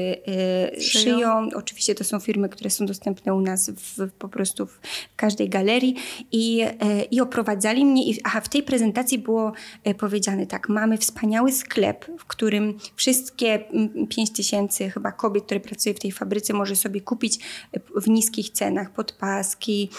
y, 0.78 0.82
szyją. 0.82 1.16
szyją. 1.16 1.50
Oczywiście 1.56 1.96
to 1.96 2.04
są 2.04 2.20
firmy, 2.20 2.50
które 2.50 2.70
są 2.70 2.86
dostępne 2.86 3.34
u 3.34 3.42
nas 3.42 3.70
w, 3.70 4.12
po 4.20 4.30
prostu 4.30 4.66
w 4.66 4.80
każdej 5.16 5.50
galerii 5.50 5.96
i, 6.32 6.64
y, 6.64 7.04
i 7.12 7.22
oprowadzali 7.22 7.86
mnie. 7.86 8.06
I, 8.06 8.20
aha, 8.24 8.42
w 8.42 8.50
tej 8.50 8.64
prezentacji 8.64 9.20
było 9.20 9.54
y, 9.88 9.96
powiedziane 9.96 10.48
tak, 10.48 10.70
mamy 10.70 10.98
wspaniały 10.98 11.52
sklep, 11.52 12.06
w 12.20 12.26
którym 12.26 12.78
wszystkie 12.96 13.64
5 14.10 14.32
tysięcy 14.32 14.90
chyba 14.90 15.12
kobiet, 15.12 15.46
które 15.46 15.60
pracują 15.60 15.96
w 15.96 16.00
tej 16.00 16.12
fabryce, 16.12 16.54
może 16.54 16.76
sobie 16.76 17.02
kupić 17.02 17.40
w 17.96 18.10
niskich 18.10 18.50
cenach 18.50 18.92
podpaski, 18.92 19.90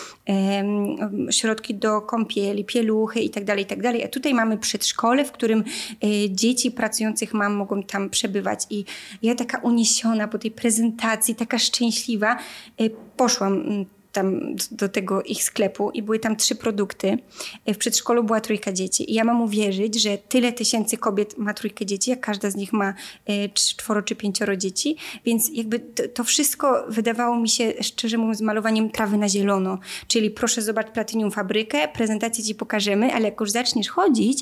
środki 1.30 1.74
do 1.74 2.00
kąpieli, 2.00 2.64
pieluchy 2.64 3.20
i 3.20 3.30
tak 3.30 3.44
i 3.64 3.66
tak 3.66 3.82
dalej. 3.82 4.04
A 4.04 4.08
tutaj 4.08 4.34
mamy 4.34 4.58
przedszkole, 4.58 5.24
w 5.24 5.32
którym 5.32 5.64
y, 6.04 6.30
dzieci 6.30 6.70
pracujących 6.70 7.34
mam 7.34 7.54
mogą 7.54 7.82
tam 7.82 8.10
przebywać. 8.10 8.66
I 8.70 8.84
ja 9.22 9.34
taka 9.34 9.58
uniesiona 9.58 10.28
po 10.28 10.38
tej 10.38 10.50
prezentacji, 10.50 11.34
taka 11.34 11.58
szczęśliwa, 11.58 12.36
y, 12.80 12.90
poszłam 13.16 13.52
mm, 13.52 13.86
tam 14.14 14.56
do 14.70 14.88
tego 14.88 15.22
ich 15.22 15.44
sklepu 15.44 15.90
i 15.90 16.02
były 16.02 16.18
tam 16.18 16.36
trzy 16.36 16.54
produkty. 16.54 17.18
W 17.66 17.76
przedszkolu 17.76 18.24
była 18.24 18.40
trójka 18.40 18.72
dzieci. 18.72 19.10
I 19.10 19.14
ja 19.14 19.24
mam 19.24 19.42
uwierzyć, 19.42 20.02
że 20.02 20.18
tyle 20.18 20.52
tysięcy 20.52 20.96
kobiet 20.96 21.38
ma 21.38 21.54
trójkę 21.54 21.86
dzieci, 21.86 22.10
jak 22.10 22.20
każda 22.20 22.50
z 22.50 22.56
nich 22.56 22.72
ma 22.72 22.94
e, 23.26 23.48
czworo 23.48 24.02
czy 24.02 24.14
pięcioro 24.16 24.56
dzieci. 24.56 24.96
Więc 25.24 25.50
jakby 25.52 25.78
to, 25.78 26.08
to 26.08 26.24
wszystko 26.24 26.84
wydawało 26.88 27.36
mi 27.36 27.48
się, 27.48 27.72
szczerze 27.80 28.18
mówiąc, 28.18 28.40
malowaniem 28.40 28.90
trawy 28.90 29.16
na 29.16 29.28
zielono. 29.28 29.78
Czyli 30.06 30.30
proszę 30.30 30.62
zobacz 30.62 30.90
Platynium 30.90 31.30
Fabrykę, 31.30 31.88
prezentację 31.88 32.44
ci 32.44 32.54
pokażemy, 32.54 33.12
ale 33.12 33.24
jak 33.24 33.40
już 33.40 33.50
zaczniesz 33.50 33.88
chodzić 33.88 34.38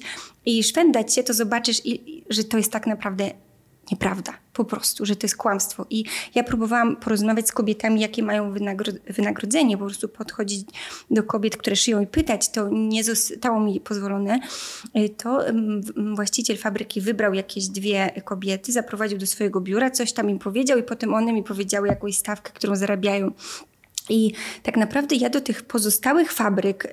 i 0.47 0.65
szwendać 0.65 1.15
się, 1.15 1.23
to 1.23 1.35
zobaczysz, 1.35 1.83
że 2.31 2.45
to 2.45 2.57
jest 2.57 2.73
tak 2.73 2.87
naprawdę 2.87 3.31
nieprawda, 3.90 4.33
po 4.53 4.64
prostu, 4.64 5.07
że 5.07 5.16
to 5.16 5.27
jest 5.27 5.37
kłamstwo. 5.37 5.87
I 5.90 6.05
ja 6.35 6.42
próbowałam 6.42 6.97
porozmawiać 6.97 7.49
z 7.49 7.53
kobietami, 7.53 8.01
jakie 8.01 8.23
mają 8.23 8.53
wynagro 8.53 8.92
wynagrodzenie, 9.07 9.79
po 9.79 9.85
prostu 9.85 10.09
podchodzić 10.09 10.66
do 11.11 11.23
kobiet, 11.23 11.57
które 11.57 11.77
szyją 11.77 12.01
i 12.01 12.07
pytać, 12.07 12.49
to 12.49 12.68
nie 12.68 13.05
zostało 13.05 13.61
mi 13.61 13.81
pozwolone. 13.81 14.40
Y, 14.97 15.09
to 15.09 15.45
właściciel 16.14 16.57
fabryki 16.57 17.01
wybrał 17.01 17.35
jakieś 17.35 17.68
dwie 17.68 18.23
kobiety, 18.25 18.73
zaprowadził 18.73 19.18
do 19.18 19.27
swojego 19.27 19.61
biura, 19.61 19.90
coś 19.90 20.12
tam 20.12 20.31
im 20.31 20.38
powiedział 20.38 20.79
i 20.79 20.83
potem 20.83 21.14
one 21.14 21.33
mi 21.33 21.42
powiedziały 21.42 21.88
jakąś 21.88 22.16
stawkę, 22.16 22.53
którą 22.55 22.77
zarabiają 22.77 23.33
i 24.09 24.33
tak 24.62 24.77
naprawdę 24.77 25.17
ja 25.17 25.31
do 25.31 25.41
tych 25.41 25.62
pozostałych 25.62 26.33
fabryk 26.33 26.85
y, 26.85 26.88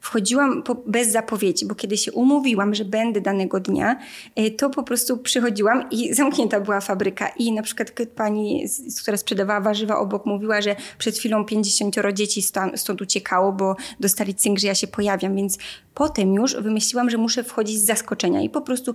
wchodziłam 0.00 0.62
po, 0.62 0.74
bez 0.74 1.12
zapowiedzi, 1.12 1.66
bo 1.66 1.74
kiedy 1.74 1.96
się 1.96 2.12
umówiłam, 2.12 2.74
że 2.74 2.84
będę 2.84 3.20
danego 3.20 3.60
dnia, 3.60 3.98
y, 4.38 4.50
to 4.50 4.70
po 4.70 4.82
prostu 4.82 5.18
przychodziłam 5.18 5.90
i 5.90 6.14
zamknięta 6.14 6.60
była 6.60 6.80
fabryka. 6.80 7.28
I 7.28 7.52
na 7.52 7.62
przykład 7.62 7.92
pani, 8.14 8.64
która 9.02 9.16
sprzedawała 9.16 9.60
warzywa 9.60 9.98
obok, 9.98 10.26
mówiła, 10.26 10.60
że 10.60 10.76
przed 10.98 11.18
chwilą 11.18 11.44
50 11.44 11.96
dzieci 12.12 12.42
stąd, 12.42 12.80
stąd 12.80 13.02
uciekało, 13.02 13.52
bo 13.52 13.76
dostali 14.00 14.34
cynk, 14.34 14.58
że 14.58 14.66
ja 14.66 14.74
się 14.74 14.86
pojawiam, 14.86 15.36
więc 15.36 15.58
potem 15.94 16.34
już 16.34 16.56
wymyśliłam, 16.56 17.10
że 17.10 17.18
muszę 17.18 17.44
wchodzić 17.44 17.80
z 17.80 17.84
zaskoczenia 17.84 18.42
i 18.42 18.50
po 18.50 18.60
prostu 18.60 18.92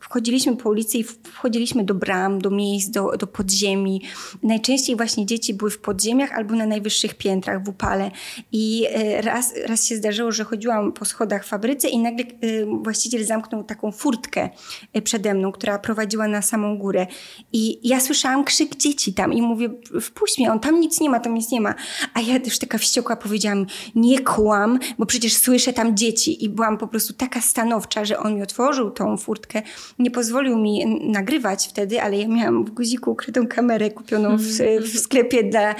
wchodziliśmy 0.00 0.56
po 0.56 0.70
ulicy 0.70 0.98
i 0.98 1.04
wchodziliśmy 1.04 1.84
do 1.84 1.94
bram, 1.94 2.38
do 2.38 2.50
miejsc, 2.50 2.90
do, 2.90 3.16
do 3.16 3.26
podziemi. 3.26 4.02
Najczęściej 4.42 4.96
właśnie 4.96 5.26
dzieci 5.26 5.54
były 5.54 5.70
w 5.70 5.78
podziemiach 5.78 6.32
albo 6.32 6.54
na 6.54 6.66
najwyższych 6.66 7.14
piętrach 7.14 7.64
w 7.64 7.68
upale. 7.68 8.10
I 8.52 8.86
e, 8.90 9.22
raz, 9.22 9.54
raz 9.66 9.84
się 9.84 9.96
zdarzyło, 9.96 10.32
że 10.32 10.44
chodziłam 10.44 10.92
po 10.92 11.04
schodach 11.04 11.44
w 11.44 11.48
fabryce 11.48 11.88
i 11.88 11.98
nagle 11.98 12.24
e, 12.24 12.28
właściciel 12.82 13.26
zamknął 13.26 13.64
taką 13.64 13.92
furtkę 13.92 14.48
e, 14.92 15.02
przede 15.02 15.34
mną, 15.34 15.52
która 15.52 15.78
prowadziła 15.78 16.28
na 16.28 16.42
samą 16.42 16.78
górę. 16.78 17.06
I 17.52 17.88
ja 17.88 18.00
słyszałam 18.00 18.44
krzyk 18.44 18.76
dzieci 18.76 19.14
tam 19.14 19.32
i 19.32 19.42
mówię, 19.42 19.68
wpuść 20.00 20.38
mnie, 20.38 20.52
on 20.52 20.60
tam 20.60 20.80
nic 20.80 21.00
nie 21.00 21.10
ma, 21.10 21.20
tam 21.20 21.34
nic 21.34 21.50
nie 21.50 21.60
ma. 21.60 21.74
A 22.14 22.20
ja 22.20 22.40
też 22.40 22.58
taka 22.58 22.78
wściekła 22.78 23.16
powiedziałam, 23.16 23.66
nie 23.94 24.20
kłam, 24.20 24.78
bo 24.98 25.06
przecież 25.06 25.36
słyszę 25.36 25.72
tam 25.72 25.96
dzieci. 25.96 26.35
I 26.44 26.48
byłam 26.48 26.78
po 26.78 26.88
prostu 26.88 27.12
taka 27.12 27.40
stanowcza, 27.40 28.04
że 28.04 28.18
on 28.18 28.34
mi 28.34 28.42
otworzył 28.42 28.90
tą 28.90 29.16
furtkę 29.16 29.62
nie 29.98 30.10
pozwolił 30.10 30.58
mi 30.58 31.00
nagrywać 31.10 31.68
wtedy, 31.68 32.02
ale 32.02 32.16
ja 32.16 32.28
miałam 32.28 32.64
w 32.64 32.70
guziku 32.70 33.10
ukrytą 33.10 33.46
kamerę 33.46 33.90
kupioną 33.90 34.36
w, 34.38 34.60
mhm. 34.60 34.82
w 34.82 34.98
sklepie 34.98 35.44
dla 35.44 35.70
e, 35.70 35.74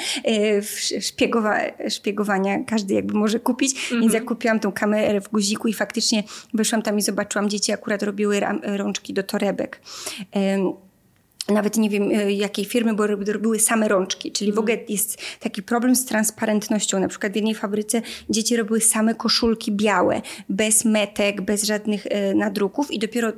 szpiegowa, 1.00 1.58
szpiegowania. 1.88 2.64
Każdy 2.64 2.94
jakby 2.94 3.14
może 3.14 3.40
kupić. 3.40 3.72
Więc 3.90 4.12
ja 4.12 4.20
mhm. 4.20 4.24
kupiłam 4.24 4.60
tą 4.60 4.72
kamerę 4.72 5.20
w 5.20 5.28
guziku 5.28 5.68
i 5.68 5.72
faktycznie 5.72 6.22
wyszłam 6.54 6.82
tam 6.82 6.98
i 6.98 7.02
zobaczyłam, 7.02 7.48
dzieci 7.48 7.72
akurat 7.72 8.02
robiły 8.02 8.40
rączki 8.62 9.14
do 9.14 9.22
torebek 9.22 9.80
nawet 11.48 11.76
nie 11.76 11.90
wiem 11.90 12.10
e, 12.10 12.32
jakiej 12.32 12.64
firmy, 12.64 12.94
bo 12.94 13.06
robiły 13.06 13.58
same 13.58 13.88
rączki, 13.88 14.32
czyli 14.32 14.52
w 14.52 14.58
ogóle 14.58 14.78
jest 14.88 15.18
taki 15.40 15.62
problem 15.62 15.96
z 15.96 16.04
transparentnością. 16.04 17.00
Na 17.00 17.08
przykład 17.08 17.32
w 17.32 17.36
jednej 17.36 17.54
fabryce 17.54 18.02
dzieci 18.30 18.56
robiły 18.56 18.80
same 18.80 19.14
koszulki 19.14 19.72
białe, 19.72 20.22
bez 20.48 20.84
metek, 20.84 21.40
bez 21.40 21.64
żadnych 21.64 22.06
e, 22.06 22.34
nadruków 22.34 22.90
i 22.90 22.98
dopiero 22.98 23.32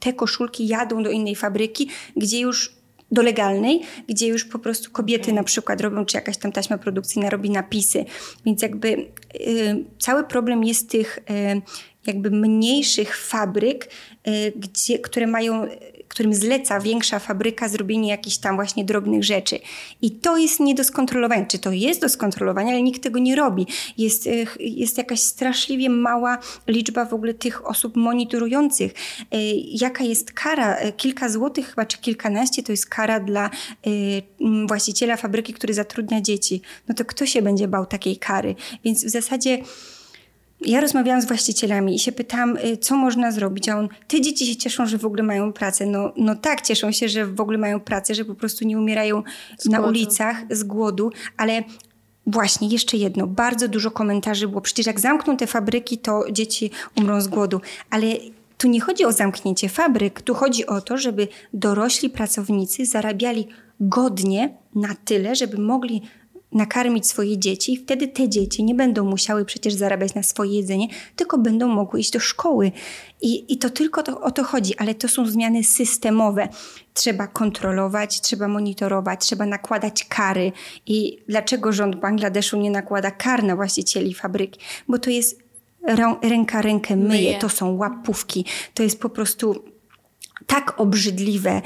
te 0.00 0.12
koszulki 0.12 0.66
jadą 0.66 1.02
do 1.02 1.10
innej 1.10 1.36
fabryki, 1.36 1.88
gdzie 2.16 2.40
już 2.40 2.72
do 3.12 3.22
legalnej, 3.22 3.80
gdzie 4.08 4.26
już 4.26 4.44
po 4.44 4.58
prostu 4.58 4.90
kobiety 4.90 5.32
na 5.32 5.44
przykład 5.44 5.80
robią, 5.80 6.04
czy 6.04 6.16
jakaś 6.16 6.36
tam 6.36 6.52
taśma 6.52 6.78
produkcyjna 6.78 7.30
robi 7.30 7.50
napisy. 7.50 8.04
Więc 8.46 8.62
jakby 8.62 8.88
y, 8.88 9.84
cały 9.98 10.24
problem 10.24 10.64
jest 10.64 10.90
tych 10.90 11.18
y, 11.18 11.62
jakby 12.06 12.30
mniejszych 12.30 13.16
fabryk, 13.16 13.88
y, 14.28 14.52
gdzie, 14.56 14.98
które 14.98 15.26
mają 15.26 15.66
którym 16.14 16.34
zleca 16.34 16.80
większa 16.80 17.18
fabryka 17.18 17.68
zrobienie 17.68 18.08
jakichś 18.08 18.36
tam 18.36 18.56
właśnie 18.56 18.84
drobnych 18.84 19.24
rzeczy. 19.24 19.58
I 20.02 20.10
to 20.10 20.36
jest 20.36 20.60
nie 20.60 20.74
do 20.74 20.84
skontrolowania. 20.84 21.46
Czy 21.46 21.58
to 21.58 21.72
jest 21.72 22.00
do 22.00 22.08
skontrolowania, 22.08 22.72
ale 22.72 22.82
nikt 22.82 23.02
tego 23.02 23.18
nie 23.18 23.36
robi. 23.36 23.66
Jest, 23.98 24.26
e, 24.26 24.30
jest 24.60 24.98
jakaś 24.98 25.20
straszliwie 25.20 25.90
mała 25.90 26.38
liczba 26.66 27.04
w 27.04 27.14
ogóle 27.14 27.34
tych 27.34 27.66
osób 27.66 27.96
monitorujących. 27.96 28.92
E, 28.92 29.36
jaka 29.54 30.04
jest 30.04 30.32
kara? 30.32 30.76
E, 30.76 30.92
kilka 30.92 31.28
złotych 31.28 31.68
chyba, 31.68 31.86
czy 31.86 31.98
kilkanaście 31.98 32.62
to 32.62 32.72
jest 32.72 32.86
kara 32.86 33.20
dla 33.20 33.50
właściciela 34.68 35.16
fabryki, 35.16 35.54
który 35.54 35.74
zatrudnia 35.74 36.20
dzieci. 36.20 36.60
No 36.88 36.94
to 36.94 37.04
kto 37.04 37.26
się 37.26 37.42
będzie 37.42 37.68
bał 37.68 37.86
takiej 37.86 38.16
kary? 38.16 38.54
Więc 38.84 39.04
w 39.04 39.08
zasadzie 39.08 39.58
ja 40.64 40.80
rozmawiałam 40.80 41.22
z 41.22 41.26
właścicielami 41.26 41.94
i 41.94 41.98
się 41.98 42.12
pytałam, 42.12 42.56
y, 42.56 42.76
co 42.76 42.96
można 42.96 43.32
zrobić. 43.32 43.68
A 43.68 43.78
on, 43.78 43.88
te 44.08 44.20
dzieci 44.20 44.46
się 44.46 44.56
cieszą, 44.56 44.86
że 44.86 44.98
w 44.98 45.04
ogóle 45.06 45.22
mają 45.22 45.52
pracę. 45.52 45.86
No, 45.86 46.12
no 46.16 46.34
tak, 46.34 46.60
cieszą 46.60 46.92
się, 46.92 47.08
że 47.08 47.26
w 47.26 47.40
ogóle 47.40 47.58
mają 47.58 47.80
pracę, 47.80 48.14
że 48.14 48.24
po 48.24 48.34
prostu 48.34 48.64
nie 48.64 48.78
umierają 48.78 49.22
z 49.58 49.66
na 49.66 49.78
głodu. 49.78 49.90
ulicach 49.90 50.36
z 50.50 50.64
głodu, 50.64 51.12
ale 51.36 51.62
Właśnie, 52.26 52.68
jeszcze 52.68 52.96
jedno. 52.96 53.26
Bardzo 53.26 53.68
dużo 53.68 53.90
komentarzy 53.90 54.48
było. 54.48 54.60
Przecież 54.60 54.86
jak 54.86 55.00
zamkną 55.00 55.36
te 55.36 55.46
fabryki, 55.46 55.98
to 55.98 56.24
dzieci 56.32 56.70
umrą 56.96 57.20
z 57.20 57.28
głodu. 57.28 57.60
Ale 57.90 58.06
tu 58.58 58.68
nie 58.68 58.80
chodzi 58.80 59.04
o 59.04 59.12
zamknięcie 59.12 59.68
fabryk, 59.68 60.22
tu 60.22 60.34
chodzi 60.34 60.66
o 60.66 60.80
to, 60.80 60.98
żeby 60.98 61.28
dorośli 61.52 62.10
pracownicy 62.10 62.86
zarabiali 62.86 63.48
godnie 63.80 64.54
na 64.74 64.94
tyle, 65.04 65.34
żeby 65.36 65.58
mogli 65.58 66.02
nakarmić 66.54 67.06
swoje 67.06 67.38
dzieci, 67.38 67.76
wtedy 67.76 68.08
te 68.08 68.28
dzieci 68.28 68.64
nie 68.64 68.74
będą 68.74 69.04
musiały 69.04 69.44
przecież 69.44 69.74
zarabiać 69.74 70.14
na 70.14 70.22
swoje 70.22 70.56
jedzenie, 70.56 70.88
tylko 71.16 71.38
będą 71.38 71.68
mogły 71.68 72.00
iść 72.00 72.10
do 72.10 72.20
szkoły. 72.20 72.72
I, 73.20 73.52
i 73.52 73.58
to 73.58 73.70
tylko 73.70 74.02
to, 74.02 74.20
o 74.20 74.30
to 74.30 74.44
chodzi, 74.44 74.76
ale 74.76 74.94
to 74.94 75.08
są 75.08 75.26
zmiany 75.26 75.64
systemowe. 75.64 76.48
Trzeba 76.94 77.26
kontrolować, 77.26 78.20
trzeba 78.20 78.48
monitorować, 78.48 79.20
trzeba 79.20 79.46
nakładać 79.46 80.04
kary. 80.04 80.52
I 80.86 81.18
dlaczego 81.28 81.72
rząd 81.72 81.96
Bangladeszu 81.96 82.56
nie 82.56 82.70
nakłada 82.70 83.10
kar 83.10 83.44
na 83.44 83.56
właścicieli 83.56 84.14
fabryki? 84.14 84.60
Bo 84.88 84.98
to 84.98 85.10
jest 85.10 85.44
ręka 86.22 86.62
rękę 86.62 86.96
myje, 86.96 87.08
Myje. 87.08 87.38
to 87.38 87.48
są 87.48 87.76
łapówki, 87.76 88.44
to 88.74 88.82
jest 88.82 89.00
po 89.00 89.08
prostu 89.08 89.64
tak 90.46 90.80
obrzydliwe. 90.80 91.62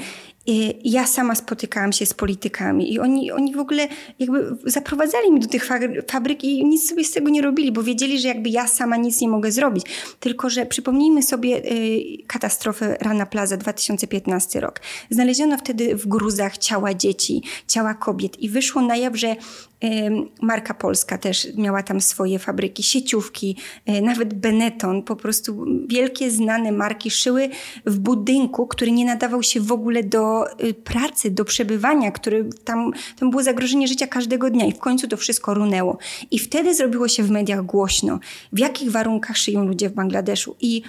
Ja 0.83 1.07
sama 1.07 1.35
spotykałam 1.35 1.93
się 1.93 2.05
z 2.05 2.13
politykami 2.13 2.93
i 2.93 2.99
oni, 2.99 3.31
oni 3.31 3.55
w 3.55 3.59
ogóle 3.59 3.87
jakby 4.19 4.55
zaprowadzali 4.65 5.31
mnie 5.31 5.39
do 5.39 5.47
tych 5.47 5.65
fa- 5.65 5.79
fabryk 6.11 6.43
i 6.43 6.65
nic 6.65 6.89
sobie 6.89 7.03
z 7.03 7.11
tego 7.11 7.29
nie 7.29 7.41
robili, 7.41 7.71
bo 7.71 7.83
wiedzieli, 7.83 8.19
że 8.19 8.27
jakby 8.27 8.49
ja 8.49 8.67
sama 8.67 8.97
nic 8.97 9.21
nie 9.21 9.27
mogę 9.27 9.51
zrobić. 9.51 9.85
Tylko, 10.19 10.49
że 10.49 10.65
przypomnijmy 10.65 11.23
sobie 11.23 11.57
y, 11.57 12.01
katastrofę 12.27 12.97
Rana 13.01 13.25
Plaza 13.25 13.57
2015 13.57 14.59
rok. 14.59 14.81
Znaleziono 15.09 15.57
wtedy 15.57 15.95
w 15.95 16.07
gruzach 16.07 16.57
ciała 16.57 16.93
dzieci, 16.93 17.43
ciała 17.67 17.93
kobiet 17.93 18.39
i 18.39 18.49
wyszło 18.49 18.81
na 18.81 18.95
jaw, 18.95 19.15
że 19.15 19.35
Marka 20.41 20.73
Polska 20.73 21.17
też 21.17 21.47
miała 21.55 21.83
tam 21.83 22.01
swoje 22.01 22.39
fabryki, 22.39 22.83
sieciówki, 22.83 23.55
y, 23.89 24.01
nawet 24.01 24.33
Benetton, 24.33 25.03
po 25.03 25.15
prostu 25.15 25.65
wielkie 25.87 26.31
znane 26.31 26.71
marki 26.71 27.11
szyły 27.11 27.49
w 27.85 27.99
budynku, 27.99 28.67
który 28.67 28.91
nie 28.91 29.05
nadawał 29.05 29.43
się 29.43 29.61
w 29.61 29.71
ogóle 29.71 30.03
do 30.03 30.28
y, 30.63 30.73
pracy, 30.73 31.31
do 31.31 31.45
przebywania, 31.45 32.11
który 32.11 32.49
tam, 32.63 32.91
tam 33.19 33.29
było 33.29 33.43
zagrożenie 33.43 33.87
życia 33.87 34.07
każdego 34.07 34.49
dnia 34.49 34.65
i 34.65 34.71
w 34.71 34.79
końcu 34.79 35.07
to 35.07 35.17
wszystko 35.17 35.53
runęło. 35.53 35.97
I 36.31 36.39
wtedy 36.39 36.75
zrobiło 36.75 37.07
się 37.07 37.23
w 37.23 37.31
mediach 37.31 37.65
głośno, 37.65 38.19
w 38.53 38.59
jakich 38.59 38.91
warunkach 38.91 39.37
szyją 39.37 39.65
ludzie 39.65 39.89
w 39.89 39.93
Bangladeszu 39.93 40.55
i, 40.61 40.81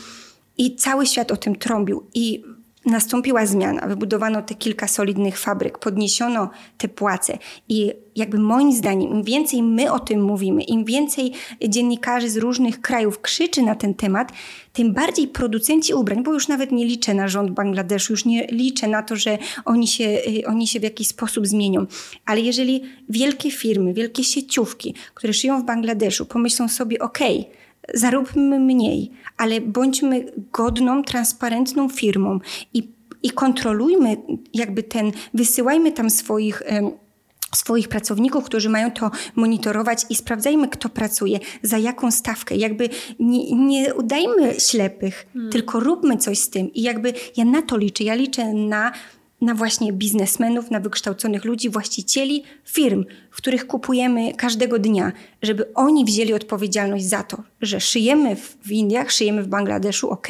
i 0.59 0.77
cały 0.77 1.07
świat 1.07 1.33
o 1.33 1.37
tym 1.37 1.57
trąbił 1.57 2.07
i 2.15 2.43
Nastąpiła 2.87 3.47
zmiana, 3.47 3.87
wybudowano 3.87 4.43
te 4.43 4.55
kilka 4.55 4.89
solidnych 4.89 5.39
fabryk, 5.39 5.79
podniesiono 5.79 6.51
te 6.79 6.89
płace 6.89 7.39
i 7.69 7.93
jakby 8.17 8.39
moim 8.39 8.73
zdaniem 8.73 9.11
im 9.11 9.23
więcej 9.23 9.63
my 9.63 9.93
o 9.93 9.99
tym 9.99 10.23
mówimy, 10.23 10.63
im 10.63 10.85
więcej 10.85 11.33
dziennikarzy 11.69 12.31
z 12.31 12.37
różnych 12.37 12.81
krajów 12.81 13.21
krzyczy 13.21 13.63
na 13.63 13.75
ten 13.75 13.95
temat, 13.95 14.33
tym 14.73 14.93
bardziej 14.93 15.29
producenci 15.29 15.95
ubrań, 15.95 16.23
bo 16.23 16.33
już 16.33 16.49
nawet 16.49 16.73
nie 16.73 16.85
liczę 16.85 17.15
na 17.15 17.29
rząd 17.29 17.51
Bangladeszu, 17.51 18.13
już 18.13 18.25
nie 18.25 18.47
liczę 18.47 18.89
na 18.89 19.03
to, 19.03 19.17
że 19.17 19.39
oni 19.65 19.89
się, 19.89 20.05
y, 20.05 20.47
oni 20.47 20.67
się 20.67 20.81
w 20.81 20.83
jakiś 20.83 21.09
sposób 21.09 21.47
zmienią, 21.47 21.87
ale 22.25 22.41
jeżeli 22.41 22.83
wielkie 23.09 23.51
firmy, 23.51 23.95
wielkie 23.95 24.25
sieciówki, 24.25 24.95
które 25.15 25.33
szyją 25.33 25.63
w 25.63 25.65
Bangladeszu 25.65 26.27
pomyślą 26.27 26.69
sobie, 26.69 26.99
okej, 26.99 27.39
okay, 27.41 27.61
zaróbmy 27.95 28.61
mniej, 28.61 29.11
ale 29.41 29.61
bądźmy 29.61 30.33
godną, 30.53 31.03
transparentną 31.03 31.89
firmą 31.89 32.39
i, 32.75 32.93
i 33.23 33.31
kontrolujmy 33.31 34.17
jakby 34.55 34.83
ten, 34.83 35.13
wysyłajmy 35.35 35.93
tam 35.93 36.11
swoich. 36.11 36.63
swoich 37.55 37.89
pracowników, 37.89 38.45
którzy 38.45 38.69
mają 38.69 38.91
to 38.91 39.11
monitorować 39.35 40.07
i 40.11 40.15
sprawdzajmy, 40.15 40.69
kto 40.69 40.89
pracuje, 40.89 41.39
za 41.63 41.79
jaką 41.79 42.11
stawkę. 42.11 42.57
Jakby 42.57 42.89
nie, 43.19 43.57
nie 43.57 43.95
udajmy 43.95 44.55
ślepych, 44.61 45.27
hmm. 45.33 45.53
tylko 45.53 45.81
róbmy 45.81 46.17
coś 46.17 46.39
z 46.39 46.51
tym. 46.51 46.73
I 46.73 46.83
jakby 46.83 47.13
ja 47.37 47.45
na 47.45 47.63
to 47.63 47.77
liczę. 47.77 48.05
Ja 48.05 48.15
liczę 48.15 48.53
na 48.53 48.93
na 49.41 49.55
właśnie 49.55 49.93
biznesmenów, 49.93 50.71
na 50.71 50.81
wykształconych 50.81 51.45
ludzi, 51.45 51.71
właścicieli 51.71 52.43
firm, 52.65 53.05
w 53.31 53.37
których 53.37 53.67
kupujemy 53.67 54.35
każdego 54.35 54.79
dnia, 54.79 55.13
żeby 55.43 55.75
oni 55.75 56.05
wzięli 56.05 56.35
odpowiedzialność 56.35 57.05
za 57.05 57.23
to, 57.23 57.43
że 57.61 57.81
szyjemy 57.81 58.37
w 58.37 58.71
Indiach, 58.71 59.13
szyjemy 59.13 59.43
w 59.43 59.49
Bangladeszu, 59.49 60.11
ok, 60.11 60.29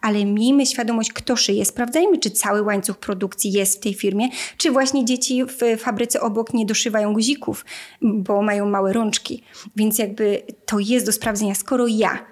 ale 0.00 0.24
miejmy 0.24 0.66
świadomość, 0.66 1.12
kto 1.12 1.36
szyje. 1.36 1.64
Sprawdzajmy, 1.64 2.18
czy 2.18 2.30
cały 2.30 2.62
łańcuch 2.62 2.98
produkcji 2.98 3.52
jest 3.52 3.76
w 3.76 3.80
tej 3.80 3.94
firmie, 3.94 4.28
czy 4.56 4.70
właśnie 4.70 5.04
dzieci 5.04 5.44
w 5.44 5.78
fabryce 5.78 6.20
obok 6.20 6.54
nie 6.54 6.66
doszywają 6.66 7.12
guzików, 7.12 7.64
bo 8.02 8.42
mają 8.42 8.68
małe 8.68 8.92
rączki. 8.92 9.42
Więc 9.76 9.98
jakby 9.98 10.42
to 10.66 10.78
jest 10.78 11.06
do 11.06 11.12
sprawdzenia. 11.12 11.54
Skoro 11.54 11.86
ja 11.86 12.29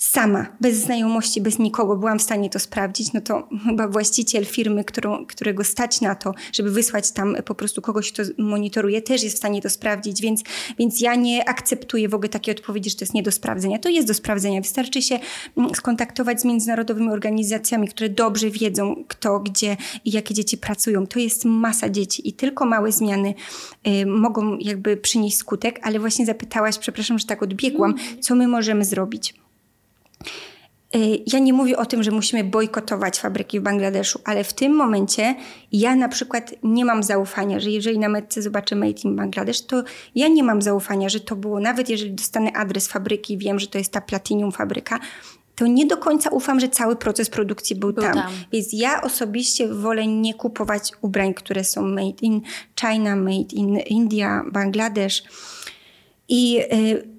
sama, 0.00 0.46
bez 0.60 0.76
znajomości, 0.76 1.40
bez 1.40 1.58
nikogo 1.58 1.96
byłam 1.96 2.18
w 2.18 2.22
stanie 2.22 2.50
to 2.50 2.58
sprawdzić, 2.58 3.12
no 3.12 3.20
to 3.20 3.48
chyba 3.66 3.88
właściciel 3.88 4.44
firmy, 4.44 4.84
którą, 4.84 5.26
którego 5.26 5.64
stać 5.64 6.00
na 6.00 6.14
to, 6.14 6.34
żeby 6.52 6.70
wysłać 6.70 7.12
tam 7.12 7.36
po 7.44 7.54
prostu 7.54 7.82
kogoś, 7.82 8.12
kto 8.12 8.22
monitoruje, 8.38 9.02
też 9.02 9.22
jest 9.22 9.34
w 9.34 9.38
stanie 9.38 9.62
to 9.62 9.70
sprawdzić, 9.70 10.22
więc, 10.22 10.42
więc 10.78 11.00
ja 11.00 11.14
nie 11.14 11.48
akceptuję 11.48 12.08
w 12.08 12.14
ogóle 12.14 12.28
takiej 12.28 12.54
odpowiedzi, 12.54 12.90
że 12.90 12.96
to 12.96 13.02
jest 13.02 13.14
nie 13.14 13.22
do 13.22 13.32
sprawdzenia. 13.32 13.78
To 13.78 13.88
jest 13.88 14.08
do 14.08 14.14
sprawdzenia. 14.14 14.60
Wystarczy 14.60 15.02
się 15.02 15.18
mm, 15.56 15.74
skontaktować 15.74 16.40
z 16.40 16.44
międzynarodowymi 16.44 17.08
organizacjami, 17.08 17.88
które 17.88 18.08
dobrze 18.08 18.50
wiedzą, 18.50 19.04
kto, 19.08 19.40
gdzie 19.40 19.76
i 20.04 20.10
jakie 20.10 20.34
dzieci 20.34 20.58
pracują. 20.58 21.06
To 21.06 21.18
jest 21.18 21.44
masa 21.44 21.88
dzieci 21.88 22.28
i 22.28 22.32
tylko 22.32 22.66
małe 22.66 22.92
zmiany 22.92 23.34
y, 23.86 24.06
mogą 24.06 24.58
jakby 24.58 24.96
przynieść 24.96 25.36
skutek, 25.36 25.80
ale 25.82 25.98
właśnie 25.98 26.26
zapytałaś, 26.26 26.78
przepraszam, 26.78 27.18
że 27.18 27.26
tak 27.26 27.42
odbiegłam, 27.42 27.94
co 28.20 28.34
my 28.34 28.48
możemy 28.48 28.84
zrobić. 28.84 29.34
Y, 30.96 31.22
ja 31.32 31.38
nie 31.38 31.52
mówię 31.52 31.76
o 31.76 31.86
tym, 31.86 32.02
że 32.02 32.10
musimy 32.10 32.44
bojkotować 32.44 33.20
fabryki 33.20 33.60
w 33.60 33.62
Bangladeszu, 33.62 34.20
ale 34.24 34.44
w 34.44 34.52
tym 34.52 34.72
momencie 34.72 35.34
ja 35.72 35.96
na 35.96 36.08
przykład 36.08 36.54
nie 36.62 36.84
mam 36.84 37.02
zaufania, 37.02 37.60
że 37.60 37.70
jeżeli 37.70 37.98
na 37.98 38.08
metce 38.08 38.42
zobaczę 38.42 38.76
Made 38.76 39.00
in 39.04 39.16
Bangladesh, 39.16 39.60
to 39.60 39.82
ja 40.14 40.28
nie 40.28 40.42
mam 40.42 40.62
zaufania, 40.62 41.08
że 41.08 41.20
to 41.20 41.36
było, 41.36 41.60
nawet 41.60 41.88
jeżeli 41.88 42.12
dostanę 42.12 42.52
adres 42.52 42.88
fabryki 42.88 43.34
i 43.34 43.38
wiem, 43.38 43.58
że 43.58 43.66
to 43.66 43.78
jest 43.78 43.92
ta 43.92 44.00
Platinum 44.00 44.52
fabryka, 44.52 44.98
to 45.56 45.66
nie 45.66 45.86
do 45.86 45.96
końca 45.96 46.30
ufam, 46.30 46.60
że 46.60 46.68
cały 46.68 46.96
proces 46.96 47.30
produkcji 47.30 47.76
był, 47.76 47.92
był 47.92 48.04
tam. 48.04 48.14
tam. 48.14 48.32
Więc 48.52 48.68
ja 48.72 49.02
osobiście 49.02 49.68
wolę 49.68 50.06
nie 50.06 50.34
kupować 50.34 50.92
ubrań, 51.00 51.34
które 51.34 51.64
są 51.64 51.82
made 51.82 52.20
in 52.22 52.40
China, 52.80 53.16
made 53.16 53.52
in 53.52 53.76
India, 53.76 54.44
Bangladesz. 54.52 55.22
I 56.28 56.60
y, 56.72 57.09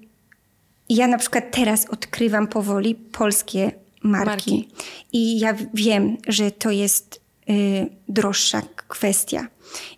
ja 0.94 1.06
na 1.06 1.18
przykład 1.18 1.44
teraz 1.50 1.86
odkrywam 1.86 2.46
powoli 2.46 2.94
polskie 2.94 3.72
marki. 4.02 4.30
marki. 4.30 4.68
I 5.12 5.38
ja 5.38 5.54
wiem, 5.74 6.16
że 6.28 6.50
to 6.50 6.70
jest 6.70 7.20
y, 7.50 7.86
droższa 8.08 8.62
kwestia. 8.88 9.46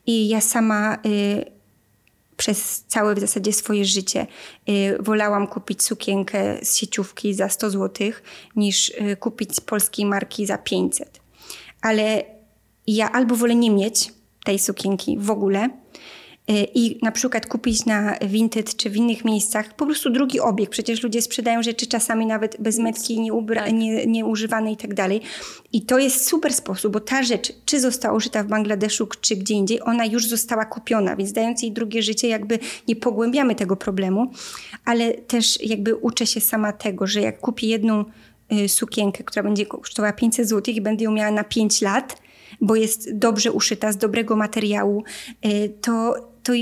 I 0.07 0.28
ja 0.28 0.40
sama 0.40 0.99
y, 1.07 1.55
przez 2.36 2.84
całe 2.88 3.14
w 3.14 3.18
zasadzie 3.18 3.53
swoje 3.53 3.84
życie 3.84 4.26
y, 4.68 4.97
wolałam 5.01 5.47
kupić 5.47 5.82
sukienkę 5.82 6.59
z 6.62 6.76
sieciówki 6.76 7.34
za 7.34 7.49
100 7.49 7.70
zł 7.70 8.12
niż 8.57 8.88
y, 8.88 9.16
kupić 9.16 9.61
polskiej 9.61 10.07
marki 10.07 10.47
za 10.47 10.59
500. 10.59 11.20
Ale 11.80 12.24
ja 12.86 13.12
albo 13.12 13.36
wolę 13.36 13.55
nie 13.55 13.70
mieć 13.70 14.12
tej 14.45 14.59
sukienki 14.59 15.18
w 15.18 15.30
ogóle, 15.30 15.68
i 16.49 16.99
na 17.03 17.12
przykład 17.12 17.47
kupić 17.47 17.86
na 17.86 18.18
Vinted 18.26 18.76
czy 18.76 18.90
w 18.90 18.97
innych 18.97 19.24
miejscach 19.24 19.76
po 19.76 19.86
prostu 19.86 20.11
drugi 20.11 20.40
obieg. 20.40 20.70
Przecież 20.70 21.03
ludzie 21.03 21.22
sprzedają 21.22 21.62
rzeczy 21.62 21.86
czasami 21.86 22.26
nawet 22.26 22.57
bez 22.61 22.78
metki, 22.78 23.20
nieubra- 23.20 23.64
tak. 23.64 23.72
nie, 23.72 24.07
nieużywane 24.07 24.72
i 24.72 24.76
tak 24.76 24.95
dalej. 24.95 25.20
I 25.72 25.82
to 25.82 25.99
jest 25.99 26.28
super 26.28 26.55
sposób, 26.55 26.92
bo 26.92 27.01
ta 27.01 27.22
rzecz, 27.22 27.53
czy 27.64 27.80
została 27.80 28.16
użyta 28.16 28.42
w 28.42 28.47
Bangladeszu, 28.47 29.09
czy 29.20 29.36
gdzie 29.36 29.55
indziej, 29.55 29.80
ona 29.82 30.05
już 30.05 30.26
została 30.26 30.64
kupiona, 30.64 31.16
więc 31.16 31.32
dając 31.32 31.62
jej 31.62 31.72
drugie 31.72 32.03
życie, 32.03 32.28
jakby 32.28 32.59
nie 32.88 32.97
pogłębiamy 32.97 33.55
tego 33.55 33.76
problemu, 33.76 34.30
ale 34.84 35.14
też 35.14 35.62
jakby 35.62 35.97
uczę 35.97 36.26
się 36.26 36.40
sama 36.40 36.72
tego, 36.72 37.07
że 37.07 37.20
jak 37.20 37.40
kupię 37.40 37.66
jedną 37.66 38.05
y, 38.53 38.68
sukienkę, 38.68 39.24
która 39.24 39.42
będzie 39.42 39.66
kosztowała 39.66 40.12
500 40.12 40.49
zł 40.49 40.74
i 40.74 40.80
będę 40.80 41.05
ją 41.05 41.12
miała 41.12 41.30
na 41.30 41.45
5 41.45 41.82
lat, 41.82 42.22
bo 42.61 42.76
jest 42.76 43.14
dobrze 43.14 43.53
uszyta, 43.53 43.92
z 43.92 43.97
dobrego 43.97 44.36
materiału, 44.36 45.05
y, 45.47 45.72
to 45.80 46.14
to 46.45 46.53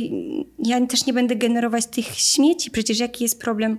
ja 0.59 0.87
też 0.87 1.07
nie 1.07 1.13
będę 1.13 1.37
generować 1.37 1.87
tych 1.87 2.07
śmieci. 2.07 2.71
Przecież 2.71 2.99
jaki 2.99 3.25
jest 3.25 3.41
problem 3.41 3.79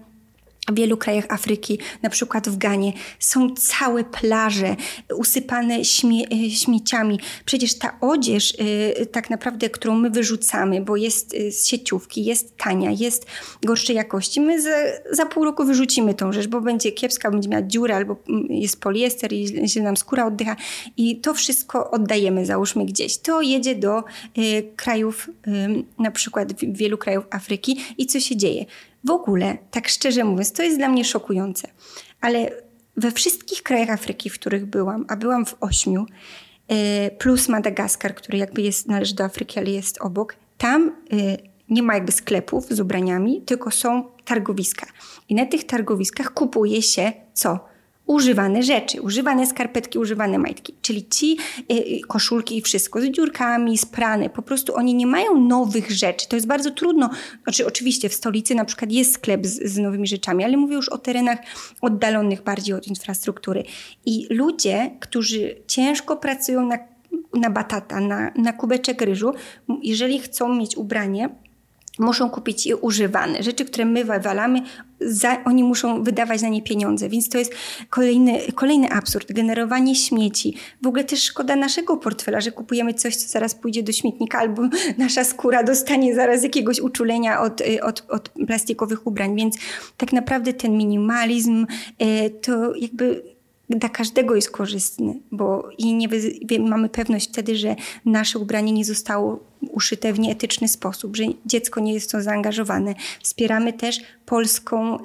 w 0.72 0.76
wielu 0.76 0.98
krajach 0.98 1.26
Afryki, 1.30 1.80
na 2.02 2.10
przykład 2.10 2.50
w 2.50 2.58
Ganie, 2.58 2.94
są 3.20 3.56
całe 3.56 4.04
plaże 4.04 4.76
usypane 5.16 5.86
śmie 5.86 6.24
e, 6.32 6.50
śmieciami. 6.50 7.20
Przecież 7.46 7.78
ta 7.78 7.98
odzież, 8.02 8.54
y, 9.02 9.06
tak 9.06 9.30
naprawdę, 9.30 9.70
którą 9.70 9.96
my 9.96 10.10
wyrzucamy, 10.10 10.82
bo 10.82 10.96
jest 10.96 11.34
y, 11.34 11.52
z 11.52 11.68
sieciówki, 11.68 12.26
jest 12.26 12.58
tania, 12.58 12.92
jest 12.92 13.26
gorszej 13.64 13.96
jakości, 13.96 14.42
my 14.42 14.62
za, 14.62 14.70
za 15.12 15.26
pół 15.26 15.44
roku 15.44 15.66
wyrzucimy 15.66 16.14
tą 16.14 16.32
rzecz, 16.32 16.48
bo 16.48 16.62
będzie 16.62 16.92
kiepska, 16.92 17.32
będzie 17.32 17.50
miała 17.50 17.64
dziurę, 17.64 17.96
albo 17.96 18.16
mm, 18.30 18.46
jest 18.50 18.80
poliester 18.80 19.34
i 19.34 19.68
źle 19.68 19.82
nam 19.82 19.98
skóra 19.98 20.26
oddycha. 20.26 20.56
I 20.98 21.22
to 21.22 21.34
wszystko 21.34 21.92
oddajemy, 21.92 22.46
załóżmy 22.46 22.86
gdzieś. 22.86 23.18
To 23.18 23.42
jedzie 23.42 23.76
do 23.76 24.04
krajów, 24.76 25.30
na 26.00 26.12
przykład 26.12 26.54
wielu 26.62 26.98
krajów 26.98 27.26
Afryki 27.32 27.82
i 27.98 28.06
co 28.06 28.20
się 28.20 28.36
dzieje? 28.36 28.66
W 29.04 29.12
ogóle, 29.12 29.58
tak 29.72 29.88
szczerze 29.88 30.24
mówiąc, 30.24 30.52
to 30.54 30.64
jest 30.64 30.78
dla 30.78 30.90
mnie 30.90 31.06
szokujące, 31.06 31.68
ale 32.22 32.52
we 32.98 33.12
wszystkich 33.12 33.64
krajach 33.64 33.90
Afryki, 33.90 34.30
w 34.30 34.34
których 34.34 34.66
byłam, 34.66 35.06
a 35.10 35.16
byłam 35.16 35.46
w 35.46 35.56
ośmiu, 35.60 36.06
e, 36.68 37.12
plus 37.12 37.50
Madagaskar, 37.50 38.16
który 38.16 38.38
jakby 38.38 38.62
jest, 38.62 38.88
należy 38.88 39.16
do 39.16 39.24
Afryki, 39.24 39.60
ale 39.60 39.70
jest 39.70 40.02
obok, 40.02 40.36
tam 40.58 40.92
e, 41.12 41.38
nie 41.70 41.84
ma 41.84 41.94
jakby 41.94 42.12
sklepów 42.12 42.66
z 42.70 42.80
ubraniami, 42.80 43.42
tylko 43.42 43.72
są 43.72 44.04
targowiska. 44.26 44.88
I 45.30 45.36
na 45.36 45.46
tych 45.46 45.64
targowiskach 45.64 46.34
kupuje 46.34 46.82
się 46.82 47.12
co? 47.34 47.73
Używane 48.06 48.64
rzeczy, 48.64 49.02
używane 49.02 49.48
skarpetki, 49.48 50.00
używane 50.00 50.38
majtki, 50.38 50.76
czyli 50.82 51.08
ci 51.10 51.38
y, 51.72 51.74
y, 51.74 52.02
koszulki 52.08 52.58
i 52.58 52.62
wszystko 52.62 53.02
z 53.02 53.06
dziurkami, 53.06 53.78
sprane, 53.78 54.30
po 54.30 54.42
prostu 54.42 54.76
oni 54.76 54.96
nie 54.96 55.08
mają 55.08 55.38
nowych 55.38 55.92
rzeczy. 55.92 56.28
To 56.28 56.36
jest 56.36 56.48
bardzo 56.48 56.72
trudno. 56.72 57.10
Znaczy, 57.44 57.68
oczywiście 57.68 58.10
w 58.10 58.14
stolicy 58.14 58.56
na 58.56 58.66
przykład 58.66 58.92
jest 58.92 59.14
sklep 59.14 59.46
z, 59.46 59.74
z 59.74 59.78
nowymi 59.78 60.08
rzeczami, 60.08 60.44
ale 60.44 60.58
mówię 60.58 60.76
już 60.76 60.90
o 60.90 60.98
terenach 60.98 61.40
oddalonych 61.82 62.44
bardziej 62.44 62.76
od 62.76 62.88
infrastruktury. 62.88 63.64
I 64.06 64.28
ludzie, 64.30 64.92
którzy 65.00 65.56
ciężko 65.68 66.18
pracują 66.18 66.68
na, 66.68 66.78
na 67.34 67.50
batata, 67.50 68.00
na, 68.00 68.32
na 68.36 68.54
kubeczek 68.54 69.02
ryżu, 69.02 69.34
jeżeli 69.84 70.20
chcą 70.20 70.56
mieć 70.56 70.78
ubranie, 70.78 71.30
muszą 72.00 72.30
kupić 72.30 72.68
używane. 72.82 73.44
Rzeczy, 73.44 73.66
które 73.66 73.86
my 73.86 74.06
wywalamy, 74.06 74.62
za, 75.06 75.44
oni 75.46 75.64
muszą 75.64 76.04
wydawać 76.04 76.42
na 76.42 76.50
nie 76.50 76.62
pieniądze, 76.62 77.10
więc 77.10 77.30
to 77.30 77.38
jest 77.38 77.54
kolejny, 77.90 78.40
kolejny 78.56 78.90
absurd. 78.90 79.34
Generowanie 79.34 79.96
śmieci. 79.96 80.58
W 80.82 80.88
ogóle 80.88 81.04
też 81.04 81.24
szkoda 81.24 81.56
naszego 81.56 81.98
portfela, 81.98 82.42
że 82.42 82.52
kupujemy 82.52 82.94
coś, 82.94 83.16
co 83.16 83.28
zaraz 83.28 83.56
pójdzie 83.56 83.84
do 83.84 83.92
śmietnika, 83.92 84.40
albo 84.40 84.62
nasza 84.98 85.24
skóra 85.24 85.64
dostanie 85.64 86.16
zaraz 86.16 86.44
jakiegoś 86.44 86.80
uczulenia 86.80 87.42
od, 87.42 87.62
od, 87.82 88.06
od 88.10 88.30
plastikowych 88.30 89.08
ubrań. 89.08 89.36
Więc 89.36 89.58
tak 89.98 90.14
naprawdę 90.14 90.54
ten 90.54 90.78
minimalizm 90.78 91.66
e, 92.00 92.30
to 92.30 92.76
jakby 92.76 93.34
dla 93.70 93.90
każdego 93.90 94.36
jest 94.36 94.52
korzystny, 94.52 95.20
bo 95.32 95.70
i 95.78 95.94
nie 95.94 96.08
mamy 96.60 96.90
pewność 96.90 97.30
wtedy, 97.30 97.56
że 97.56 97.76
nasze 98.06 98.40
ubranie 98.40 98.72
nie 98.72 98.86
zostało 98.86 99.40
uszyte 99.72 100.14
w 100.14 100.20
nieetyczny 100.20 100.68
sposób, 100.68 101.16
że 101.16 101.24
dziecko 101.46 101.80
nie 101.80 101.94
jest 101.94 102.10
w 102.10 102.12
to 102.12 102.22
zaangażowane. 102.22 102.96
Wspieramy 103.24 103.74
też 103.74 104.02
polską, 104.26 104.98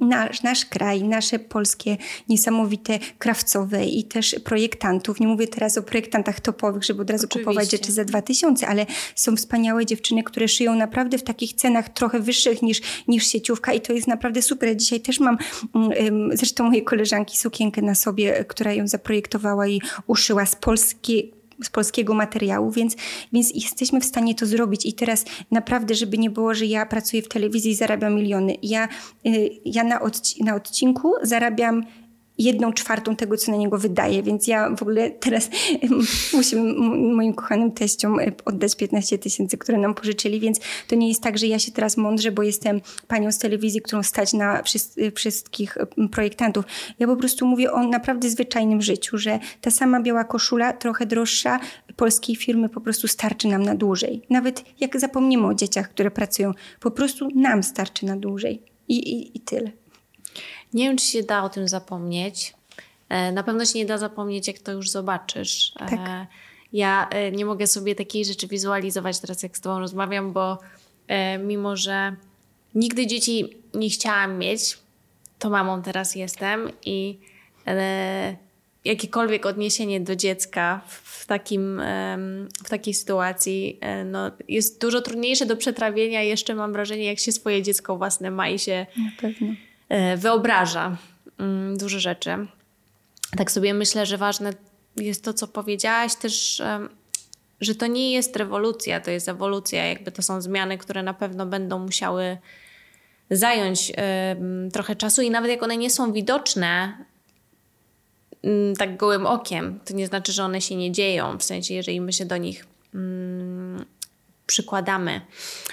nasz, 0.00 0.42
nasz 0.42 0.64
kraj, 0.64 1.04
nasze 1.04 1.38
polskie 1.38 1.96
niesamowite 2.28 2.98
krawcowe 3.18 3.84
i 3.84 4.04
też 4.04 4.36
projektantów. 4.44 5.20
Nie 5.20 5.26
mówię 5.26 5.48
teraz 5.48 5.78
o 5.78 5.82
projektantach 5.82 6.40
topowych, 6.40 6.84
żeby 6.84 7.02
od 7.02 7.10
razu 7.10 7.26
Oczywiście. 7.26 7.44
kupować 7.44 7.70
rzeczy 7.70 7.92
za 7.92 8.04
2000, 8.04 8.68
ale 8.68 8.86
są 9.14 9.36
wspaniałe 9.36 9.86
dziewczyny, 9.86 10.22
które 10.22 10.48
szyją 10.48 10.74
naprawdę 10.74 11.18
w 11.18 11.22
takich 11.22 11.52
cenach 11.52 11.88
trochę 11.88 12.20
wyższych 12.20 12.62
niż, 12.62 12.80
niż 13.08 13.26
sieciówka 13.26 13.72
i 13.72 13.80
to 13.80 13.92
jest 13.92 14.08
naprawdę 14.08 14.42
super. 14.42 14.76
Dzisiaj 14.76 15.00
też 15.00 15.20
mam 15.20 15.38
zresztą 16.32 16.64
mojej 16.64 16.84
koleżanki 16.84 17.38
sukienkę 17.38 17.82
na 17.82 17.94
sobie, 17.94 18.44
która 18.48 18.72
ją 18.72 18.88
zaprojektowała 18.88 19.68
i 19.68 19.80
uszyła 20.06 20.46
z 20.46 20.56
polskiej 20.56 21.35
z 21.62 21.70
polskiego 21.70 22.14
materiału, 22.14 22.70
więc, 22.70 22.96
więc 23.32 23.54
jesteśmy 23.54 24.00
w 24.00 24.04
stanie 24.04 24.34
to 24.34 24.46
zrobić. 24.46 24.86
I 24.86 24.92
teraz 24.92 25.24
naprawdę, 25.50 25.94
żeby 25.94 26.18
nie 26.18 26.30
było, 26.30 26.54
że 26.54 26.66
ja 26.66 26.86
pracuję 26.86 27.22
w 27.22 27.28
telewizji 27.28 27.70
i 27.70 27.74
zarabiam 27.74 28.14
miliony. 28.14 28.54
Ja, 28.62 28.88
y, 29.26 29.50
ja 29.64 29.84
na, 29.84 30.00
odci 30.00 30.44
na 30.44 30.54
odcinku 30.54 31.14
zarabiam 31.22 31.82
jedną 32.38 32.72
czwartą 32.72 33.16
tego, 33.16 33.36
co 33.36 33.52
na 33.52 33.58
niego 33.58 33.78
wydaje, 33.78 34.22
więc 34.22 34.46
ja 34.46 34.70
w 34.76 34.82
ogóle 34.82 35.10
teraz 35.10 35.50
musimy 36.34 36.74
moim 37.14 37.34
kochanym 37.34 37.72
teściom 37.72 38.20
e, 38.20 38.32
oddać 38.44 38.76
15 38.76 39.18
tysięcy, 39.18 39.58
które 39.58 39.78
nam 39.78 39.94
pożyczyli, 39.94 40.40
więc 40.40 40.60
to 40.88 40.94
nie 40.94 41.08
jest 41.08 41.22
tak, 41.22 41.38
że 41.38 41.46
ja 41.46 41.58
się 41.58 41.72
teraz 41.72 41.96
mądrze, 41.96 42.32
bo 42.32 42.42
jestem 42.42 42.80
panią 43.08 43.32
z 43.32 43.38
telewizji, 43.38 43.82
którą 43.82 44.02
stać 44.02 44.32
na 44.32 44.62
e, 44.96 45.10
wszystkich 45.10 45.76
e, 45.76 46.08
projektantów. 46.08 46.64
Ja 46.98 47.06
po 47.06 47.16
prostu 47.16 47.46
mówię 47.46 47.72
o 47.72 47.82
naprawdę 47.82 48.30
zwyczajnym 48.30 48.82
życiu, 48.82 49.18
że 49.18 49.38
ta 49.60 49.70
sama 49.70 50.00
biała 50.00 50.24
koszula, 50.24 50.72
trochę 50.72 51.06
droższa, 51.06 51.60
polskiej 51.96 52.36
firmy 52.36 52.68
po 52.68 52.80
prostu 52.80 53.08
starczy 53.08 53.48
nam 53.48 53.62
na 53.62 53.74
dłużej. 53.74 54.22
Nawet 54.30 54.64
jak 54.80 55.00
zapomnimy 55.00 55.46
o 55.46 55.54
dzieciach, 55.54 55.88
które 55.88 56.10
pracują, 56.10 56.52
po 56.80 56.90
prostu 56.90 57.28
nam 57.34 57.62
starczy 57.62 58.06
na 58.06 58.16
dłużej. 58.16 58.62
I, 58.88 58.96
i, 58.96 59.36
i 59.36 59.40
tyle. 59.40 59.72
Nie 60.74 60.88
wiem, 60.88 60.96
czy 60.96 61.04
się 61.04 61.22
da 61.22 61.44
o 61.44 61.48
tym 61.48 61.68
zapomnieć. 61.68 62.54
E, 63.08 63.32
na 63.32 63.42
pewno 63.42 63.64
się 63.64 63.78
nie 63.78 63.86
da 63.86 63.98
zapomnieć, 63.98 64.48
jak 64.48 64.58
to 64.58 64.72
już 64.72 64.90
zobaczysz. 64.90 65.72
E, 65.80 65.90
tak. 65.90 66.26
Ja 66.72 67.08
e, 67.08 67.32
nie 67.32 67.44
mogę 67.44 67.66
sobie 67.66 67.94
takiej 67.94 68.24
rzeczy 68.24 68.46
wizualizować 68.46 69.18
teraz, 69.18 69.42
jak 69.42 69.56
z 69.56 69.60
Tobą 69.60 69.78
rozmawiam, 69.78 70.32
bo 70.32 70.58
mimo, 71.44 71.76
że 71.76 72.16
nigdy 72.74 73.06
dzieci 73.06 73.56
nie 73.74 73.90
chciałam 73.90 74.38
mieć, 74.38 74.78
to 75.38 75.50
mamą 75.50 75.82
teraz 75.82 76.16
jestem 76.16 76.70
i 76.84 77.18
jakiekolwiek 78.84 79.46
odniesienie 79.46 80.00
do 80.00 80.16
dziecka 80.16 80.80
w, 80.88 81.26
takim, 81.26 81.82
w 82.64 82.68
takiej 82.68 82.94
sytuacji 82.94 83.80
no, 84.04 84.30
jest 84.48 84.80
dużo 84.80 85.00
trudniejsze 85.00 85.46
do 85.46 85.56
przetrawienia. 85.56 86.22
Jeszcze 86.22 86.54
mam 86.54 86.72
wrażenie, 86.72 87.04
jak 87.04 87.18
się 87.18 87.32
swoje 87.32 87.62
dziecko 87.62 87.96
własne 87.96 88.30
ma 88.30 88.48
i 88.48 88.58
się 88.58 88.86
Na 88.96 89.10
pewno. 89.20 89.46
E, 89.88 90.16
wyobraża 90.16 90.96
mm, 91.38 91.76
dużo 91.76 92.00
rzeczy. 92.00 92.30
Tak 93.36 93.50
sobie 93.50 93.74
myślę, 93.74 94.06
że 94.06 94.18
ważne 94.18 94.52
jest 94.96 95.24
to, 95.24 95.34
co 95.34 95.48
powiedziałaś 95.48 96.14
też, 96.14 96.62
że 97.60 97.74
to 97.74 97.86
nie 97.86 98.12
jest 98.12 98.36
rewolucja, 98.36 99.00
to 99.00 99.10
jest 99.10 99.28
ewolucja. 99.28 99.86
Jakby 99.86 100.12
to 100.12 100.22
są 100.22 100.40
zmiany, 100.40 100.78
które 100.78 101.02
na 101.02 101.14
pewno 101.14 101.46
będą 101.46 101.78
musiały 101.78 102.38
zająć 103.30 103.92
trochę 104.72 104.96
czasu 104.96 105.22
i 105.22 105.30
nawet 105.30 105.50
jak 105.50 105.62
one 105.62 105.76
nie 105.76 105.90
są 105.90 106.12
widoczne 106.12 106.98
mm, 108.42 108.76
tak 108.76 108.96
gołym 108.96 109.26
okiem, 109.26 109.80
to 109.84 109.94
nie 109.94 110.06
znaczy, 110.06 110.32
że 110.32 110.44
one 110.44 110.60
się 110.60 110.76
nie 110.76 110.92
dzieją. 110.92 111.38
W 111.38 111.42
sensie, 111.42 111.74
jeżeli 111.74 112.00
my 112.00 112.12
się 112.12 112.24
do 112.24 112.36
nich 112.36 112.66
mm, 112.94 113.84
przykładamy. 114.46 115.20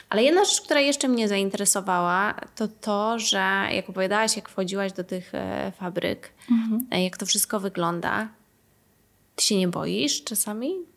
Ale 0.09 0.23
jedna 0.23 0.45
rzecz, 0.45 0.61
która 0.61 0.79
jeszcze 0.79 1.07
mnie 1.07 1.27
zainteresowała, 1.27 2.33
to 2.55 2.67
to, 2.67 3.19
że 3.19 3.67
jak 3.71 3.89
opowiadałaś, 3.89 4.35
jak 4.35 4.49
wchodziłaś 4.49 4.91
do 4.93 5.03
tych 5.03 5.35
e, 5.35 5.71
fabryk, 5.79 6.29
mhm. 6.51 6.87
E, 6.91 7.03
jak 7.03 7.17
to 7.17 7.25
wszystko 7.25 7.59
wygląda, 7.59 8.29
ty 9.35 9.43
się 9.43 9.57
nie 9.57 9.67
boisz 9.67 10.23
czasami? 10.23 10.92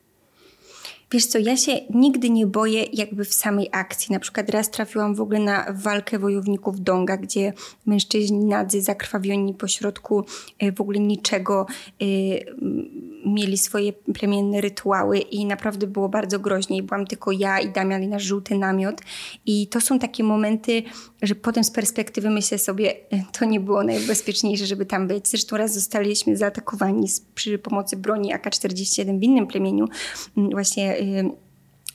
Wiesz 1.12 1.26
co, 1.26 1.38
ja 1.38 1.56
się 1.56 1.72
nigdy 1.90 2.30
nie 2.30 2.46
boję 2.46 2.84
jakby 2.92 3.24
w 3.24 3.34
samej 3.34 3.68
akcji. 3.72 4.12
Na 4.12 4.20
przykład 4.20 4.50
raz 4.50 4.70
trafiłam 4.70 5.14
w 5.14 5.20
ogóle 5.20 5.40
na 5.40 5.66
walkę 5.72 6.18
wojowników 6.18 6.80
Donga, 6.80 7.16
gdzie 7.16 7.52
mężczyźni 7.86 8.44
nadzy 8.44 8.82
zakrwawioni 8.82 9.54
pośrodku 9.54 10.24
e, 10.58 10.72
w 10.72 10.80
ogóle 10.80 11.00
niczego 11.00 11.66
mieli 13.26 13.58
swoje 13.58 13.92
plemienne 13.92 14.60
rytuały 14.60 15.18
i 15.18 15.46
naprawdę 15.46 15.86
było 15.86 16.08
bardzo 16.08 16.38
groźnie. 16.38 16.82
Byłam 16.82 17.06
tylko 17.06 17.32
ja 17.32 17.60
i 17.60 17.68
Damian 17.68 18.02
i 18.02 18.08
nasz 18.08 18.22
żółty 18.22 18.58
namiot. 18.58 19.00
I 19.46 19.66
to 19.66 19.80
są 19.80 19.98
takie 19.98 20.24
momenty, 20.24 20.82
że 21.22 21.34
potem 21.34 21.64
z 21.64 21.70
perspektywy 21.70 22.30
myślę 22.30 22.58
sobie, 22.58 22.90
e, 23.10 23.24
to 23.38 23.44
nie 23.44 23.60
było 23.60 23.82
najbezpieczniejsze, 23.82 24.66
żeby 24.66 24.86
tam 24.86 25.08
być. 25.08 25.28
Zresztą 25.28 25.56
raz 25.56 25.74
zostaliśmy 25.74 26.36
zaatakowani 26.36 27.08
przy 27.34 27.58
pomocy 27.58 27.96
broni 27.96 28.32
AK-47 28.32 29.18
w 29.18 29.22
innym 29.22 29.46
plemieniu, 29.46 29.88
właśnie 30.36 30.95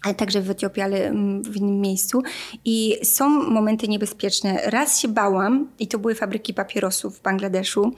ale 0.04 0.14
także 0.14 0.42
w 0.42 0.50
Etiopii, 0.50 0.84
ale 0.84 1.12
w 1.44 1.56
innym 1.56 1.82
miejscu. 1.82 2.24
I 2.66 2.98
są 3.04 3.30
momenty 3.30 3.88
niebezpieczne. 3.88 4.62
Raz 4.66 5.00
się 5.00 5.08
bałam, 5.08 5.68
i 5.80 5.88
to 5.88 6.00
były 6.00 6.16
fabryki 6.16 6.54
papierosów 6.54 7.18
w 7.18 7.22
Bangladeszu, 7.22 7.92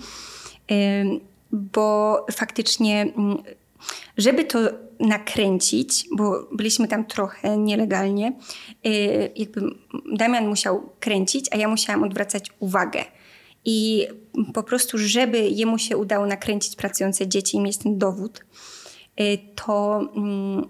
bo 1.51 2.25
faktycznie, 2.31 3.13
żeby 4.17 4.43
to 4.43 4.59
nakręcić, 4.99 6.05
bo 6.11 6.47
byliśmy 6.51 6.87
tam 6.87 7.05
trochę 7.05 7.57
nielegalnie, 7.57 8.33
y, 8.85 9.31
jakby 9.35 9.61
Damian 10.13 10.47
musiał 10.47 10.89
kręcić, 10.99 11.45
a 11.51 11.57
ja 11.57 11.67
musiałam 11.67 12.03
odwracać 12.03 12.51
uwagę. 12.59 13.05
I 13.65 14.07
po 14.53 14.63
prostu, 14.63 14.97
żeby 14.97 15.39
jemu 15.39 15.77
się 15.77 15.97
udało 15.97 16.25
nakręcić 16.25 16.75
pracujące 16.75 17.27
dzieci 17.27 17.57
i 17.57 17.59
mieć 17.59 17.77
ten 17.77 17.97
dowód, 17.97 18.45
y, 19.19 19.37
to 19.55 20.01
mm, 20.15 20.67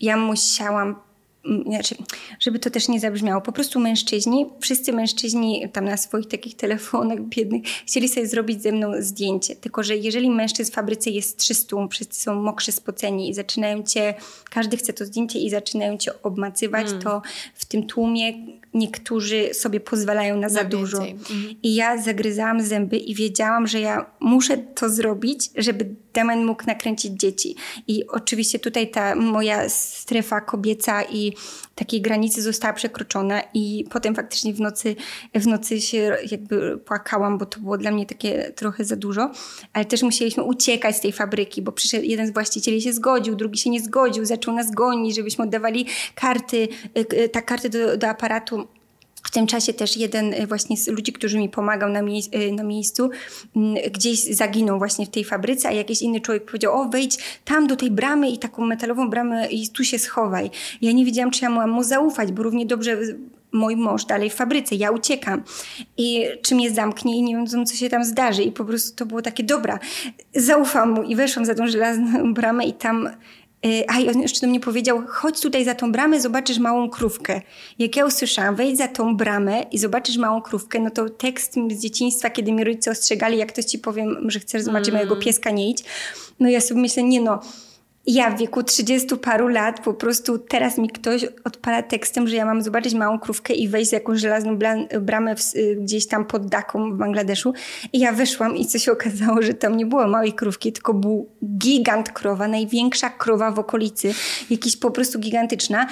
ja 0.00 0.16
musiałam 0.16 1.08
znaczy, 1.66 1.96
żeby 2.40 2.58
to 2.58 2.70
też 2.70 2.88
nie 2.88 3.00
zabrzmiało, 3.00 3.40
po 3.40 3.52
prostu 3.52 3.80
mężczyźni, 3.80 4.46
wszyscy 4.60 4.92
mężczyźni 4.92 5.68
tam 5.72 5.84
na 5.84 5.96
swoich 5.96 6.26
takich 6.26 6.56
telefonach 6.56 7.20
biednych 7.20 7.62
chcieli 7.86 8.08
sobie 8.08 8.26
zrobić 8.26 8.62
ze 8.62 8.72
mną 8.72 8.92
zdjęcie. 8.98 9.56
Tylko, 9.56 9.82
że 9.82 9.96
jeżeli 9.96 10.30
mężczyzn 10.30 10.72
w 10.72 10.74
fabryce 10.74 11.10
jest 11.10 11.36
300, 11.36 11.76
wszyscy 11.90 12.20
są 12.20 12.34
mokrzy, 12.34 12.72
spoceni 12.72 13.30
i 13.30 13.34
zaczynają 13.34 13.82
cię, 13.82 14.14
każdy 14.50 14.76
chce 14.76 14.92
to 14.92 15.04
zdjęcie 15.04 15.38
i 15.38 15.50
zaczynają 15.50 15.98
cię 15.98 16.22
obmacywać, 16.22 16.88
mm. 16.88 17.02
to 17.02 17.22
w 17.54 17.64
tym 17.64 17.86
tłumie 17.86 18.32
niektórzy 18.78 19.54
sobie 19.54 19.80
pozwalają 19.80 20.34
na, 20.34 20.40
na 20.40 20.48
za 20.48 20.64
dużo. 20.64 20.98
Mm. 20.98 21.16
I 21.62 21.74
ja 21.74 22.02
zagryzałam 22.02 22.62
zęby 22.62 22.96
i 22.96 23.14
wiedziałam, 23.14 23.66
że 23.66 23.80
ja 23.80 24.06
muszę 24.20 24.58
to 24.58 24.90
zrobić, 24.90 25.50
żeby 25.56 25.94
Damian 26.14 26.44
mógł 26.44 26.66
nakręcić 26.66 27.12
dzieci. 27.12 27.56
I 27.86 28.06
oczywiście 28.06 28.58
tutaj 28.58 28.90
ta 28.90 29.14
moja 29.14 29.68
strefa 29.68 30.40
kobieca 30.40 31.02
i 31.02 31.32
takiej 31.74 32.00
granicy 32.00 32.42
została 32.42 32.74
przekroczona 32.74 33.42
i 33.54 33.84
potem 33.90 34.14
faktycznie 34.14 34.54
w 34.54 34.60
nocy, 34.60 34.96
w 35.34 35.46
nocy 35.46 35.80
się 35.80 36.16
jakby 36.30 36.78
płakałam, 36.78 37.38
bo 37.38 37.46
to 37.46 37.60
było 37.60 37.78
dla 37.78 37.90
mnie 37.90 38.06
takie 38.06 38.52
trochę 38.56 38.84
za 38.84 38.96
dużo, 38.96 39.30
ale 39.72 39.84
też 39.84 40.02
musieliśmy 40.02 40.42
uciekać 40.42 40.96
z 40.96 41.00
tej 41.00 41.12
fabryki, 41.12 41.62
bo 41.62 41.72
przyszedł 41.72 42.04
jeden 42.04 42.26
z 42.26 42.32
właścicieli 42.32 42.82
się 42.82 42.92
zgodził, 42.92 43.36
drugi 43.36 43.58
się 43.58 43.70
nie 43.70 43.80
zgodził, 43.80 44.24
zaczął 44.24 44.54
nas 44.54 44.70
gonić, 44.70 45.16
żebyśmy 45.16 45.44
oddawali 45.44 45.86
karty, 46.14 46.68
y, 46.98 47.22
y, 47.24 47.28
ta 47.28 47.42
karty 47.42 47.68
do, 47.68 47.96
do 47.96 48.08
aparatu 48.08 48.67
w 49.22 49.30
tym 49.30 49.46
czasie 49.46 49.72
też 49.72 49.96
jeden 49.96 50.34
y, 50.34 50.46
właśnie 50.46 50.76
z 50.76 50.88
ludzi, 50.88 51.12
którzy 51.12 51.38
mi 51.38 51.48
pomagał 51.48 51.90
na, 51.90 52.02
mie 52.02 52.20
y, 52.34 52.52
na 52.52 52.62
miejscu, 52.62 53.10
mm, 53.56 53.74
gdzieś 53.92 54.24
zaginął 54.24 54.78
właśnie 54.78 55.06
w 55.06 55.10
tej 55.10 55.24
fabryce, 55.24 55.68
a 55.68 55.72
jakiś 55.72 56.02
inny 56.02 56.20
człowiek 56.20 56.44
powiedział, 56.44 56.80
o 56.80 56.88
wejdź 56.88 57.18
tam 57.44 57.66
do 57.66 57.76
tej 57.76 57.90
bramy 57.90 58.30
i 58.30 58.38
taką 58.38 58.66
metalową 58.66 59.10
bramę 59.10 59.48
i 59.48 59.68
tu 59.68 59.84
się 59.84 59.98
schowaj. 59.98 60.50
Ja 60.82 60.92
nie 60.92 61.04
wiedziałam, 61.04 61.30
czy 61.30 61.44
ja 61.44 61.50
mam 61.50 61.70
mu 61.70 61.82
zaufać, 61.82 62.32
bo 62.32 62.42
równie 62.42 62.66
dobrze 62.66 62.96
mój 63.52 63.76
mąż 63.76 64.04
dalej 64.04 64.30
w 64.30 64.34
fabryce, 64.34 64.74
ja 64.74 64.90
uciekam. 64.90 65.42
I 65.96 66.24
czy 66.42 66.54
mnie 66.54 66.70
zamknie 66.70 67.16
i 67.16 67.22
nie 67.22 67.36
wiem, 67.36 67.66
co 67.66 67.74
się 67.74 67.88
tam 67.88 68.04
zdarzy. 68.04 68.42
I 68.42 68.52
po 68.52 68.64
prostu 68.64 68.96
to 68.96 69.06
było 69.06 69.22
takie, 69.22 69.44
dobra, 69.44 69.78
zaufam 70.34 70.90
mu. 70.90 71.02
I 71.02 71.16
weszłam 71.16 71.44
za 71.44 71.54
tą 71.54 71.68
żelazną 71.68 72.34
bramę 72.34 72.64
i 72.64 72.72
tam 72.72 73.10
a 73.88 74.00
i 74.00 74.08
on 74.08 74.22
jeszcze 74.22 74.40
do 74.40 74.46
mnie 74.46 74.60
powiedział, 74.60 75.02
chodź 75.08 75.40
tutaj 75.40 75.64
za 75.64 75.74
tą 75.74 75.92
bramę, 75.92 76.20
zobaczysz 76.20 76.58
małą 76.58 76.90
krówkę. 76.90 77.40
Jak 77.78 77.96
ja 77.96 78.06
usłyszałam, 78.06 78.56
wejdź 78.56 78.78
za 78.78 78.88
tą 78.88 79.16
bramę 79.16 79.62
i 79.72 79.78
zobaczysz 79.78 80.16
małą 80.16 80.42
krówkę, 80.42 80.78
no 80.78 80.90
to 80.90 81.10
tekst 81.10 81.54
z 81.70 81.82
dzieciństwa, 81.82 82.30
kiedy 82.30 82.52
mi 82.52 82.64
rodzice 82.64 82.90
ostrzegali, 82.90 83.38
jak 83.38 83.52
ktoś 83.52 83.64
ci 83.64 83.78
powiem, 83.78 84.30
że 84.30 84.40
chcesz 84.40 84.62
zobaczyć 84.62 84.88
mm. 84.88 84.98
mojego 84.98 85.16
pieska, 85.16 85.50
nie 85.50 85.70
idź. 85.70 85.84
No 86.40 86.48
ja 86.48 86.60
sobie 86.60 86.80
myślę, 86.80 87.02
nie 87.02 87.20
no, 87.20 87.40
ja 88.08 88.30
w 88.30 88.38
wieku 88.38 88.62
30 88.62 89.16
paru 89.16 89.48
lat 89.48 89.80
po 89.80 89.94
prostu 89.94 90.38
teraz 90.38 90.78
mi 90.78 90.88
ktoś 90.88 91.24
odpala 91.44 91.82
tekstem, 91.82 92.28
że 92.28 92.36
ja 92.36 92.44
mam 92.44 92.62
zobaczyć 92.62 92.94
małą 92.94 93.18
krówkę 93.18 93.54
i 93.54 93.68
wejść 93.68 93.90
z 93.90 93.92
jakąś 93.92 94.20
żelazną 94.20 94.58
bramę 95.00 95.36
w, 95.36 95.56
y, 95.56 95.76
gdzieś 95.80 96.06
tam 96.06 96.24
pod 96.24 96.46
Daką 96.46 96.92
w 96.92 96.96
Bangladeszu. 96.96 97.52
I 97.92 97.98
ja 97.98 98.12
wyszłam 98.12 98.56
i 98.56 98.66
co 98.66 98.78
się 98.78 98.92
okazało, 98.92 99.42
że 99.42 99.54
tam 99.54 99.76
nie 99.76 99.86
było 99.86 100.08
małej 100.08 100.32
krówki, 100.32 100.72
tylko 100.72 100.94
był 100.94 101.28
gigant 101.58 102.12
krowa, 102.12 102.48
największa 102.48 103.10
krowa 103.10 103.50
w 103.50 103.58
okolicy, 103.58 104.14
jakiś 104.50 104.76
po 104.76 104.90
prostu 104.90 105.18
gigantyczna. 105.18 105.86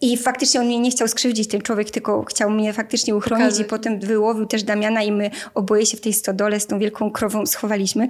I 0.00 0.16
faktycznie 0.16 0.60
on 0.60 0.66
mnie 0.66 0.78
nie 0.78 0.90
chciał 0.90 1.08
skrzywdzić, 1.08 1.48
ten 1.48 1.60
człowiek, 1.62 1.90
tylko 1.90 2.24
chciał 2.24 2.50
mnie 2.50 2.72
faktycznie 2.72 3.16
uchronić 3.16 3.58
i 3.58 3.64
potem 3.64 4.00
wyłowił 4.00 4.46
też 4.46 4.62
Damiana 4.62 5.02
i 5.02 5.12
my 5.12 5.30
oboje 5.54 5.86
się 5.86 5.96
w 5.96 6.00
tej 6.00 6.12
stodole 6.12 6.60
z 6.60 6.66
tą 6.66 6.78
wielką 6.78 7.10
krową 7.10 7.46
schowaliśmy. 7.46 8.08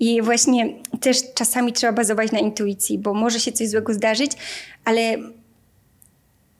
I 0.00 0.22
właśnie 0.22 0.74
też 1.00 1.34
czasami 1.34 1.72
trzeba 1.72 1.92
bazować 1.92 2.32
na 2.32 2.38
intuicji, 2.38 2.98
bo 2.98 3.14
może 3.14 3.40
się 3.40 3.52
coś 3.52 3.68
złego 3.68 3.94
zdarzyć, 3.94 4.32
ale 4.84 5.16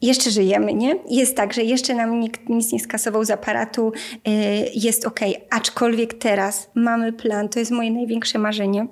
jeszcze 0.02 0.30
żyjemy, 0.30 0.74
nie? 0.74 0.96
Jest 1.08 1.36
tak, 1.36 1.52
że 1.52 1.62
jeszcze 1.62 1.94
nam 1.94 2.20
nikt 2.20 2.48
nic 2.48 2.72
nie 2.72 2.80
skasował 2.80 3.24
z 3.24 3.30
aparatu, 3.30 3.92
yy, 4.26 4.32
jest 4.74 5.06
ok. 5.06 5.20
Aczkolwiek 5.50 6.14
teraz 6.14 6.70
mamy 6.74 7.12
plan, 7.12 7.48
to 7.48 7.58
jest 7.58 7.70
moje 7.70 7.90
największe 7.90 8.38
marzenie, 8.38 8.86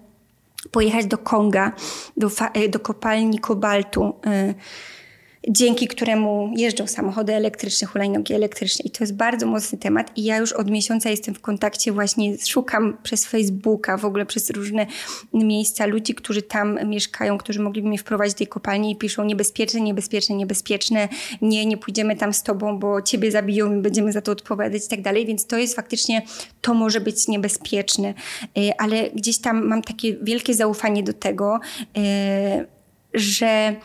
pojechać 0.70 1.06
do 1.06 1.18
Konga, 1.18 1.72
do, 2.16 2.30
y, 2.64 2.68
do 2.68 2.80
kopalni 2.80 3.38
kobaltu. 3.38 4.14
Yy, 4.26 4.54
dzięki 5.48 5.88
któremu 5.88 6.52
jeżdżą 6.56 6.86
samochody 6.86 7.34
elektryczne, 7.34 7.86
hulajnogi 7.86 8.34
elektryczne. 8.34 8.82
I 8.84 8.90
to 8.90 9.04
jest 9.04 9.14
bardzo 9.14 9.46
mocny 9.46 9.78
temat. 9.78 10.12
I 10.16 10.24
ja 10.24 10.36
już 10.36 10.52
od 10.52 10.70
miesiąca 10.70 11.10
jestem 11.10 11.34
w 11.34 11.40
kontakcie, 11.40 11.92
właśnie 11.92 12.38
szukam 12.46 12.96
przez 13.02 13.26
Facebooka, 13.26 13.96
w 13.96 14.04
ogóle 14.04 14.26
przez 14.26 14.50
różne 14.50 14.86
miejsca 15.34 15.86
ludzi, 15.86 16.14
którzy 16.14 16.42
tam 16.42 16.88
mieszkają, 16.88 17.38
którzy 17.38 17.60
mogliby 17.60 17.88
mnie 17.88 17.98
wprowadzić 17.98 18.34
do 18.34 18.38
tej 18.38 18.46
kopalni 18.46 18.92
i 18.92 18.96
piszą 18.96 19.24
niebezpieczne, 19.24 19.80
niebezpieczne, 19.80 20.36
niebezpieczne, 20.36 21.08
nie, 21.42 21.66
nie 21.66 21.76
pójdziemy 21.76 22.16
tam 22.16 22.32
z 22.32 22.42
tobą, 22.42 22.78
bo 22.78 23.02
ciebie 23.02 23.30
zabiją 23.30 23.78
i 23.78 23.82
będziemy 23.82 24.12
za 24.12 24.20
to 24.20 24.32
odpowiadać 24.32 24.86
i 24.86 24.88
tak 24.88 25.02
dalej. 25.02 25.26
Więc 25.26 25.46
to 25.46 25.58
jest 25.58 25.76
faktycznie, 25.76 26.22
to 26.60 26.74
może 26.74 27.00
być 27.00 27.28
niebezpieczne. 27.28 28.14
Y, 28.58 28.72
ale 28.78 29.10
gdzieś 29.10 29.38
tam 29.38 29.66
mam 29.66 29.82
takie 29.82 30.16
wielkie 30.22 30.54
zaufanie 30.54 31.02
do 31.02 31.12
tego, 31.12 31.60
y, 31.98 32.66
że 33.14 33.76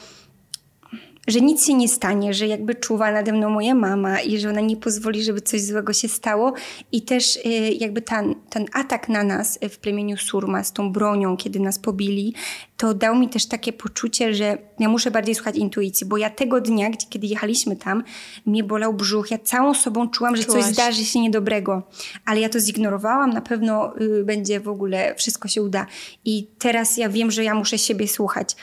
że 1.28 1.42
nic 1.42 1.66
się 1.66 1.74
nie 1.74 1.90
stanie, 1.90 2.34
że 2.34 2.48
jakby 2.48 2.76
czuwa 2.76 3.12
nade 3.12 3.32
mną 3.32 3.50
moja 3.50 3.76
mama 3.76 4.22
i 4.22 4.40
że 4.40 4.50
ona 4.50 4.62
nie 4.62 4.78
pozwoli, 4.78 5.24
żeby 5.24 5.42
coś 5.42 5.62
złego 5.62 5.94
się 5.94 6.08
stało. 6.08 6.54
I 6.92 7.02
też 7.02 7.36
y, 7.36 7.50
jakby 7.80 8.02
ten, 8.02 8.36
ten 8.50 8.66
atak 8.74 9.10
na 9.10 9.24
nas 9.24 9.60
w 9.70 9.78
plemieniu 9.78 10.18
Surma 10.18 10.64
z 10.64 10.74
tą 10.74 10.92
bronią, 10.92 11.38
kiedy 11.38 11.60
nas 11.60 11.80
pobili, 11.80 12.34
to 12.78 12.94
dał 12.94 13.16
mi 13.16 13.30
też 13.30 13.46
takie 13.46 13.74
poczucie, 13.74 14.34
że 14.34 14.58
ja 14.80 14.90
muszę 14.90 15.12
bardziej 15.12 15.36
słuchać 15.36 15.56
intuicji, 15.56 16.08
bo 16.08 16.18
ja 16.18 16.30
tego 16.30 16.62
dnia, 16.62 16.90
gdzie, 16.90 17.08
kiedy 17.10 17.28
jechaliśmy 17.28 17.76
tam, 17.76 18.04
mnie 18.46 18.64
bolał 18.64 18.94
brzuch, 18.94 19.32
ja 19.32 19.38
całą 19.38 19.74
sobą 19.74 20.10
czułam, 20.10 20.36
że 20.36 20.44
Czułaś. 20.44 20.64
coś 20.64 20.74
zdarzy 20.74 21.06
się 21.06 21.20
niedobrego, 21.20 21.84
ale 22.26 22.40
ja 22.40 22.50
to 22.50 22.60
zignorowałam, 22.60 23.30
na 23.30 23.42
pewno 23.42 23.98
y, 24.02 24.24
będzie 24.24 24.60
w 24.60 24.68
ogóle, 24.68 25.16
wszystko 25.16 25.48
się 25.48 25.62
uda. 25.62 25.86
I 26.26 26.48
teraz 26.60 26.98
ja 26.98 27.10
wiem, 27.10 27.32
że 27.32 27.44
ja 27.44 27.56
muszę 27.56 27.78
siebie 27.78 28.08
słuchać. 28.08 28.56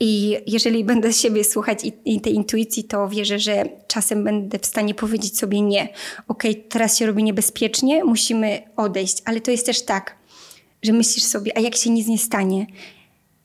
I 0.00 0.36
jeżeli 0.46 0.84
będę 0.84 1.12
siebie 1.12 1.44
słuchać 1.44 1.84
i, 1.84 1.92
i, 2.04 2.20
tej 2.20 2.34
intuicji, 2.34 2.84
to 2.84 3.08
wierzę, 3.08 3.38
że 3.38 3.64
czasem 3.86 4.24
będę 4.24 4.58
w 4.58 4.66
stanie 4.66 4.94
powiedzieć 4.94 5.38
sobie 5.38 5.60
nie. 5.60 5.88
Okej, 6.28 6.50
okay, 6.50 6.64
teraz 6.68 6.98
się 6.98 7.06
robi 7.06 7.24
niebezpiecznie, 7.24 8.04
musimy 8.04 8.62
odejść. 8.76 9.22
Ale 9.24 9.40
to 9.40 9.50
jest 9.50 9.66
też 9.66 9.82
tak, 9.82 10.16
że 10.82 10.92
myślisz 10.92 11.24
sobie, 11.24 11.56
a 11.56 11.60
jak 11.60 11.76
się 11.76 11.90
nic 11.90 12.06
nie 12.06 12.18
stanie? 12.18 12.66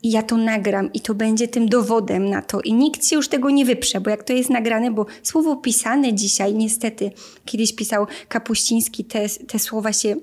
I 0.04 0.12
ja 0.12 0.24
to 0.24 0.38
nagram 0.38 0.94
i 0.94 1.02
to 1.02 1.16
będzie 1.16 1.48
tym 1.48 1.70
dowodem 1.70 2.30
na 2.30 2.42
to. 2.42 2.62
I 2.62 2.74
nikt 2.74 3.06
się 3.06 3.16
już 3.16 3.28
tego 3.28 3.50
nie 3.50 3.66
wyprze, 3.66 4.02
bo 4.02 4.10
jak 4.10 4.24
to 4.24 4.34
jest 4.34 4.50
nagrane, 4.50 4.92
bo 4.92 5.06
słowo 5.24 5.56
pisane 5.56 6.14
dzisiaj, 6.14 6.54
niestety, 6.54 7.12
kiedyś 7.46 7.76
pisał 7.76 8.08
Kapuściński, 8.28 9.06
te, 9.06 9.30
te 9.30 9.60
słowa 9.60 9.94
się 9.94 10.16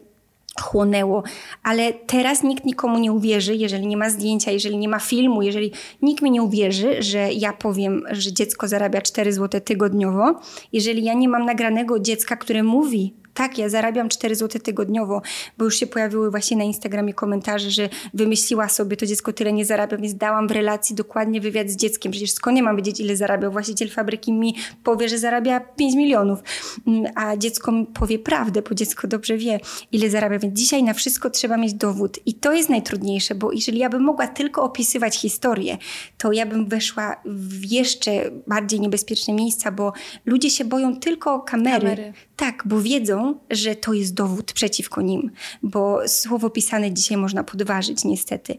chłonęło, 0.61 1.23
ale 1.63 1.93
teraz 1.93 2.43
nikt 2.43 2.65
nikomu 2.65 2.99
nie 2.99 3.13
uwierzy, 3.13 3.57
jeżeli 3.57 3.87
nie 3.87 3.97
ma 3.97 4.11
zdjęcia, 4.11 4.51
jeżeli 4.51 4.77
nie 4.77 4.89
ma 4.89 4.99
filmu, 4.99 5.43
jeżeli 5.43 5.73
nikt 6.03 6.23
mi 6.23 6.31
nie 6.31 6.43
uwierzy, 6.43 7.03
że 7.03 7.33
ja 7.33 7.53
powiem, 7.53 8.03
że 8.11 8.33
dziecko 8.33 8.69
zarabia 8.69 9.03
4 9.03 9.33
zł 9.33 9.61
tygodniowo, 9.61 10.41
jeżeli 10.73 11.05
ja 11.05 11.15
nie 11.15 11.29
mam 11.29 11.45
nagranego 11.45 12.01
dziecka, 12.01 12.37
które 12.37 12.63
mówi 12.63 13.15
tak, 13.35 13.59
ja 13.59 13.69
zarabiam 13.69 14.09
4 14.09 14.37
zł 14.37 14.63
tygodniowo, 14.63 15.23
bo 15.59 15.65
już 15.65 15.77
się 15.77 15.87
pojawiły 15.87 16.31
właśnie 16.31 16.57
na 16.57 16.65
Instagramie 16.65 17.15
komentarze, 17.15 17.71
że 17.71 17.89
wymyśliła 18.15 18.69
sobie, 18.69 18.97
to 18.97 19.07
dziecko 19.07 19.33
tyle 19.33 19.53
nie 19.53 19.65
zarabia, 19.65 19.97
więc 19.97 20.15
dałam 20.15 20.49
w 20.49 20.51
relacji 20.51 20.97
dokładnie 20.97 21.41
wywiad 21.41 21.71
z 21.71 21.77
dzieckiem. 21.77 22.13
Przecież 22.13 22.31
skąd 22.31 22.57
nie 22.57 22.63
mam 22.63 22.77
wiedzieć, 22.77 23.01
ile 23.01 23.17
zarabiał? 23.17 23.53
Właściciel 23.53 23.91
fabryki 23.91 24.33
mi 24.33 24.55
powie, 24.85 25.09
że 25.09 25.19
zarabia 25.19 25.61
5 25.61 25.95
milionów, 25.95 26.39
mm, 26.87 27.13
a 27.15 27.37
dziecko 27.37 27.73
mi 27.73 27.87
powie 27.87 28.19
prawdę, 28.19 28.63
bo 28.63 28.75
dziecko 28.75 29.09
dobrze 29.09 29.37
wie, 29.37 29.61
ile 29.93 30.11
zarabia. 30.11 30.39
Więc 30.39 30.59
dzisiaj 30.59 30.83
na 30.83 30.95
wszystko 30.95 31.31
trzeba 31.31 31.57
mieć 31.57 31.75
dowód. 31.75 32.19
I 32.27 32.35
to 32.35 32.53
jest 32.53 32.69
najtrudniejsze, 32.69 33.35
bo 33.35 33.53
jeżeli 33.53 33.79
ja 33.79 33.89
bym 33.89 34.03
mogła 34.03 34.27
tylko 34.27 34.63
opisywać 34.63 35.19
historię, 35.19 35.79
to 36.19 36.33
ja 36.33 36.47
bym 36.47 36.69
weszła 36.69 37.17
w 37.25 37.73
jeszcze 37.73 38.11
bardziej 38.47 38.81
niebezpieczne 38.81 39.35
miejsca, 39.35 39.73
bo 39.73 39.93
ludzie 40.27 40.51
się 40.51 40.65
boją 40.65 40.97
tylko 40.97 41.41
kamery. 41.41 41.81
kamery. 41.81 42.13
Tak, 42.37 42.63
bo 42.67 42.81
wiedzą, 42.81 43.22
że 43.51 43.77
to 43.77 43.93
jest 43.93 44.15
dowód 44.15 44.53
przeciwko 44.53 45.03
nim, 45.03 45.31
bo 45.63 46.09
słowo 46.09 46.51
pisane 46.51 46.93
dzisiaj 46.93 47.17
można 47.17 47.45
podważyć 47.45 48.05
niestety. 48.05 48.57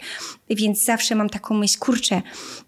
Więc 0.49 0.83
zawsze 0.83 1.15
mam 1.15 1.29
taką 1.29 1.55
myśl, 1.55 1.79
kurczę, 1.79 2.21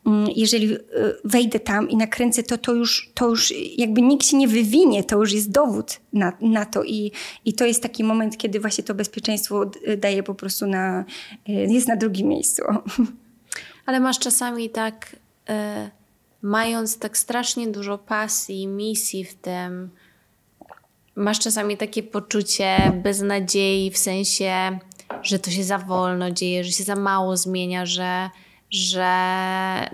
mm, 0.05 0.27
jeżeli 0.35 0.73
e, 0.73 0.79
wejdę 1.23 1.59
tam 1.59 1.89
i 1.89 1.95
nakręcę 1.95 2.43
to, 2.43 2.57
to 2.57 2.73
już, 2.73 3.11
to 3.13 3.29
już 3.29 3.53
jakby 3.77 4.01
nikt 4.01 4.27
się 4.27 4.37
nie 4.37 4.47
wywinie, 4.47 5.03
to 5.03 5.19
już 5.19 5.33
jest 5.33 5.51
dowód 5.51 5.99
na, 6.13 6.33
na 6.41 6.65
to 6.65 6.83
I, 6.83 7.11
i 7.45 7.53
to 7.53 7.65
jest 7.65 7.83
taki 7.83 8.03
moment, 8.03 8.37
kiedy 8.37 8.59
właśnie 8.59 8.83
to 8.83 8.95
bezpieczeństwo 8.95 9.71
daje 9.97 10.23
po 10.23 10.35
prostu 10.35 10.67
na, 10.67 11.05
e, 11.49 11.51
jest 11.53 11.87
na 11.87 11.95
drugim 11.95 12.27
miejscu. 12.27 12.63
Ale 13.85 13.99
masz 13.99 14.19
czasami 14.19 14.69
tak, 14.69 15.15
y, 15.49 15.53
mając 16.41 16.99
tak 16.99 17.17
strasznie 17.17 17.67
dużo 17.67 17.97
pasji, 17.97 18.67
misji 18.67 19.25
w 19.25 19.33
tym, 19.33 19.89
masz 21.15 21.39
czasami 21.39 21.77
takie 21.77 22.03
poczucie 22.03 22.91
beznadziei 23.03 23.91
w 23.91 23.97
sensie, 23.97 24.79
że 25.23 25.39
to 25.39 25.51
się 25.51 25.63
za 25.63 25.77
wolno 25.77 26.31
dzieje, 26.31 26.63
że 26.63 26.71
się 26.71 26.83
za 26.83 26.95
mało 26.95 27.37
zmienia, 27.37 27.85
że, 27.85 28.29
że 28.71 29.09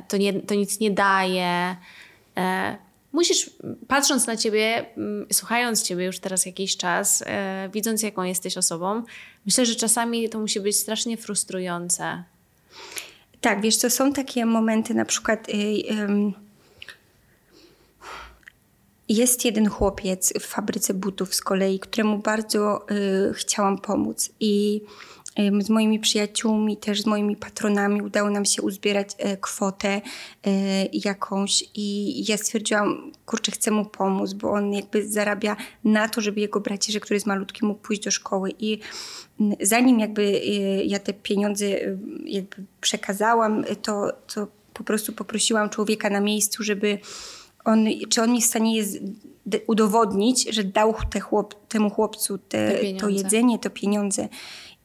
to, 0.07 0.17
nie, 0.17 0.33
to 0.33 0.55
nic 0.55 0.79
nie 0.79 0.91
daje. 0.91 1.75
E, 2.37 2.77
musisz, 3.13 3.49
patrząc 3.87 4.27
na 4.27 4.37
ciebie, 4.37 4.85
słuchając 5.31 5.83
ciebie 5.83 6.05
już 6.05 6.19
teraz 6.19 6.45
jakiś 6.45 6.77
czas, 6.77 7.23
e, 7.27 7.69
widząc 7.73 8.03
jaką 8.03 8.23
jesteś 8.23 8.57
osobą, 8.57 9.03
myślę, 9.45 9.65
że 9.65 9.75
czasami 9.75 10.29
to 10.29 10.39
musi 10.39 10.59
być 10.59 10.75
strasznie 10.75 11.17
frustrujące. 11.17 12.23
Tak, 13.41 13.61
wiesz, 13.61 13.77
to 13.77 13.89
są 13.89 14.13
takie 14.13 14.45
momenty 14.45 14.93
na 14.93 15.05
przykład. 15.05 15.47
Yy 15.49 16.33
jest 19.15 19.45
jeden 19.45 19.69
chłopiec 19.69 20.33
w 20.39 20.45
fabryce 20.45 20.93
butów 20.93 21.35
z 21.35 21.41
kolei, 21.41 21.79
któremu 21.79 22.17
bardzo 22.17 22.85
y, 22.91 23.33
chciałam 23.33 23.77
pomóc 23.77 24.29
i 24.39 24.81
z 25.59 25.69
moimi 25.69 25.99
przyjaciółmi, 25.99 26.77
też 26.77 27.01
z 27.01 27.05
moimi 27.05 27.35
patronami 27.35 28.01
udało 28.01 28.29
nam 28.29 28.45
się 28.45 28.61
uzbierać 28.61 29.09
y, 29.11 29.37
kwotę 29.37 30.01
y, 30.47 30.51
jakąś 30.93 31.63
i 31.75 32.25
ja 32.31 32.37
stwierdziłam, 32.37 33.11
kurczę, 33.25 33.51
chcę 33.51 33.71
mu 33.71 33.85
pomóc, 33.85 34.33
bo 34.33 34.51
on 34.51 34.73
jakby 34.73 35.07
zarabia 35.07 35.55
na 35.83 36.09
to, 36.09 36.21
żeby 36.21 36.39
jego 36.39 36.59
braciszek, 36.59 37.03
który 37.03 37.15
jest 37.15 37.27
malutki, 37.27 37.65
mógł 37.65 37.81
pójść 37.81 38.03
do 38.03 38.11
szkoły 38.11 38.51
i 38.59 38.79
zanim 39.61 39.99
jakby 39.99 40.21
y, 40.21 40.83
ja 40.85 40.99
te 40.99 41.13
pieniądze 41.13 41.65
y, 41.65 41.97
jakby 42.25 42.55
przekazałam, 42.81 43.63
to, 43.81 44.11
to 44.33 44.47
po 44.73 44.83
prostu 44.83 45.13
poprosiłam 45.13 45.69
człowieka 45.69 46.09
na 46.09 46.19
miejscu, 46.19 46.63
żeby 46.63 46.99
on, 47.65 47.87
czy 48.09 48.21
on 48.21 48.31
mi 48.31 48.41
w 48.41 48.45
stanie 48.45 48.75
jest 48.75 48.99
udowodnić, 49.67 50.55
że 50.55 50.63
dał 50.63 50.95
te 51.09 51.19
chłop, 51.19 51.67
temu 51.67 51.89
chłopcu 51.89 52.37
te, 52.37 52.71
te 52.71 52.93
to 52.93 53.09
jedzenie, 53.09 53.59
to 53.59 53.69
pieniądze. 53.69 54.29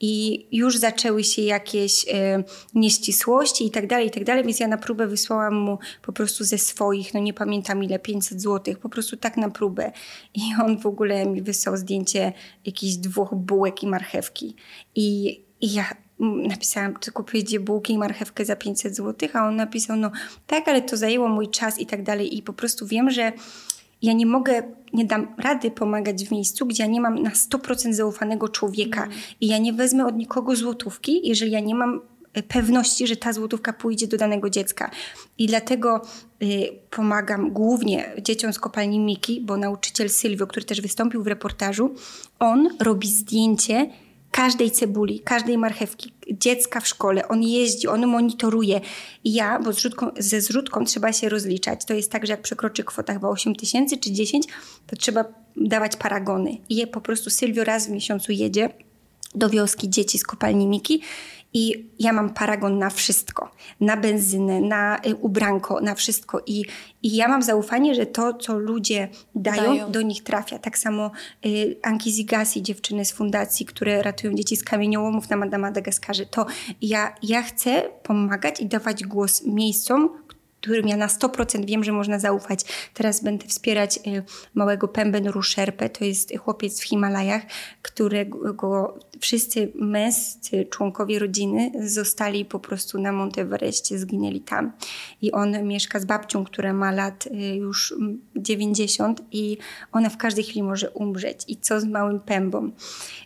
I 0.00 0.46
już 0.52 0.76
zaczęły 0.78 1.24
się 1.24 1.42
jakieś 1.42 2.06
e, 2.08 2.44
nieścisłości 2.74 3.66
i 3.66 3.70
tak 3.70 3.86
dalej, 3.86 4.06
i 4.06 4.10
tak 4.10 4.24
dalej, 4.24 4.44
więc 4.44 4.60
ja 4.60 4.68
na 4.68 4.78
próbę 4.78 5.06
wysłałam 5.06 5.54
mu 5.54 5.78
po 6.02 6.12
prostu 6.12 6.44
ze 6.44 6.58
swoich, 6.58 7.14
no 7.14 7.20
nie 7.20 7.34
pamiętam 7.34 7.84
ile, 7.84 7.98
500 7.98 8.42
złotych, 8.42 8.78
po 8.78 8.88
prostu 8.88 9.16
tak 9.16 9.36
na 9.36 9.50
próbę. 9.50 9.92
I 10.34 10.40
on 10.64 10.78
w 10.78 10.86
ogóle 10.86 11.26
mi 11.26 11.42
wysłał 11.42 11.76
zdjęcie 11.76 12.32
jakichś 12.66 12.94
dwóch 12.94 13.34
bułek 13.34 13.82
i 13.82 13.86
marchewki. 13.86 14.56
I, 14.94 15.40
i 15.60 15.72
ja 15.74 15.84
napisałam, 16.18 16.94
czy 17.00 17.12
kupujecie 17.12 17.60
bułki 17.60 17.92
i 17.92 17.98
marchewkę 17.98 18.44
za 18.44 18.56
500 18.56 18.96
zł, 18.96 19.28
a 19.32 19.48
on 19.48 19.56
napisał, 19.56 19.96
no 19.96 20.10
tak, 20.46 20.68
ale 20.68 20.82
to 20.82 20.96
zajęło 20.96 21.28
mój 21.28 21.48
czas 21.48 21.78
i 21.78 21.86
tak 21.86 22.02
dalej. 22.02 22.36
I 22.36 22.42
po 22.42 22.52
prostu 22.52 22.86
wiem, 22.86 23.10
że 23.10 23.32
ja 24.02 24.12
nie 24.12 24.26
mogę, 24.26 24.62
nie 24.92 25.04
dam 25.04 25.34
rady 25.38 25.70
pomagać 25.70 26.24
w 26.24 26.30
miejscu, 26.30 26.66
gdzie 26.66 26.82
ja 26.82 26.88
nie 26.88 27.00
mam 27.00 27.22
na 27.22 27.30
100% 27.30 27.92
zaufanego 27.92 28.48
człowieka 28.48 29.04
mm. 29.04 29.16
i 29.40 29.46
ja 29.46 29.58
nie 29.58 29.72
wezmę 29.72 30.06
od 30.06 30.16
nikogo 30.16 30.56
złotówki, 30.56 31.28
jeżeli 31.28 31.52
ja 31.52 31.60
nie 31.60 31.74
mam 31.74 32.00
e, 32.34 32.42
pewności, 32.42 33.06
że 33.06 33.16
ta 33.16 33.32
złotówka 33.32 33.72
pójdzie 33.72 34.06
do 34.06 34.16
danego 34.16 34.50
dziecka. 34.50 34.90
I 35.38 35.46
dlatego 35.46 36.02
y, 36.42 36.68
pomagam 36.90 37.50
głównie 37.50 38.12
dzieciom 38.22 38.52
z 38.52 38.58
kopalni 38.58 39.00
Miki, 39.00 39.40
bo 39.40 39.56
nauczyciel 39.56 40.10
Sylwio, 40.10 40.46
który 40.46 40.66
też 40.66 40.80
wystąpił 40.80 41.22
w 41.22 41.26
reportażu, 41.26 41.94
on 42.38 42.68
robi 42.80 43.08
zdjęcie 43.08 43.90
każdej 44.36 44.70
cebuli, 44.70 45.20
każdej 45.20 45.58
marchewki, 45.58 46.12
dziecka 46.30 46.80
w 46.80 46.88
szkole. 46.88 47.28
On 47.28 47.42
jeździ, 47.42 47.88
on 47.88 48.06
monitoruje. 48.06 48.80
I 49.24 49.32
ja, 49.32 49.58
bo 49.58 49.72
zrzutką, 49.72 50.10
ze 50.18 50.40
zrzutką 50.40 50.84
trzeba 50.84 51.12
się 51.12 51.28
rozliczać. 51.28 51.84
To 51.84 51.94
jest 51.94 52.10
tak, 52.12 52.26
że 52.26 52.32
jak 52.32 52.42
przekroczy 52.42 52.84
kwota 52.84 53.12
chyba 53.12 53.28
8 53.28 53.56
tysięcy 53.56 53.96
czy 53.96 54.12
10, 54.12 54.46
to 54.86 54.96
trzeba 54.96 55.24
dawać 55.56 55.96
paragony. 55.96 56.56
I 56.68 56.76
je 56.76 56.86
po 56.86 57.00
prostu 57.00 57.30
Sylwio 57.30 57.64
raz 57.64 57.86
w 57.86 57.90
miesiącu 57.90 58.32
jedzie 58.32 58.70
do 59.34 59.50
wioski 59.50 59.90
dzieci 59.90 60.18
z 60.18 60.24
kopalni 60.24 60.66
Miki 60.66 61.00
i 61.56 61.88
ja 61.98 62.12
mam 62.12 62.30
paragon 62.30 62.78
na 62.78 62.90
wszystko. 62.90 63.50
Na 63.80 63.96
benzynę, 63.96 64.60
na 64.60 64.98
y, 65.06 65.14
ubranko, 65.14 65.80
na 65.80 65.94
wszystko. 65.94 66.42
I, 66.46 66.64
I 67.02 67.16
ja 67.16 67.28
mam 67.28 67.42
zaufanie, 67.42 67.94
że 67.94 68.06
to, 68.06 68.34
co 68.34 68.58
ludzie 68.58 69.08
dają, 69.34 69.62
dają. 69.62 69.90
do 69.90 70.02
nich 70.02 70.22
trafia. 70.22 70.58
Tak 70.58 70.78
samo 70.78 71.10
y, 71.46 71.76
Anki 71.82 72.12
Zigasi, 72.12 72.62
dziewczyny 72.62 73.04
z 73.04 73.12
fundacji, 73.12 73.66
które 73.66 74.02
ratują 74.02 74.34
dzieci 74.34 74.56
z 74.56 74.64
kamieniołomów 74.64 75.30
na 75.30 75.58
Madagaskarze. 75.58 76.26
To 76.26 76.46
ja, 76.82 77.14
ja 77.22 77.42
chcę 77.42 77.82
pomagać 78.02 78.60
i 78.60 78.66
dawać 78.66 79.04
głos 79.04 79.42
miejscom, 79.46 80.08
którym 80.66 80.88
ja 80.88 80.96
na 80.96 81.06
100% 81.06 81.66
wiem, 81.66 81.84
że 81.84 81.92
można 81.92 82.18
zaufać. 82.18 82.64
Teraz 82.94 83.22
będę 83.22 83.46
wspierać 83.46 83.96
y, 83.96 84.22
małego 84.54 84.88
Pembenuru 84.88 85.42
Sherpę, 85.42 85.88
to 85.88 86.04
jest 86.04 86.38
chłopiec 86.38 86.80
w 86.80 86.84
Himalajach, 86.84 87.42
którego 87.82 88.98
wszyscy 89.20 89.72
męscy 89.74 90.66
członkowie 90.70 91.18
rodziny 91.18 91.72
zostali 91.84 92.44
po 92.44 92.60
prostu 92.60 93.00
na 93.00 93.12
Monteverestie, 93.12 93.98
zginęli 93.98 94.40
tam. 94.40 94.72
I 95.22 95.32
on 95.32 95.64
mieszka 95.66 96.00
z 96.00 96.04
babcią, 96.04 96.44
która 96.44 96.72
ma 96.72 96.92
lat 96.92 97.26
y, 97.26 97.56
już 97.56 97.94
90 98.36 99.22
i 99.32 99.58
ona 99.92 100.08
w 100.08 100.16
każdej 100.16 100.44
chwili 100.44 100.62
może 100.62 100.90
umrzeć. 100.90 101.44
I 101.48 101.56
co 101.56 101.80
z 101.80 101.84
małym 101.84 102.20
pębą? 102.20 102.70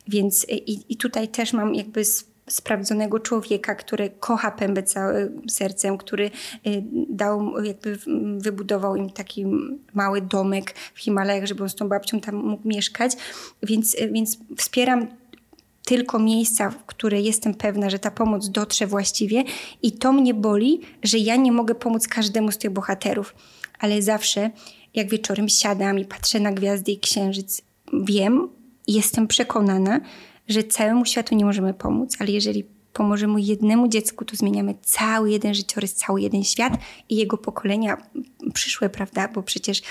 Więc 0.08 0.44
y, 0.44 0.46
i, 0.46 0.92
i 0.92 0.96
tutaj 0.96 1.28
też 1.28 1.52
mam 1.52 1.74
jakby 1.74 2.04
sprawdzonego 2.50 3.20
człowieka, 3.20 3.74
który 3.74 4.10
kocha 4.20 4.50
pębę 4.50 4.82
całym 4.82 5.42
sercem, 5.48 5.98
który 5.98 6.24
y, 6.66 6.82
dał, 7.08 7.64
jakby 7.64 7.98
wybudował 8.38 8.96
im 8.96 9.10
taki 9.10 9.46
mały 9.94 10.20
domek 10.20 10.74
w 10.94 11.00
Himalajach, 11.00 11.46
żeby 11.46 11.62
on 11.62 11.68
z 11.68 11.74
tą 11.74 11.88
babcią 11.88 12.20
tam 12.20 12.34
mógł 12.34 12.68
mieszkać. 12.68 13.12
Więc, 13.62 13.96
więc 14.12 14.38
wspieram 14.56 15.06
tylko 15.90 16.18
miejsca, 16.18 16.70
w 16.70 16.86
które 16.86 17.20
jestem 17.20 17.54
pewna, 17.54 17.90
że 17.90 17.98
ta 17.98 18.10
pomoc 18.10 18.48
dotrze 18.48 18.86
właściwie 18.86 19.44
i 19.82 19.92
to 19.92 20.12
mnie 20.12 20.34
boli, 20.34 20.80
że 21.02 21.18
ja 21.18 21.36
nie 21.36 21.52
mogę 21.52 21.74
pomóc 21.74 22.08
każdemu 22.08 22.52
z 22.52 22.58
tych 22.58 22.70
bohaterów. 22.70 23.34
Ale 23.78 24.02
zawsze, 24.02 24.50
jak 24.94 25.10
wieczorem 25.10 25.48
siadam 25.48 25.98
i 25.98 26.04
patrzę 26.04 26.40
na 26.40 26.52
gwiazdy 26.52 26.92
i 26.92 27.00
księżyc, 27.00 27.62
wiem, 28.04 28.48
jestem 28.86 29.26
przekonana, 29.26 30.00
że 30.48 30.64
całemu 30.64 31.04
światu 31.04 31.34
nie 31.34 31.44
możemy 31.44 31.74
pomóc, 31.74 32.16
ale 32.18 32.30
jeżeli 32.30 32.64
pomożemy 32.92 33.40
jednemu 33.40 33.88
dziecku, 33.88 34.24
to 34.24 34.36
zmieniamy 34.36 34.74
cały 34.82 35.30
jeden 35.30 35.54
życiorys, 35.54 35.94
cały 35.94 36.20
jeden 36.20 36.44
świat 36.44 36.72
i 37.08 37.16
jego 37.16 37.38
pokolenia 37.38 37.96
przyszłe, 38.54 38.90
prawda? 38.90 39.28
Bo 39.28 39.42
przecież 39.42 39.82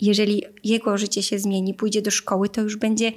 jeżeli 0.00 0.42
jego 0.64 0.98
życie 0.98 1.22
się 1.22 1.38
zmieni, 1.38 1.74
pójdzie 1.74 2.02
do 2.02 2.10
szkoły, 2.10 2.48
to 2.48 2.60
już 2.60 2.76
będzie 2.76 3.12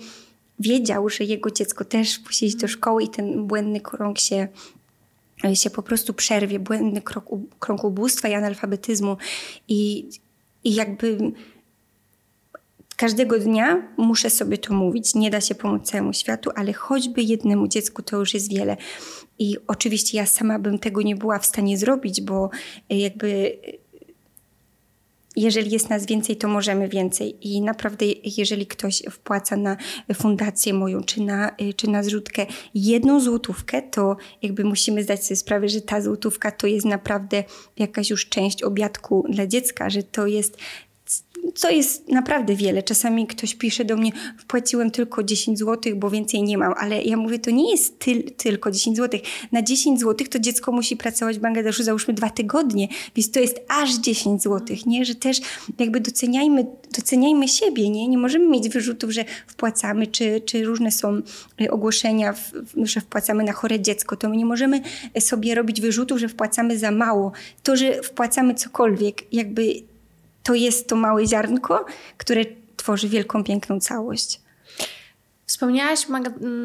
wiedział, 0.59 1.09
że 1.09 1.23
jego 1.23 1.51
dziecko 1.51 1.85
też 1.85 2.21
musi 2.25 2.45
iść 2.45 2.55
do 2.55 2.67
szkoły 2.67 3.03
i 3.03 3.09
ten 3.09 3.47
błędny 3.47 3.81
krąg 3.81 4.19
się 4.19 4.47
się 5.53 5.69
po 5.69 5.83
prostu 5.83 6.13
przerwie, 6.13 6.59
błędny 6.59 7.01
krąg, 7.01 7.25
krąg 7.59 7.83
ubóstwa 7.83 8.27
i 8.27 8.33
analfabetyzmu. 8.33 9.17
I, 9.67 10.09
i 10.63 10.75
jakby 10.75 11.33
Każdego 12.95 13.39
dnia 13.39 13.87
muszę 13.97 14.29
sobie 14.29 14.57
to 14.57 14.73
mówić. 14.73 15.15
Nie 15.15 15.29
da 15.29 15.41
się 15.41 15.55
pomóc 15.55 15.89
całemu 15.89 16.13
światu, 16.13 16.49
ale 16.55 16.73
choćby 16.73 17.21
jednemu 17.21 17.67
dziecku 17.67 18.01
to 18.01 18.17
już 18.17 18.33
jest 18.33 18.49
wiele. 18.49 18.77
I 19.39 19.57
oczywiście 19.67 20.17
ja 20.17 20.25
sama 20.25 20.59
bym 20.59 20.79
tego 20.79 21.01
nie 21.01 21.15
była 21.15 21.39
w 21.39 21.45
stanie 21.45 21.77
zrobić, 21.77 22.21
bo 22.21 22.49
jakby 22.89 23.57
jeżeli 25.35 25.71
jest 25.71 25.89
nas 25.89 26.05
więcej, 26.05 26.35
to 26.35 26.47
możemy 26.47 26.87
więcej. 26.87 27.47
I 27.47 27.61
naprawdę, 27.61 28.05
jeżeli 28.37 28.67
ktoś 28.67 29.03
wpłaca 29.11 29.57
na 29.57 29.77
fundację 30.13 30.73
moją, 30.73 31.03
czy 31.03 31.21
na, 31.21 31.55
czy 31.75 31.89
na 31.89 32.03
zrzutkę 32.03 32.45
jedną 32.73 33.19
złotówkę, 33.19 33.81
to 33.81 34.17
jakby 34.41 34.63
musimy 34.63 35.03
zdać 35.03 35.25
sobie 35.25 35.35
sprawę, 35.35 35.69
że 35.69 35.81
ta 35.81 36.01
złotówka 36.01 36.51
to 36.51 36.67
jest 36.67 36.85
naprawdę 36.85 37.43
jakaś 37.77 38.09
już 38.09 38.29
część 38.29 38.63
obiadku 38.63 39.25
dla 39.29 39.47
dziecka, 39.47 39.89
że 39.89 40.03
to 40.03 40.27
jest 40.27 40.57
co 41.55 41.69
jest 41.69 42.09
naprawdę 42.09 42.55
wiele. 42.55 42.83
Czasami 42.83 43.27
ktoś 43.27 43.55
pisze 43.55 43.85
do 43.85 43.97
mnie, 43.97 44.11
wpłaciłem 44.37 44.91
tylko 44.91 45.23
10 45.23 45.59
zł, 45.59 45.95
bo 45.95 46.09
więcej 46.09 46.43
nie 46.43 46.57
mam, 46.57 46.73
ale 46.77 47.01
ja 47.01 47.17
mówię, 47.17 47.39
to 47.39 47.51
nie 47.51 47.71
jest 47.71 47.99
tyl, 47.99 48.23
tylko 48.37 48.71
10 48.71 48.97
zł. 48.97 49.19
Na 49.51 49.61
10 49.61 49.99
zł 49.99 50.27
to 50.29 50.39
dziecko 50.39 50.71
musi 50.71 50.97
pracować 50.97 51.37
w 51.37 51.41
Bangladeszu 51.41 51.83
załóżmy 51.83 52.13
dwa 52.13 52.29
tygodnie, 52.29 52.87
więc 53.15 53.31
to 53.31 53.39
jest 53.39 53.61
aż 53.67 53.93
10 53.95 54.43
zł, 54.43 54.77
nie? 54.85 55.05
Że 55.05 55.15
też 55.15 55.41
jakby 55.79 55.99
doceniajmy, 55.99 56.65
doceniajmy 56.97 57.47
siebie, 57.47 57.89
nie? 57.89 58.07
Nie 58.07 58.17
możemy 58.17 58.45
mieć 58.49 58.69
wyrzutów, 58.69 59.11
że 59.11 59.25
wpłacamy, 59.47 60.07
czy, 60.07 60.41
czy 60.45 60.63
różne 60.63 60.91
są 60.91 61.21
y, 61.61 61.71
ogłoszenia, 61.71 62.33
że 62.83 63.01
wpłacamy 63.01 63.43
na 63.43 63.51
chore 63.51 63.79
dziecko, 63.79 64.15
to 64.15 64.29
my 64.29 64.37
nie 64.37 64.45
możemy 64.45 64.81
sobie 65.19 65.55
robić 65.55 65.81
wyrzutów, 65.81 66.19
że 66.19 66.27
wpłacamy 66.27 66.77
za 66.77 66.91
mało. 66.91 67.31
To, 67.63 67.75
że 67.75 68.01
wpłacamy 68.03 68.55
cokolwiek, 68.55 69.33
jakby 69.33 69.92
to 70.43 70.53
jest 70.53 70.89
to 70.89 70.95
małe 70.95 71.27
ziarnko, 71.27 71.85
które 72.17 72.41
tworzy 72.77 73.09
wielką, 73.09 73.43
piękną 73.43 73.79
całość. 73.79 74.41
Wspomniałaś 75.45 76.07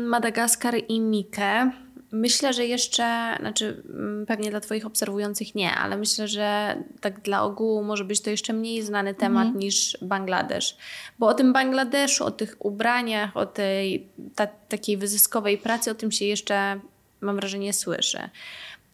Madagaskar 0.07 0.75
i 0.89 1.01
Mikę. 1.01 1.71
Myślę, 2.13 2.53
że 2.53 2.67
jeszcze, 2.67 3.37
znaczy 3.41 3.83
mm, 3.89 4.27
pewnie 4.27 4.51
dla 4.51 4.61
Twoich 4.61 4.87
obserwujących 4.87 5.55
nie, 5.55 5.75
ale 5.75 5.97
myślę, 5.97 6.29
że 6.29 6.77
tak 7.01 7.21
dla 7.21 7.43
ogółu 7.43 7.85
może 7.85 8.05
być 8.05 8.21
to 8.21 8.31
jeszcze 8.31 8.53
mniej 8.53 8.83
znany 8.83 9.15
temat 9.15 9.47
mm. 9.49 9.59
niż 9.59 9.99
Bangladesz. 10.03 10.77
Bo 11.19 11.27
o 11.27 11.35
tym 11.35 11.53
Bangladeszu, 11.53 12.25
o 12.25 12.31
tych 12.31 12.57
ubraniach, 12.59 13.37
o 13.37 13.47
tej 13.47 14.09
ta, 14.35 14.47
takiej 14.47 14.97
wyzyskowej 14.97 15.59
pracy, 15.59 15.91
o 15.91 15.95
tym 15.95 16.13
się 16.13 16.25
jeszcze, 16.25 16.81
mam 17.21 17.37
wrażenie, 17.37 17.73
słyszy. 17.73 18.19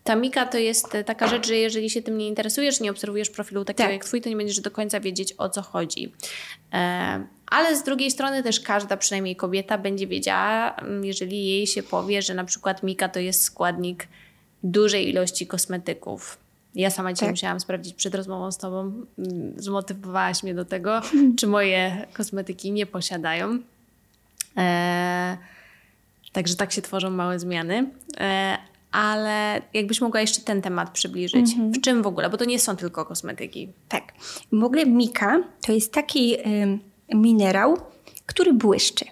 Tamika 0.05 0.47
to 0.47 0.59
jest 0.59 0.97
taka 1.07 1.29
rzecz, 1.29 1.47
że 1.47 1.57
jeżeli 1.57 1.91
się 1.91 2.03
tym 2.03 2.19
nie 2.19 2.29
interesujesz, 2.29 2.81
nie 2.81 2.91
obserwujesz 2.91 3.31
profilu 3.31 3.65
takiego 3.65 3.85
tak. 3.85 3.93
jak 3.93 4.05
twój, 4.05 4.21
to 4.21 4.29
nie 4.29 4.37
będziesz 4.37 4.61
do 4.61 4.71
końca 4.71 5.01
wiedzieć 5.01 5.35
o 5.39 5.49
co 5.49 5.63
chodzi. 5.63 6.13
E, 6.73 7.27
ale 7.47 7.77
z 7.77 7.83
drugiej 7.83 8.11
strony 8.11 8.43
też 8.43 8.61
każda, 8.61 8.97
przynajmniej 8.97 9.37
kobieta, 9.37 9.79
będzie 9.79 10.07
wiedziała, 10.07 10.75
mm, 10.75 11.05
jeżeli 11.05 11.47
jej 11.47 11.67
się 11.67 11.83
powie, 11.83 12.23
że 12.23 12.35
na 12.35 12.45
przykład 12.45 12.83
Mika 12.83 13.09
to 13.09 13.21
jest 13.21 13.43
składnik 13.43 14.09
dużej 14.63 15.09
ilości 15.09 15.47
kosmetyków. 15.47 16.39
Ja 16.75 16.91
sama 16.91 17.13
dzisiaj 17.13 17.27
tak. 17.27 17.33
musiałam 17.33 17.61
sprawdzić 17.61 17.95
przed 17.95 18.15
rozmową 18.15 18.53
z 18.53 18.59
Tobą, 18.59 18.93
mm, 19.19 19.55
zmotywowałaś 19.57 20.43
mnie 20.43 20.55
do 20.55 20.65
tego, 20.65 21.01
czy 21.39 21.47
moje 21.47 22.07
kosmetyki 22.13 22.73
nie 22.73 22.87
posiadają. 22.87 23.59
E, 24.57 25.39
także 26.33 26.57
tak 26.57 26.73
się 26.73 26.83
tworzą 26.83 27.11
małe 27.11 27.39
zmiany. 27.39 27.91
E, 28.21 28.59
ale 28.95 29.63
jakbyś 29.75 30.01
mogła 30.01 30.21
jeszcze 30.21 30.41
ten 30.41 30.63
temat 30.63 30.91
przybliżyć. 30.91 31.47
-hmm. 31.47 31.73
W 31.73 31.81
czym 31.81 32.03
w 32.03 32.07
ogóle? 32.07 32.31
Bo 32.31 32.37
to 32.37 32.45
nie 32.45 32.59
są 32.59 32.77
tylko 32.77 33.05
kosmetyki. 33.05 33.69
Tak. 33.89 34.13
W 34.53 34.65
ogóle 34.65 34.87
mika 34.87 35.43
to 35.67 35.73
jest 35.73 35.93
taki 35.93 36.35
y, 36.35 36.79
minerał, 37.15 37.77
który 38.27 38.53
błyszczy. 38.53 39.05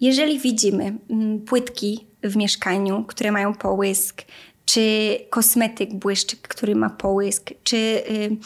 Jeżeli 0.00 0.38
widzimy 0.38 0.86
y, 0.86 1.46
płytki 1.46 2.06
w 2.22 2.36
mieszkaniu, 2.36 3.04
które 3.04 3.32
mają 3.32 3.54
połysk, 3.54 4.22
czy 4.64 5.18
kosmetyk 5.30 5.94
błyszczy, 5.94 6.36
który 6.36 6.74
ma 6.74 6.90
połysk, 6.90 7.50
czy 7.62 7.76
y, 7.76 8.36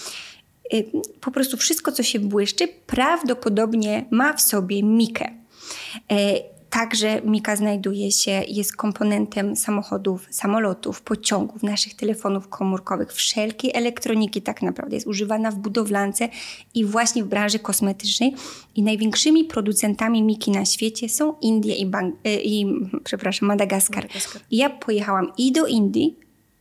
y, 0.76 0.91
po 1.20 1.30
prostu 1.30 1.57
wszystko, 1.57 1.93
co 1.93 2.03
się 2.03 2.20
błyszczy, 2.20 2.68
prawdopodobnie 2.86 4.05
ma 4.11 4.32
w 4.32 4.41
sobie 4.41 4.82
mikę. 4.82 5.30
Także 6.70 7.22
Mika 7.24 7.56
znajduje 7.56 8.10
się, 8.12 8.30
jest 8.48 8.76
komponentem 8.76 9.56
samochodów, 9.56 10.26
samolotów, 10.30 11.02
pociągów, 11.02 11.62
naszych 11.62 11.94
telefonów 11.94 12.48
komórkowych, 12.48 13.12
wszelkiej 13.12 13.70
elektroniki 13.74 14.42
tak 14.42 14.62
naprawdę 14.62 14.96
jest 14.96 15.06
używana 15.06 15.50
w 15.50 15.56
budowlance 15.56 16.28
i 16.74 16.84
właśnie 16.84 17.24
w 17.24 17.26
branży 17.26 17.58
kosmetycznej. 17.58 18.34
I 18.74 18.82
największymi 18.82 19.44
producentami 19.44 20.22
Miki 20.22 20.50
na 20.50 20.64
świecie 20.64 21.08
są 21.08 21.34
Indie 21.40 21.76
i, 21.76 21.86
Bang- 21.86 22.12
e, 22.24 22.42
i 22.42 22.66
przepraszam, 23.04 23.48
Madagaskar. 23.48 24.04
Madagaskar. 24.04 24.42
I 24.50 24.56
ja 24.56 24.70
pojechałam 24.70 25.32
i 25.38 25.52
do 25.52 25.66
Indii, 25.66 26.16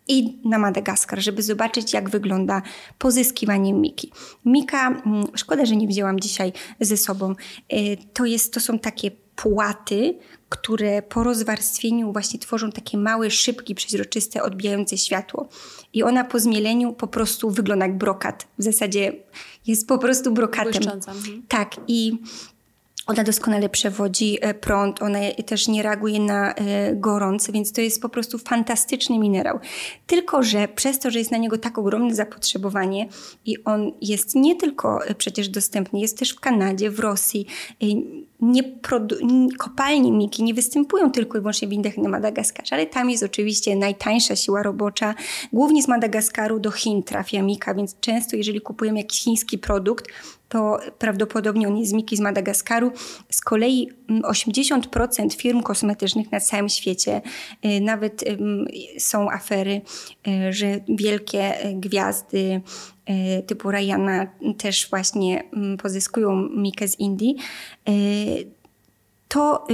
i 0.08 0.40
na 0.46 0.58
Madagaskar, 0.58 1.20
żeby 1.22 1.44
zobaczyć, 1.44 1.94
jak 1.94 2.10
wygląda 2.10 2.62
pozyskiwanie 2.98 3.74
Miki. 3.74 4.12
Mika, 4.46 4.88
mm, 4.88 5.28
szkoda, 5.36 5.66
że 5.66 5.76
nie 5.76 5.88
wzięłam 5.88 6.20
dzisiaj 6.20 6.54
ze 6.80 6.98
sobą, 6.98 7.36
e, 7.70 7.98
to, 7.98 8.26
jest, 8.26 8.54
to 8.54 8.60
są 8.60 8.80
takie 8.80 9.12
płaty, 9.38 10.18
które 10.50 11.02
po 11.02 11.24
rozwarstwieniu 11.24 12.14
właśnie 12.14 12.40
tworzą 12.40 12.72
takie 12.72 12.98
małe 12.98 13.32
szybki 13.32 13.76
przeźroczyste, 13.76 14.44
odbijające 14.44 14.98
światło. 14.98 15.50
I 15.94 16.04
ona 16.04 16.24
po 16.24 16.40
zmieleniu 16.40 16.94
po 16.94 17.08
prostu 17.08 17.50
wygląda 17.52 17.86
jak 17.86 17.98
brokat. 17.98 18.48
W 18.58 18.64
zasadzie 18.64 19.14
jest 19.68 19.88
po 19.88 19.98
prostu 19.98 20.32
brokatem. 20.32 20.74
Błyszcząca. 20.74 21.12
Mhm. 21.12 21.44
Tak. 21.48 21.76
I 21.88 22.18
ona 23.08 23.24
doskonale 23.24 23.70
przewodzi 23.70 24.38
e, 24.42 24.54
prąd, 24.54 25.02
ona 25.02 25.20
też 25.46 25.68
nie 25.68 25.84
reaguje 25.84 26.20
na 26.20 26.54
e, 26.54 26.96
gorące, 26.96 27.52
więc 27.52 27.72
to 27.72 27.82
jest 27.82 28.02
po 28.02 28.10
prostu 28.10 28.38
fantastyczny 28.38 29.20
minerał. 29.20 29.60
Tylko, 30.08 30.44
że 30.44 30.68
przez 30.68 31.00
to, 31.00 31.12
że 31.12 31.20
jest 31.20 31.32
na 31.32 31.38
niego 31.38 31.58
tak 31.58 31.78
ogromne 31.78 32.16
zapotrzebowanie 32.16 33.08
i 33.46 33.64
on 33.64 33.92
jest 34.02 34.36
nie 34.36 34.56
tylko 34.56 35.06
e, 35.06 35.16
przecież 35.16 35.50
dostępny, 35.50 36.00
jest 36.00 36.18
też 36.18 36.32
w 36.32 36.40
Kanadzie, 36.40 36.92
w 36.92 37.00
Rosji. 37.00 37.48
Nie 38.42 38.64
kopalnie 39.58 40.12
Miki 40.12 40.44
nie 40.44 40.54
występują 40.54 41.12
tylko 41.12 41.38
i 41.38 41.42
wyłącznie 41.42 41.68
w 41.68 41.74
Indiach 41.74 41.98
na 41.98 42.10
Madagaskarze, 42.10 42.76
ale 42.76 42.86
tam 42.86 43.10
jest 43.10 43.24
oczywiście 43.24 43.76
najtańsza 43.76 44.36
siła 44.36 44.64
robocza. 44.64 45.16
Głównie 45.54 45.84
z 45.84 45.88
Madagaskaru 45.88 46.60
do 46.60 46.72
Chin 46.72 47.04
trafia 47.04 47.42
Mika, 47.42 47.74
więc 47.74 48.00
często 48.00 48.36
jeżeli 48.36 48.62
kupujemy 48.62 48.98
jakiś 49.00 49.22
chiński 49.22 49.58
produkt, 49.58 50.08
to 50.50 50.80
prawdopodobnie 51.00 51.68
on 51.68 51.78
jest 51.78 51.94
z 52.14 52.20
Madagaskaru. 52.20 52.92
Z 53.30 53.42
kolei 53.42 53.90
80% 54.10 55.36
firm 55.36 55.62
kosmetycznych 55.62 56.32
na 56.32 56.40
całym 56.40 56.70
świecie, 56.70 57.22
y, 57.66 57.82
nawet 57.82 58.24
są 59.00 59.32
afery, 59.32 59.82
y, 60.28 60.54
że 60.54 60.80
wielkie 60.90 61.54
gwiazdy 61.74 62.62
y, 63.40 63.44
typu 63.44 63.72
Ryana 63.72 64.28
też 64.58 64.90
właśnie 64.90 65.44
pozyskują 65.82 66.36
Mikę 66.36 66.88
z 66.88 67.00
Indii. 67.00 67.36
To 69.28 69.68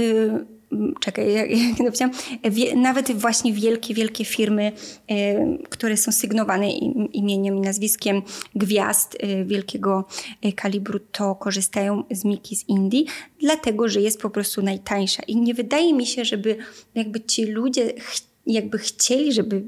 czekaj, 1.00 1.32
jak, 1.32 1.50
jak 1.50 1.78
napisałam, 1.78 2.14
wie, 2.50 2.76
nawet 2.76 3.12
właśnie 3.12 3.52
wielkie, 3.52 3.94
wielkie 3.94 4.24
firmy, 4.24 4.72
y, 5.10 5.68
które 5.68 5.96
są 5.96 6.12
sygnowane 6.12 6.70
im, 6.70 7.12
imieniem 7.12 7.56
i 7.56 7.60
nazwiskiem 7.60 8.22
gwiazd 8.54 9.14
y, 9.14 9.44
wielkiego 9.44 10.04
y, 10.46 10.52
kalibru, 10.52 10.98
to 10.98 11.34
korzystają 11.34 12.04
z 12.10 12.24
Miki 12.24 12.56
z 12.56 12.68
Indii, 12.68 13.06
dlatego, 13.40 13.88
że 13.88 14.00
jest 14.00 14.20
po 14.20 14.30
prostu 14.30 14.62
najtańsza. 14.62 15.22
I 15.22 15.36
nie 15.36 15.54
wydaje 15.54 15.94
mi 15.94 16.06
się, 16.06 16.24
żeby 16.24 16.56
jakby 16.94 17.20
ci 17.20 17.46
ludzie 17.46 17.94
chcieli 17.98 18.33
jakby 18.46 18.78
chcieli, 18.78 19.32
żeby 19.32 19.62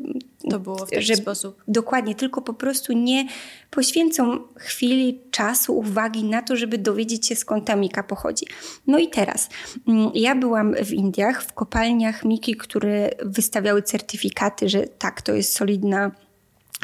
to 0.51 0.61
było 0.61 0.77
w 0.77 0.91
taki 0.91 1.03
żeby, 1.03 1.22
sposób. 1.22 1.62
Dokładnie, 1.68 2.14
tylko 2.14 2.43
po 2.43 2.55
prostu 2.55 2.93
nie 2.93 3.27
poświęcą 3.70 4.39
chwili, 4.57 5.20
czasu, 5.31 5.79
uwagi 5.79 6.24
na 6.24 6.43
to, 6.43 6.57
żeby 6.57 6.79
dowiedzieć 6.79 7.27
się 7.27 7.37
skąd 7.37 7.64
ta 7.64 7.77
Mika 7.77 8.03
pochodzi. 8.03 8.47
No 8.87 8.99
i 8.99 9.09
teraz, 9.09 9.49
mm, 9.89 10.11
ja 10.14 10.35
byłam 10.35 10.74
w 10.85 10.93
Indiach, 10.93 11.43
w 11.43 11.53
kopalniach 11.53 12.24
Miki, 12.24 12.57
które 12.57 13.11
wystawiały 13.22 13.83
certyfikaty, 13.83 14.68
że 14.68 14.87
tak, 14.87 15.22
to 15.22 15.33
jest 15.33 15.57
solidna 15.57 16.11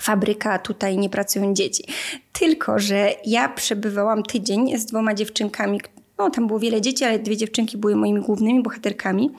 fabryka, 0.02 0.58
tutaj 0.58 0.98
nie 0.98 1.10
pracują 1.10 1.54
dzieci. 1.54 1.84
Tylko, 2.32 2.78
że 2.78 3.14
ja 3.26 3.48
przebywałam 3.48 4.22
tydzień 4.22 4.78
z 4.78 4.86
dwoma 4.86 5.14
dziewczynkami, 5.14 5.80
no, 6.24 6.30
tam 6.30 6.46
było 6.46 6.58
wiele 6.58 6.80
dzieci, 6.80 7.04
ale 7.04 7.18
dwie 7.18 7.36
dziewczynki 7.36 7.78
były 7.78 7.96
moimi 7.96 8.20
głównymi 8.20 8.62
bohaterkami, 8.62 9.30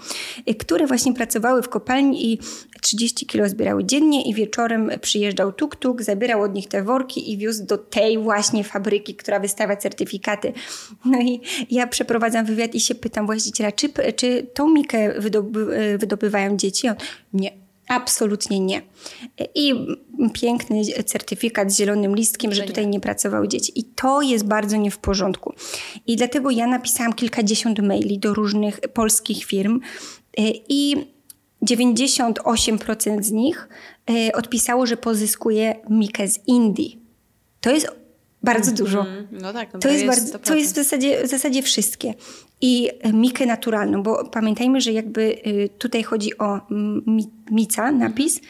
y, 0.49 0.55
które 0.55 0.87
właśnie 0.87 1.13
pracowały 1.13 1.61
w 1.61 1.69
kopalni 1.69 2.33
i 2.33 2.39
30 2.81 3.25
kilo 3.25 3.49
zbierały 3.49 3.85
dziennie 3.85 4.29
i 4.29 4.33
wieczorem 4.33 4.91
przyjeżdżał 5.01 5.51
tuk-tuk, 5.51 6.01
zabierał 6.01 6.41
od 6.41 6.53
nich 6.53 6.67
te 6.67 6.83
worki 6.83 7.31
i 7.31 7.37
wiózł 7.37 7.65
do 7.65 7.77
tej 7.77 8.17
właśnie 8.17 8.63
fabryki, 8.63 9.15
która 9.15 9.39
wystawia 9.39 9.75
certyfikaty. 9.75 10.53
No 11.05 11.21
i 11.21 11.41
ja 11.71 11.87
przeprowadzam 11.87 12.45
wywiad 12.45 12.75
i 12.75 12.79
się 12.79 12.95
pytam 12.95 13.25
właściciela, 13.25 13.71
czy, 13.71 13.89
czy 14.15 14.47
tą 14.53 14.69
mikę 14.69 15.17
y, 15.17 15.97
wydobywają 15.97 16.57
dzieci? 16.57 16.89
On, 16.89 16.95
nie, 17.33 17.62
Absolutnie 17.87 18.59
nie. 18.59 18.81
I 19.55 19.73
piękny 20.33 20.83
certyfikat 21.05 21.71
z 21.71 21.77
zielonym 21.77 22.15
listkiem, 22.15 22.51
że, 22.51 22.61
że 22.61 22.67
tutaj 22.67 22.87
nie 22.87 22.99
pracowały 22.99 23.47
dzieci. 23.47 23.79
I 23.79 23.83
to 23.83 24.21
jest 24.21 24.45
bardzo 24.45 24.77
nie 24.77 24.91
w 24.91 24.97
porządku. 24.97 25.53
I 26.07 26.15
dlatego 26.15 26.51
ja 26.51 26.67
napisałam 26.67 27.13
kilkadziesiąt 27.13 27.79
maili 27.79 28.19
do 28.19 28.33
różnych 28.33 28.79
polskich 28.79 29.45
firm 29.45 29.79
i 30.69 30.95
98% 31.65 33.23
z 33.23 33.31
nich 33.31 33.67
e, 34.09 34.33
odpisało, 34.33 34.85
że 34.85 34.97
pozyskuje 34.97 35.75
mikę 35.89 36.27
z 36.27 36.47
Indii. 36.47 36.99
To 37.61 37.71
jest 37.71 38.02
bardzo 38.43 38.71
mm 38.71 38.75
-hmm. 38.75 38.77
dużo. 38.77 39.05
No 39.31 39.53
tak, 39.53 39.73
no 39.73 39.79
to, 39.79 39.89
jest 39.89 40.05
bardzo, 40.05 40.39
to 40.39 40.55
jest 40.55 40.71
w 40.71 40.75
zasadzie, 40.75 41.23
w 41.23 41.27
zasadzie 41.27 41.61
wszystkie. 41.61 42.13
I 42.61 42.89
mikę 43.13 43.45
naturalną, 43.45 44.03
bo 44.03 44.25
pamiętajmy, 44.25 44.81
że 44.81 44.91
jakby 44.91 45.21
y, 45.47 45.69
tutaj 45.77 46.03
chodzi 46.03 46.37
o 46.37 46.59
mica, 47.51 47.91
napis, 47.91 48.41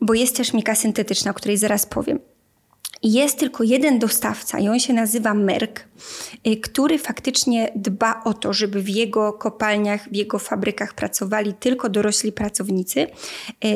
bo 0.00 0.14
jest 0.14 0.36
też 0.36 0.52
mika 0.52 0.74
syntetyczna, 0.74 1.30
o 1.30 1.34
której 1.34 1.56
zaraz 1.56 1.86
powiem. 1.86 2.18
Jest 3.02 3.38
tylko 3.38 3.64
jeden 3.64 3.98
dostawca 3.98 4.58
i 4.58 4.68
on 4.68 4.80
się 4.80 4.92
nazywa 4.92 5.34
Merck, 5.34 5.80
y, 5.80 5.84
który 6.62 6.98
faktycznie 6.98 7.72
dba 7.76 8.22
o 8.24 8.34
to, 8.34 8.52
żeby 8.52 8.82
w 8.82 8.88
jego 8.88 9.32
kopalniach, 9.32 10.08
w 10.08 10.16
jego 10.16 10.38
fabrykach 10.38 10.94
pracowali 10.94 11.54
tylko 11.54 11.88
dorośli 11.88 12.32
pracownicy 12.32 13.00
y, 13.00 13.08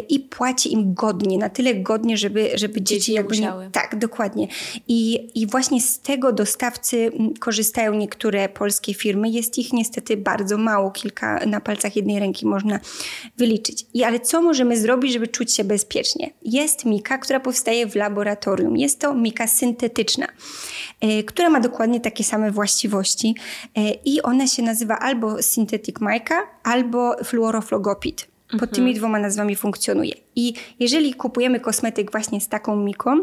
i 0.09 0.20
płaci 0.20 0.72
im 0.72 0.95
godnie, 0.95 1.39
na 1.39 1.49
tyle 1.49 1.74
godnie, 1.74 2.16
żeby, 2.16 2.51
żeby 2.55 2.83
dzieci, 2.83 2.99
dzieci 2.99 3.12
jakby 3.12 3.39
nie... 3.39 3.53
Tak, 3.72 3.99
dokładnie. 3.99 4.49
I, 4.89 5.31
I 5.35 5.47
właśnie 5.47 5.81
z 5.81 6.01
tego 6.01 6.33
dostawcy 6.33 7.12
korzystają 7.41 7.95
niektóre 7.95 8.49
polskie 8.49 8.95
firmy. 8.95 9.29
Jest 9.29 9.59
ich 9.59 9.72
niestety 9.72 10.16
bardzo 10.16 10.59
mało, 10.59 10.91
kilka 10.91 11.47
na 11.47 11.61
palcach 11.61 11.97
jednej 11.97 12.18
ręki 12.18 12.47
można 12.47 12.81
wyliczyć. 13.37 13.87
I 13.95 14.05
ale 14.05 14.20
co 14.20 14.43
możemy 14.43 14.76
zrobić, 14.76 15.12
żeby 15.12 15.29
czuć 15.29 15.55
się 15.55 15.64
bezpiecznie? 15.64 16.31
Jest 16.43 16.85
mika, 16.85 17.18
która 17.18 17.41
powstaje 17.41 17.87
w 17.87 17.97
laboratorium. 17.97 18.76
Jest 18.76 19.01
to 19.01 19.14
mika 19.14 19.47
syntetyczna, 19.47 20.26
e, 21.01 21.22
która 21.22 21.49
ma 21.49 21.61
dokładnie 21.61 22.01
takie 22.01 22.18
same 22.25 22.51
właściwości 22.51 23.35
e, 23.77 23.91
i 23.91 24.23
ona 24.23 24.47
się 24.47 24.62
nazywa 24.62 24.99
albo 24.99 25.43
synthetic 25.43 25.97
mica, 26.01 26.35
albo 26.62 27.16
fluoroflogopid. 27.25 28.29
Pod 28.59 28.71
tymi 28.71 28.87
mhm. 28.87 28.99
dwoma 28.99 29.19
nazwami 29.19 29.57
funkcjonuje. 29.57 30.14
I 30.39 30.55
jeżeli 30.80 31.14
kupujemy 31.14 31.61
kosmetyk 31.61 32.12
właśnie 32.12 32.41
z 32.41 32.49
taką 32.49 32.76
miką, 32.76 33.20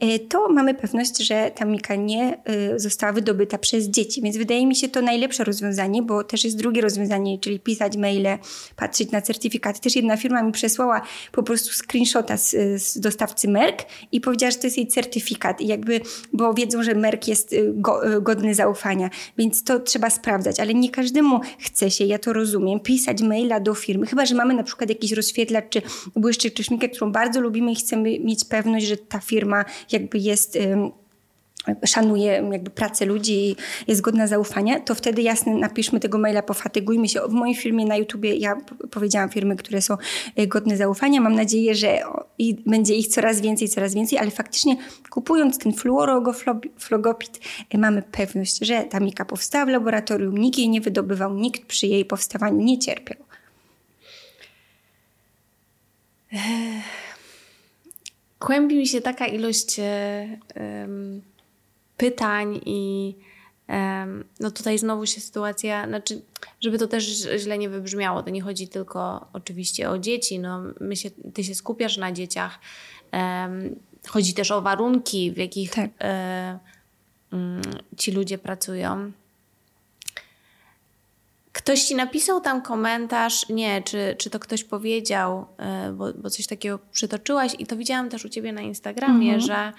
e, 0.00 0.18
to 0.18 0.48
mamy 0.48 0.74
pewność, 0.74 1.18
że 1.18 1.50
ta 1.54 1.64
mika 1.64 1.94
nie 1.94 2.38
e, 2.44 2.78
została 2.78 3.12
wydobyta 3.12 3.58
przez 3.58 3.84
dzieci. 3.84 4.22
Więc 4.22 4.36
wydaje 4.36 4.66
mi 4.66 4.76
się 4.76 4.88
to 4.88 5.02
najlepsze 5.02 5.44
rozwiązanie, 5.44 6.02
bo 6.02 6.24
też 6.24 6.44
jest 6.44 6.56
drugie 6.56 6.80
rozwiązanie, 6.80 7.38
czyli 7.38 7.60
pisać 7.60 7.96
maile, 7.96 8.38
patrzeć 8.76 9.10
na 9.10 9.22
certyfikaty. 9.22 9.80
Też 9.80 9.96
jedna 9.96 10.16
firma 10.16 10.42
mi 10.42 10.52
przesłała 10.52 11.02
po 11.32 11.42
prostu 11.42 11.84
screenshota 11.84 12.36
z, 12.36 12.50
z 12.82 13.00
dostawcy 13.00 13.48
Merck 13.48 13.86
i 14.12 14.20
powiedziała, 14.20 14.50
że 14.50 14.58
to 14.58 14.66
jest 14.66 14.76
jej 14.76 14.86
certyfikat. 14.86 15.60
I 15.60 15.66
jakby, 15.66 16.00
bo 16.32 16.54
wiedzą, 16.54 16.82
że 16.82 16.94
Merck 16.94 17.28
jest 17.28 17.52
e, 17.52 17.56
go, 17.74 18.00
godny 18.20 18.54
zaufania, 18.54 19.10
więc 19.38 19.64
to 19.64 19.80
trzeba 19.80 20.10
sprawdzać. 20.10 20.60
Ale 20.60 20.74
nie 20.74 20.90
każdemu 20.90 21.40
chce 21.58 21.90
się, 21.90 22.04
ja 22.04 22.18
to 22.18 22.32
rozumiem, 22.32 22.80
pisać 22.80 23.22
maila 23.22 23.60
do 23.60 23.74
firmy, 23.74 24.06
chyba 24.06 24.26
że 24.26 24.34
mamy 24.34 24.54
na 24.54 24.62
przykład 24.62 24.90
jakiś 24.90 25.12
rozświetlacz 25.12 25.64
czy 25.70 25.82
błyszczy 26.16 26.45
czy 26.50 26.56
Czeszmikę, 26.56 26.88
którą 26.88 27.12
bardzo 27.12 27.40
lubimy 27.40 27.72
i 27.72 27.74
chcemy 27.74 28.18
mieć 28.20 28.44
pewność, 28.44 28.86
że 28.86 28.96
ta 28.96 29.20
firma 29.20 29.64
jakby 29.92 30.18
jest 30.18 30.58
szanuje 31.86 32.48
jakby 32.52 32.70
pracę 32.70 33.04
ludzi 33.04 33.50
i 33.50 33.56
jest 33.86 34.00
godna 34.00 34.26
zaufania, 34.26 34.80
to 34.80 34.94
wtedy 34.94 35.22
jasne 35.22 35.54
napiszmy 35.54 36.00
tego 36.00 36.18
maila, 36.18 36.42
pofatygujmy 36.42 37.08
się. 37.08 37.20
W 37.28 37.32
moim 37.32 37.54
filmie 37.54 37.86
na 37.86 37.96
YouTubie 37.96 38.34
ja 38.34 38.56
powiedziałam 38.90 39.28
firmy, 39.28 39.56
które 39.56 39.82
są 39.82 39.96
y, 40.38 40.46
godne 40.46 40.76
zaufania. 40.76 41.20
Mam 41.20 41.34
nadzieję, 41.34 41.74
że 41.74 41.98
będzie 42.66 42.94
ich 42.94 43.08
coraz 43.08 43.40
więcej, 43.40 43.68
coraz 43.68 43.94
więcej, 43.94 44.18
ale 44.18 44.30
faktycznie 44.30 44.76
kupując 45.10 45.58
ten 45.58 45.72
fluoroflogopid 45.72 47.40
y, 47.74 47.78
mamy 47.78 48.02
pewność, 48.02 48.58
że 48.58 48.82
ta 48.82 49.00
mika 49.00 49.24
powstała 49.24 49.66
w 49.66 49.68
laboratorium, 49.68 50.38
nikt 50.38 50.58
jej 50.58 50.68
nie 50.68 50.80
wydobywał, 50.80 51.34
nikt 51.34 51.66
przy 51.66 51.86
jej 51.86 52.04
powstawaniu 52.04 52.60
nie 52.60 52.78
cierpiał. 52.78 53.25
Kłębi 58.38 58.76
mi 58.76 58.86
się 58.86 59.00
taka 59.00 59.26
ilość 59.26 59.80
um, 60.56 61.22
pytań 61.96 62.60
i 62.66 63.14
no 64.40 64.50
tutaj 64.50 64.78
znowu 64.78 65.06
się 65.06 65.20
sytuacja, 65.20 65.86
znaczy, 65.86 66.22
żeby 66.60 66.78
to 66.78 66.86
też 66.86 67.04
źle 67.38 67.58
nie 67.58 67.68
wybrzmiało, 67.68 68.22
to 68.22 68.30
nie 68.30 68.42
chodzi 68.42 68.68
tylko 68.68 69.26
oczywiście 69.32 69.90
o 69.90 69.98
dzieci, 69.98 70.38
no 70.38 70.62
my 70.80 70.96
się, 70.96 71.10
ty 71.34 71.44
się 71.44 71.54
skupiasz 71.54 71.96
na 71.96 72.12
dzieciach, 72.12 72.58
chodzi 74.08 74.34
też 74.34 74.50
o 74.50 74.62
warunki, 74.62 75.32
w 75.32 75.36
jakich 75.36 75.70
tak. 75.70 75.90
e, 76.00 76.58
um, 77.32 77.60
ci 77.96 78.12
ludzie 78.12 78.38
pracują. 78.38 79.12
Ktoś 81.56 81.84
ci 81.84 81.94
napisał 81.94 82.40
tam 82.40 82.62
komentarz, 82.62 83.48
nie, 83.48 83.82
czy, 83.82 84.16
czy 84.18 84.30
to 84.30 84.38
ktoś 84.38 84.64
powiedział, 84.64 85.46
e, 85.58 85.92
bo, 85.92 86.12
bo 86.12 86.30
coś 86.30 86.46
takiego 86.46 86.78
przytoczyłaś 86.92 87.52
i 87.58 87.66
to 87.66 87.76
widziałam 87.76 88.08
też 88.08 88.24
u 88.24 88.28
ciebie 88.28 88.52
na 88.52 88.60
Instagramie, 88.60 89.34
mhm. 89.34 89.40
że, 89.40 89.72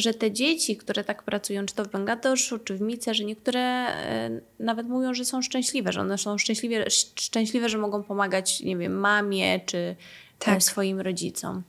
że 0.00 0.14
te 0.14 0.32
dzieci, 0.32 0.76
które 0.76 1.04
tak 1.04 1.22
pracują, 1.22 1.66
czy 1.66 1.74
to 1.74 1.84
w 1.84 1.88
Bangladeszu, 1.88 2.58
czy 2.58 2.76
w 2.76 2.80
Mice, 2.80 3.14
że 3.14 3.24
niektóre 3.24 3.60
e, 3.60 4.40
nawet 4.58 4.88
mówią, 4.88 5.14
że 5.14 5.24
są 5.24 5.42
szczęśliwe, 5.42 5.92
że 5.92 6.00
one 6.00 6.18
są 6.18 6.38
szczęśliwe, 6.38 6.84
szczęśliwe 7.16 7.68
że 7.68 7.78
mogą 7.78 8.02
pomagać, 8.02 8.60
nie 8.60 8.76
wiem, 8.76 8.92
mamie, 8.92 9.60
czy 9.66 9.78
e, 9.78 9.96
tak. 10.38 10.62
swoim 10.62 11.00
rodzicom. 11.00 11.62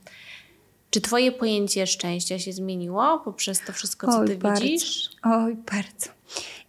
Czy 0.90 1.00
twoje 1.00 1.32
pojęcie 1.32 1.86
szczęścia 1.86 2.38
się 2.38 2.52
zmieniło 2.52 3.18
poprzez 3.24 3.60
to 3.60 3.72
wszystko, 3.72 4.06
co 4.06 4.18
Oj, 4.18 4.26
ty 4.26 4.36
bardzo. 4.36 4.62
widzisz? 4.62 5.10
Oj, 5.22 5.56
bardzo. 5.72 6.10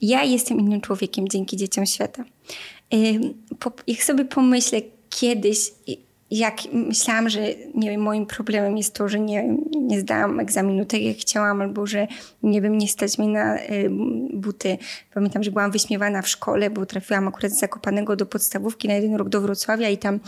Ja 0.01 0.23
jestem 0.23 0.59
innym 0.59 0.81
człowiekiem 0.81 1.27
dzięki 1.27 1.57
dzieciom 1.57 1.85
świata 1.85 2.23
jak 3.87 4.03
sobie 4.03 4.25
pomyślę 4.25 4.81
kiedyś, 5.09 5.57
jak 6.31 6.57
myślałam, 6.73 7.29
że 7.29 7.41
nie 7.75 7.89
wiem, 7.89 8.01
moim 8.01 8.25
problemem 8.25 8.77
jest 8.77 8.93
to, 8.93 9.09
że 9.09 9.19
nie, 9.19 9.57
nie 9.81 9.99
zdałam 9.99 10.39
egzaminu 10.39 10.85
tak 10.85 11.01
jak 11.01 11.17
chciałam, 11.17 11.61
albo 11.61 11.87
że 11.87 12.07
nie 12.43 12.61
wiem, 12.61 12.77
nie 12.77 12.87
stać 12.87 13.17
mi 13.17 13.27
na 13.27 13.57
buty. 14.33 14.77
Pamiętam, 15.13 15.43
że 15.43 15.51
byłam 15.51 15.71
wyśmiewana 15.71 16.21
w 16.21 16.27
szkole, 16.27 16.69
bo 16.69 16.85
trafiłam 16.85 17.27
akurat 17.27 17.51
z 17.51 17.59
Zakopanego 17.59 18.15
do 18.15 18.25
podstawówki 18.25 18.87
na 18.87 18.93
jeden 18.93 19.15
rok 19.15 19.29
do 19.29 19.41
Wrocławia 19.41 19.89
i 19.89 19.97
tam 19.97 20.19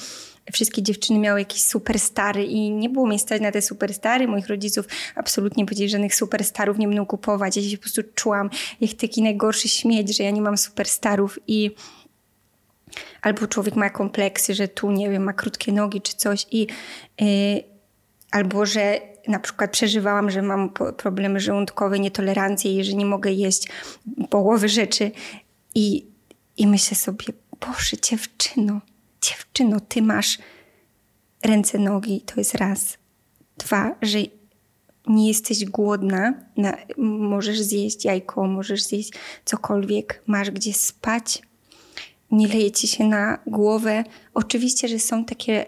wszystkie 0.53 0.83
dziewczyny 0.83 1.19
miały 1.19 1.39
jakieś 1.39 1.61
superstary 1.61 2.45
i 2.45 2.71
nie 2.71 2.89
było 2.89 3.07
mnie 3.07 3.19
stać 3.19 3.41
na 3.41 3.51
te 3.51 3.61
superstary. 3.61 4.27
Moich 4.27 4.47
rodziców 4.47 4.87
absolutnie 5.15 5.65
powiedzieli, 5.65 5.89
że 5.89 5.91
żadnych 5.91 6.15
superstarów 6.15 6.77
nie 6.77 6.87
będą 6.87 7.05
kupować. 7.05 7.57
Ja 7.57 7.63
się 7.63 7.77
po 7.77 7.81
prostu 7.81 8.01
czułam 8.15 8.49
jak 8.81 8.93
taki 8.93 9.21
najgorszy 9.21 9.69
śmieć, 9.69 10.17
że 10.17 10.23
ja 10.23 10.31
nie 10.31 10.41
mam 10.41 10.57
superstarów 10.57 11.39
i 11.47 11.71
albo 13.21 13.47
człowiek 13.47 13.75
ma 13.75 13.89
kompleksy, 13.89 14.55
że 14.55 14.67
tu, 14.67 14.91
nie 14.91 15.09
wiem, 15.09 15.23
ma 15.23 15.33
krótkie 15.33 15.71
nogi 15.71 16.01
czy 16.01 16.15
coś 16.15 16.47
i 16.51 16.67
yy, 17.21 17.27
albo 18.31 18.65
że 18.65 19.01
na 19.27 19.39
przykład 19.39 19.71
przeżywałam, 19.71 20.31
że 20.31 20.41
mam 20.41 20.69
problemy 20.97 21.39
żołądkowe, 21.39 21.99
nietolerancje 21.99 22.79
i 22.79 22.83
że 22.83 22.93
nie 22.93 23.05
mogę 23.05 23.31
jeść 23.31 23.67
połowy 24.29 24.69
rzeczy 24.69 25.11
i, 25.75 26.05
i 26.57 26.67
myślę 26.67 26.97
sobie, 26.97 27.25
Boże, 27.59 27.97
dziewczyno, 28.01 28.81
dziewczyno, 29.21 29.79
ty 29.79 30.01
masz 30.01 30.37
ręce, 31.43 31.79
nogi, 31.79 32.21
to 32.21 32.33
jest 32.37 32.55
raz. 32.55 32.97
Dwa, 33.57 33.95
że 34.01 34.19
nie 35.07 35.27
jesteś 35.27 35.65
głodna, 35.65 36.33
na, 36.57 36.77
możesz 36.97 37.61
zjeść 37.61 38.05
jajko, 38.05 38.47
możesz 38.47 38.83
zjeść 38.83 39.13
cokolwiek, 39.45 40.23
masz 40.27 40.51
gdzie 40.51 40.73
spać, 40.73 41.41
nie 42.35 42.47
leje 42.47 42.71
ci 42.71 42.87
się 42.87 43.03
na 43.03 43.39
głowę. 43.47 44.03
Oczywiście, 44.33 44.87
że 44.87 44.99
są 44.99 45.25
takie 45.25 45.65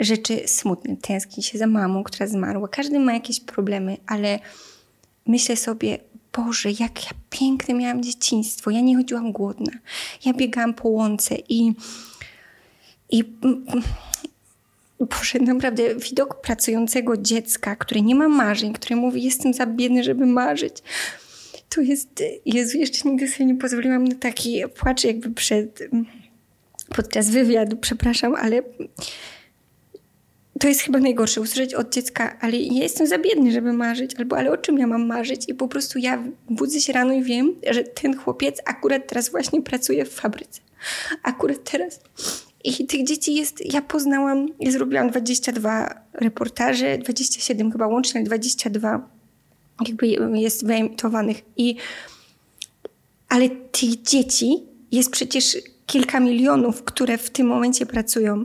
rzeczy 0.00 0.42
smutne. 0.46 0.96
Tęskni 0.96 1.42
się 1.42 1.58
za 1.58 1.66
mamą, 1.66 2.04
która 2.04 2.26
zmarła. 2.26 2.68
Każdy 2.68 2.98
ma 2.98 3.12
jakieś 3.12 3.40
problemy, 3.40 3.96
ale 4.06 4.38
myślę 5.26 5.56
sobie, 5.56 5.98
Boże, 6.36 6.70
jak 6.70 7.04
ja 7.04 7.10
piękne 7.30 7.74
miałam 7.74 8.02
dzieciństwo. 8.02 8.70
Ja 8.70 8.80
nie 8.80 8.96
chodziłam 8.96 9.32
głodna. 9.32 9.72
Ja 10.24 10.32
biegałam 10.32 10.74
po 10.74 10.88
łące 10.88 11.34
i, 11.48 11.72
i 13.10 13.24
Boże, 15.00 15.38
naprawdę 15.40 15.94
widok 15.94 16.40
pracującego 16.40 17.16
dziecka, 17.16 17.76
które 17.76 18.00
nie 18.00 18.14
ma 18.14 18.28
marzeń, 18.28 18.72
które 18.72 18.96
mówi, 18.96 19.22
jestem 19.22 19.54
za 19.54 19.66
biedny, 19.66 20.04
żeby 20.04 20.26
marzyć 20.26 20.82
to 21.74 21.80
jest, 21.80 22.22
Jezu, 22.46 22.78
jeszcze 22.78 23.08
nigdy 23.08 23.28
sobie 23.28 23.46
nie 23.46 23.54
pozwoliłam 23.54 24.04
na 24.04 24.14
taki 24.14 24.62
płacz 24.78 25.04
jakby 25.04 25.30
przed, 25.30 25.88
podczas 26.96 27.30
wywiadu, 27.30 27.76
przepraszam, 27.76 28.34
ale 28.34 28.62
to 30.60 30.68
jest 30.68 30.80
chyba 30.80 30.98
najgorsze, 30.98 31.40
usłyszeć 31.40 31.74
od 31.74 31.94
dziecka, 31.94 32.36
ale 32.40 32.56
ja 32.56 32.82
jestem 32.82 33.06
za 33.06 33.18
biedny, 33.18 33.52
żeby 33.52 33.72
marzyć, 33.72 34.14
albo 34.18 34.36
ale 34.36 34.50
o 34.50 34.56
czym 34.56 34.78
ja 34.78 34.86
mam 34.86 35.06
marzyć? 35.06 35.48
I 35.48 35.54
po 35.54 35.68
prostu 35.68 35.98
ja 35.98 36.24
budzę 36.50 36.80
się 36.80 36.92
rano 36.92 37.12
i 37.12 37.22
wiem, 37.22 37.54
że 37.70 37.84
ten 37.84 38.16
chłopiec 38.16 38.62
akurat 38.64 39.08
teraz 39.08 39.30
właśnie 39.30 39.62
pracuje 39.62 40.04
w 40.04 40.10
fabryce. 40.10 40.60
Akurat 41.22 41.70
teraz. 41.70 42.00
I 42.64 42.86
tych 42.86 43.04
dzieci 43.04 43.34
jest, 43.34 43.74
ja 43.74 43.82
poznałam, 43.82 44.48
ja 44.60 44.70
zrobiłam 44.70 45.10
22 45.10 46.02
reportaże, 46.12 46.98
27 46.98 47.72
chyba 47.72 47.86
łącznie, 47.86 48.22
22 48.22 49.08
jakby 49.88 50.08
jest 50.38 50.66
wyemitowanych. 50.66 51.42
I, 51.56 51.76
ale 53.28 53.48
tych 53.48 54.02
dzieci 54.02 54.62
jest 54.92 55.10
przecież 55.10 55.56
kilka 55.86 56.20
milionów, 56.20 56.84
które 56.84 57.18
w 57.18 57.30
tym 57.30 57.46
momencie 57.46 57.86
pracują. 57.86 58.44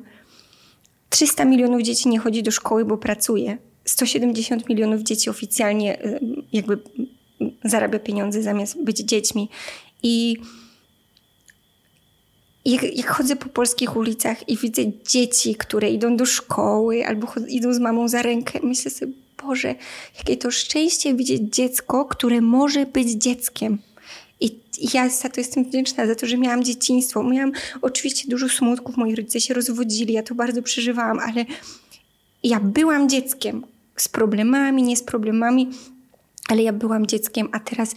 300 1.09 1.45
milionów 1.45 1.81
dzieci 1.81 2.09
nie 2.09 2.19
chodzi 2.19 2.43
do 2.43 2.51
szkoły, 2.51 2.85
bo 2.85 2.97
pracuje. 2.97 3.57
170 3.85 4.69
milionów 4.69 5.01
dzieci 5.01 5.29
oficjalnie 5.29 5.97
jakby 6.53 6.79
zarabia 7.63 7.99
pieniądze 7.99 8.43
zamiast 8.43 8.83
być 8.83 8.97
dziećmi. 8.97 9.49
I 10.03 10.37
jak, 12.65 12.97
jak, 12.97 13.07
chodzę 13.07 13.35
po 13.35 13.49
polskich 13.49 13.95
ulicach 13.95 14.49
i 14.49 14.57
widzę 14.57 14.81
dzieci, 15.07 15.55
które 15.55 15.89
idą 15.89 16.17
do 16.17 16.25
szkoły 16.25 17.05
albo 17.05 17.27
idą 17.47 17.73
z 17.73 17.79
mamą 17.79 18.07
za 18.07 18.21
rękę, 18.21 18.59
myślę 18.63 18.91
sobie, 18.91 19.13
Boże, 19.43 19.75
jakie 20.17 20.37
to 20.37 20.51
szczęście 20.51 21.13
widzieć 21.13 21.41
dziecko, 21.41 22.05
które 22.05 22.41
może 22.41 22.85
być 22.85 23.11
dzieckiem. 23.11 23.77
I 24.39 24.59
ja 24.93 25.09
za 25.09 25.29
to 25.29 25.41
jestem 25.41 25.65
wdzięczna, 25.65 26.07
za 26.07 26.15
to, 26.15 26.27
że 26.27 26.37
miałam 26.37 26.63
dzieciństwo. 26.63 27.23
Miałam 27.23 27.51
oczywiście 27.81 28.29
dużo 28.29 28.49
smutków, 28.49 28.97
moi 28.97 29.15
rodzice 29.15 29.41
się 29.41 29.53
rozwodzili, 29.53 30.13
ja 30.13 30.23
to 30.23 30.35
bardzo 30.35 30.61
przeżywałam, 30.61 31.19
ale 31.19 31.45
ja 32.43 32.59
byłam 32.59 33.09
dzieckiem 33.09 33.63
z 33.95 34.07
problemami, 34.07 34.83
nie 34.83 34.97
z 34.97 35.03
problemami, 35.03 35.69
ale 36.49 36.63
ja 36.63 36.73
byłam 36.73 37.07
dzieckiem, 37.07 37.49
a 37.51 37.59
teraz, 37.59 37.95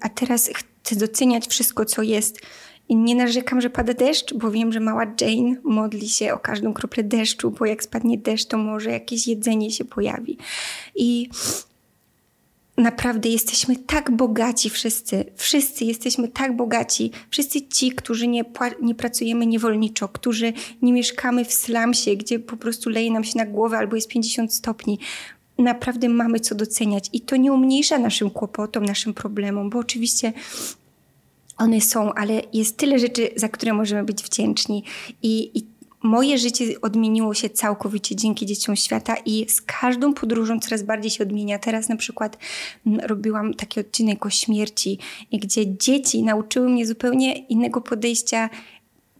a 0.00 0.08
teraz 0.08 0.50
chcę 0.54 0.96
doceniać 0.96 1.46
wszystko, 1.46 1.84
co 1.84 2.02
jest. 2.02 2.40
I 2.88 2.96
nie 2.96 3.14
narzekam, 3.14 3.60
że 3.60 3.70
pada 3.70 3.94
deszcz, 3.94 4.34
bo 4.34 4.50
wiem, 4.50 4.72
że 4.72 4.80
mała 4.80 5.04
Jane 5.20 5.56
modli 5.64 6.08
się 6.08 6.34
o 6.34 6.38
każdą 6.38 6.72
kroplę 6.72 7.04
deszczu, 7.04 7.50
bo 7.50 7.66
jak 7.66 7.82
spadnie 7.82 8.18
deszcz, 8.18 8.46
to 8.46 8.58
może 8.58 8.90
jakieś 8.90 9.26
jedzenie 9.26 9.70
się 9.70 9.84
pojawi. 9.84 10.38
I 10.94 11.28
naprawdę 12.76 13.28
jesteśmy 13.28 13.76
tak 13.76 14.10
bogaci 14.10 14.70
wszyscy. 14.70 15.24
Wszyscy 15.36 15.84
jesteśmy 15.84 16.28
tak 16.28 16.56
bogaci. 16.56 17.10
Wszyscy 17.30 17.68
ci, 17.68 17.90
którzy 17.90 18.28
nie, 18.28 18.44
nie 18.82 18.94
pracujemy 18.94 19.46
niewolniczo, 19.46 20.08
którzy 20.08 20.52
nie 20.82 20.92
mieszkamy 20.92 21.44
w 21.44 21.52
slamsie, 21.52 22.16
gdzie 22.16 22.38
po 22.38 22.56
prostu 22.56 22.90
leje 22.90 23.12
nam 23.12 23.24
się 23.24 23.38
na 23.38 23.46
głowę 23.46 23.78
albo 23.78 23.96
jest 23.96 24.08
50 24.08 24.54
stopni. 24.54 24.98
Naprawdę 25.58 26.08
mamy 26.08 26.40
co 26.40 26.54
doceniać 26.54 27.10
i 27.12 27.20
to 27.20 27.36
nie 27.36 27.52
umniejsza 27.52 27.98
naszym 27.98 28.30
kłopotom, 28.30 28.84
naszym 28.84 29.14
problemom, 29.14 29.70
bo 29.70 29.78
oczywiście 29.78 30.32
one 31.56 31.80
są, 31.80 32.14
ale 32.14 32.42
jest 32.52 32.76
tyle 32.76 32.98
rzeczy, 32.98 33.28
za 33.36 33.48
które 33.48 33.72
możemy 33.72 34.04
być 34.04 34.22
wdzięczni. 34.22 34.84
I, 35.22 35.58
i 35.58 35.74
moje 36.04 36.38
życie 36.38 36.64
odmieniło 36.82 37.34
się 37.34 37.50
całkowicie 37.50 38.16
dzięki 38.16 38.46
dzieciom 38.46 38.76
świata 38.76 39.16
i 39.24 39.46
z 39.48 39.62
każdą 39.62 40.14
podróżą 40.14 40.60
coraz 40.60 40.82
bardziej 40.82 41.10
się 41.10 41.24
odmienia. 41.24 41.58
Teraz 41.58 41.88
na 41.88 41.96
przykład 41.96 42.38
mm, 42.86 43.00
robiłam 43.00 43.54
taki 43.54 43.80
odcinek 43.80 44.26
o 44.26 44.30
śmierci, 44.30 44.98
gdzie 45.32 45.76
dzieci 45.76 46.22
nauczyły 46.22 46.68
mnie 46.68 46.86
zupełnie 46.86 47.38
innego 47.38 47.80
podejścia 47.80 48.50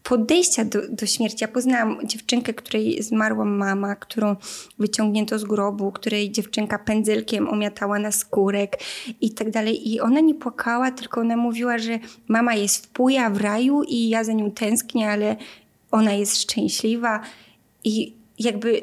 podejścia 0.05 0.65
do, 0.65 0.79
do 0.89 1.05
śmierci. 1.05 1.37
Ja 1.41 1.47
poznałam 1.47 2.07
dziewczynkę, 2.07 2.53
której 2.53 3.03
zmarła 3.03 3.45
mama, 3.45 3.95
którą 3.95 4.35
wyciągnięto 4.79 5.39
z 5.39 5.43
grobu, 5.43 5.91
której 5.91 6.31
dziewczynka 6.31 6.79
pędzelkiem 6.79 7.49
omiatała 7.49 7.99
na 7.99 8.11
skórek 8.11 8.79
i 9.21 9.31
tak 9.31 9.51
dalej. 9.51 9.91
I 9.91 9.99
ona 9.99 10.19
nie 10.19 10.35
płakała, 10.35 10.91
tylko 10.91 11.21
ona 11.21 11.37
mówiła, 11.37 11.77
że 11.77 11.99
mama 12.27 12.55
jest 12.55 12.85
w 12.85 12.89
puja 12.89 13.29
w 13.29 13.37
raju 13.37 13.83
i 13.83 14.09
ja 14.09 14.23
za 14.23 14.33
nią 14.33 14.51
tęsknię, 14.51 15.09
ale 15.09 15.35
ona 15.91 16.13
jest 16.13 16.41
szczęśliwa. 16.41 17.21
I 17.83 18.13
jakby 18.39 18.81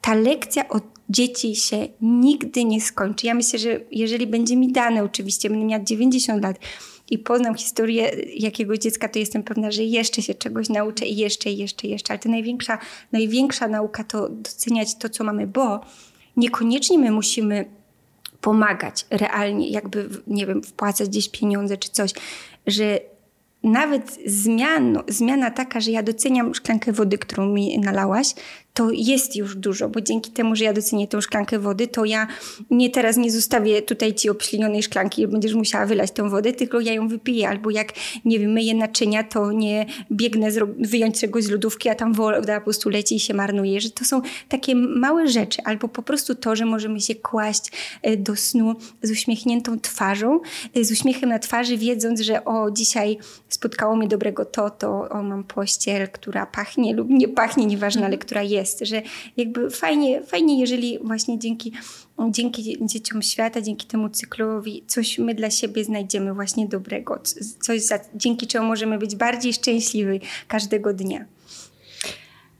ta 0.00 0.14
lekcja 0.14 0.68
od 0.68 0.84
dzieci 1.08 1.56
się 1.56 1.88
nigdy 2.00 2.64
nie 2.64 2.80
skończy. 2.80 3.26
Ja 3.26 3.34
myślę, 3.34 3.58
że 3.58 3.80
jeżeli 3.90 4.26
będzie 4.26 4.56
mi 4.56 4.72
dane, 4.72 5.04
oczywiście, 5.04 5.50
będę 5.50 5.64
miała 5.64 5.84
90 5.84 6.42
lat 6.42 6.56
i 7.10 7.18
poznam 7.18 7.54
historię 7.54 8.10
jakiegoś 8.36 8.78
dziecka, 8.78 9.08
to 9.08 9.18
jestem 9.18 9.42
pewna, 9.42 9.70
że 9.70 9.82
jeszcze 9.82 10.22
się 10.22 10.34
czegoś 10.34 10.68
nauczę 10.68 11.06
i 11.06 11.16
jeszcze, 11.16 11.50
i 11.50 11.56
jeszcze, 11.56 11.86
i 11.86 11.90
jeszcze. 11.90 12.12
Ale 12.12 12.18
to 12.18 12.28
największa, 12.28 12.78
największa 13.12 13.68
nauka 13.68 14.04
to 14.04 14.28
doceniać 14.28 14.94
to, 14.94 15.08
co 15.08 15.24
mamy, 15.24 15.46
bo 15.46 15.80
niekoniecznie 16.36 16.98
my 16.98 17.10
musimy 17.10 17.64
pomagać 18.40 19.06
realnie, 19.10 19.68
jakby, 19.68 20.08
nie 20.26 20.46
wiem, 20.46 20.62
wpłacać 20.62 21.08
gdzieś 21.08 21.28
pieniądze 21.28 21.76
czy 21.76 21.90
coś, 21.90 22.12
że 22.66 23.00
nawet 23.62 24.18
zmian, 24.26 24.98
zmiana 25.08 25.50
taka, 25.50 25.80
że 25.80 25.90
ja 25.90 26.02
doceniam 26.02 26.54
szklankę 26.54 26.92
wody, 26.92 27.18
którą 27.18 27.46
mi 27.46 27.78
nalałaś, 27.78 28.34
to 28.74 28.90
jest 28.90 29.36
już 29.36 29.56
dużo, 29.56 29.88
bo 29.88 30.00
dzięki 30.00 30.30
temu, 30.30 30.56
że 30.56 30.64
ja 30.64 30.72
docenię 30.72 31.08
tę 31.08 31.22
szklankę 31.22 31.58
wody, 31.58 31.86
to 31.86 32.04
ja 32.04 32.26
nie 32.70 32.90
teraz 32.90 33.16
nie 33.16 33.30
zostawię 33.30 33.82
tutaj 33.82 34.14
ci 34.14 34.30
obślinionej 34.30 34.82
szklanki 34.82 35.22
i 35.22 35.28
będziesz 35.28 35.54
musiała 35.54 35.86
wylać 35.86 36.10
tę 36.10 36.30
wodę, 36.30 36.52
tylko 36.52 36.80
ja 36.80 36.92
ją 36.92 37.08
wypiję. 37.08 37.48
Albo 37.48 37.70
jak, 37.70 37.92
nie 38.24 38.38
wiem, 38.38 38.52
myję 38.52 38.74
naczynia, 38.74 39.24
to 39.24 39.52
nie 39.52 39.86
biegnę 40.12 40.48
wyjąć 40.78 41.20
czegoś 41.20 41.44
z 41.44 41.50
lodówki, 41.50 41.88
a 41.88 41.94
tam 41.94 42.14
woda 42.14 42.58
po 42.58 42.64
prostu 42.64 42.90
leci 42.90 43.16
i 43.16 43.20
się 43.20 43.34
marnuje. 43.34 43.80
Że 43.80 43.90
to 43.90 44.04
są 44.04 44.22
takie 44.48 44.74
małe 44.74 45.28
rzeczy. 45.28 45.62
Albo 45.64 45.88
po 45.88 46.02
prostu 46.02 46.34
to, 46.34 46.56
że 46.56 46.64
możemy 46.64 47.00
się 47.00 47.14
kłaść 47.14 47.72
e, 48.02 48.16
do 48.16 48.36
snu 48.36 48.74
z 49.02 49.10
uśmiechniętą 49.10 49.80
twarzą, 49.80 50.40
e, 50.74 50.84
z 50.84 50.92
uśmiechem 50.92 51.28
na 51.28 51.38
twarzy, 51.38 51.76
wiedząc, 51.76 52.20
że 52.20 52.44
o, 52.44 52.70
dzisiaj 52.70 53.18
spotkało 53.48 53.96
mnie 53.96 54.08
dobrego 54.08 54.44
to, 54.44 54.70
to 54.70 55.08
o, 55.08 55.22
mam 55.22 55.44
pościel, 55.44 56.08
która 56.08 56.46
pachnie 56.46 56.94
lub 56.94 57.08
nie 57.10 57.28
pachnie, 57.28 57.66
nieważne, 57.66 58.06
ale 58.06 58.18
która 58.18 58.42
jest 58.42 58.59
jest, 58.60 58.80
że 58.80 59.02
jakby 59.36 59.70
fajnie, 59.70 60.22
fajnie 60.22 60.60
jeżeli 60.60 60.98
właśnie 60.98 61.38
dzięki, 61.38 61.72
dzięki 62.30 62.76
dzieciom 62.86 63.22
świata, 63.22 63.60
dzięki 63.60 63.86
temu 63.86 64.08
cyklowi 64.08 64.84
coś 64.86 65.18
my 65.18 65.34
dla 65.34 65.50
siebie 65.50 65.84
znajdziemy 65.84 66.34
właśnie 66.34 66.68
dobrego, 66.68 67.22
coś 67.60 67.82
za, 67.82 68.00
dzięki 68.14 68.46
czemu 68.46 68.66
możemy 68.66 68.98
być 68.98 69.16
bardziej 69.16 69.52
szczęśliwi 69.52 70.20
każdego 70.48 70.92
dnia. 70.92 71.24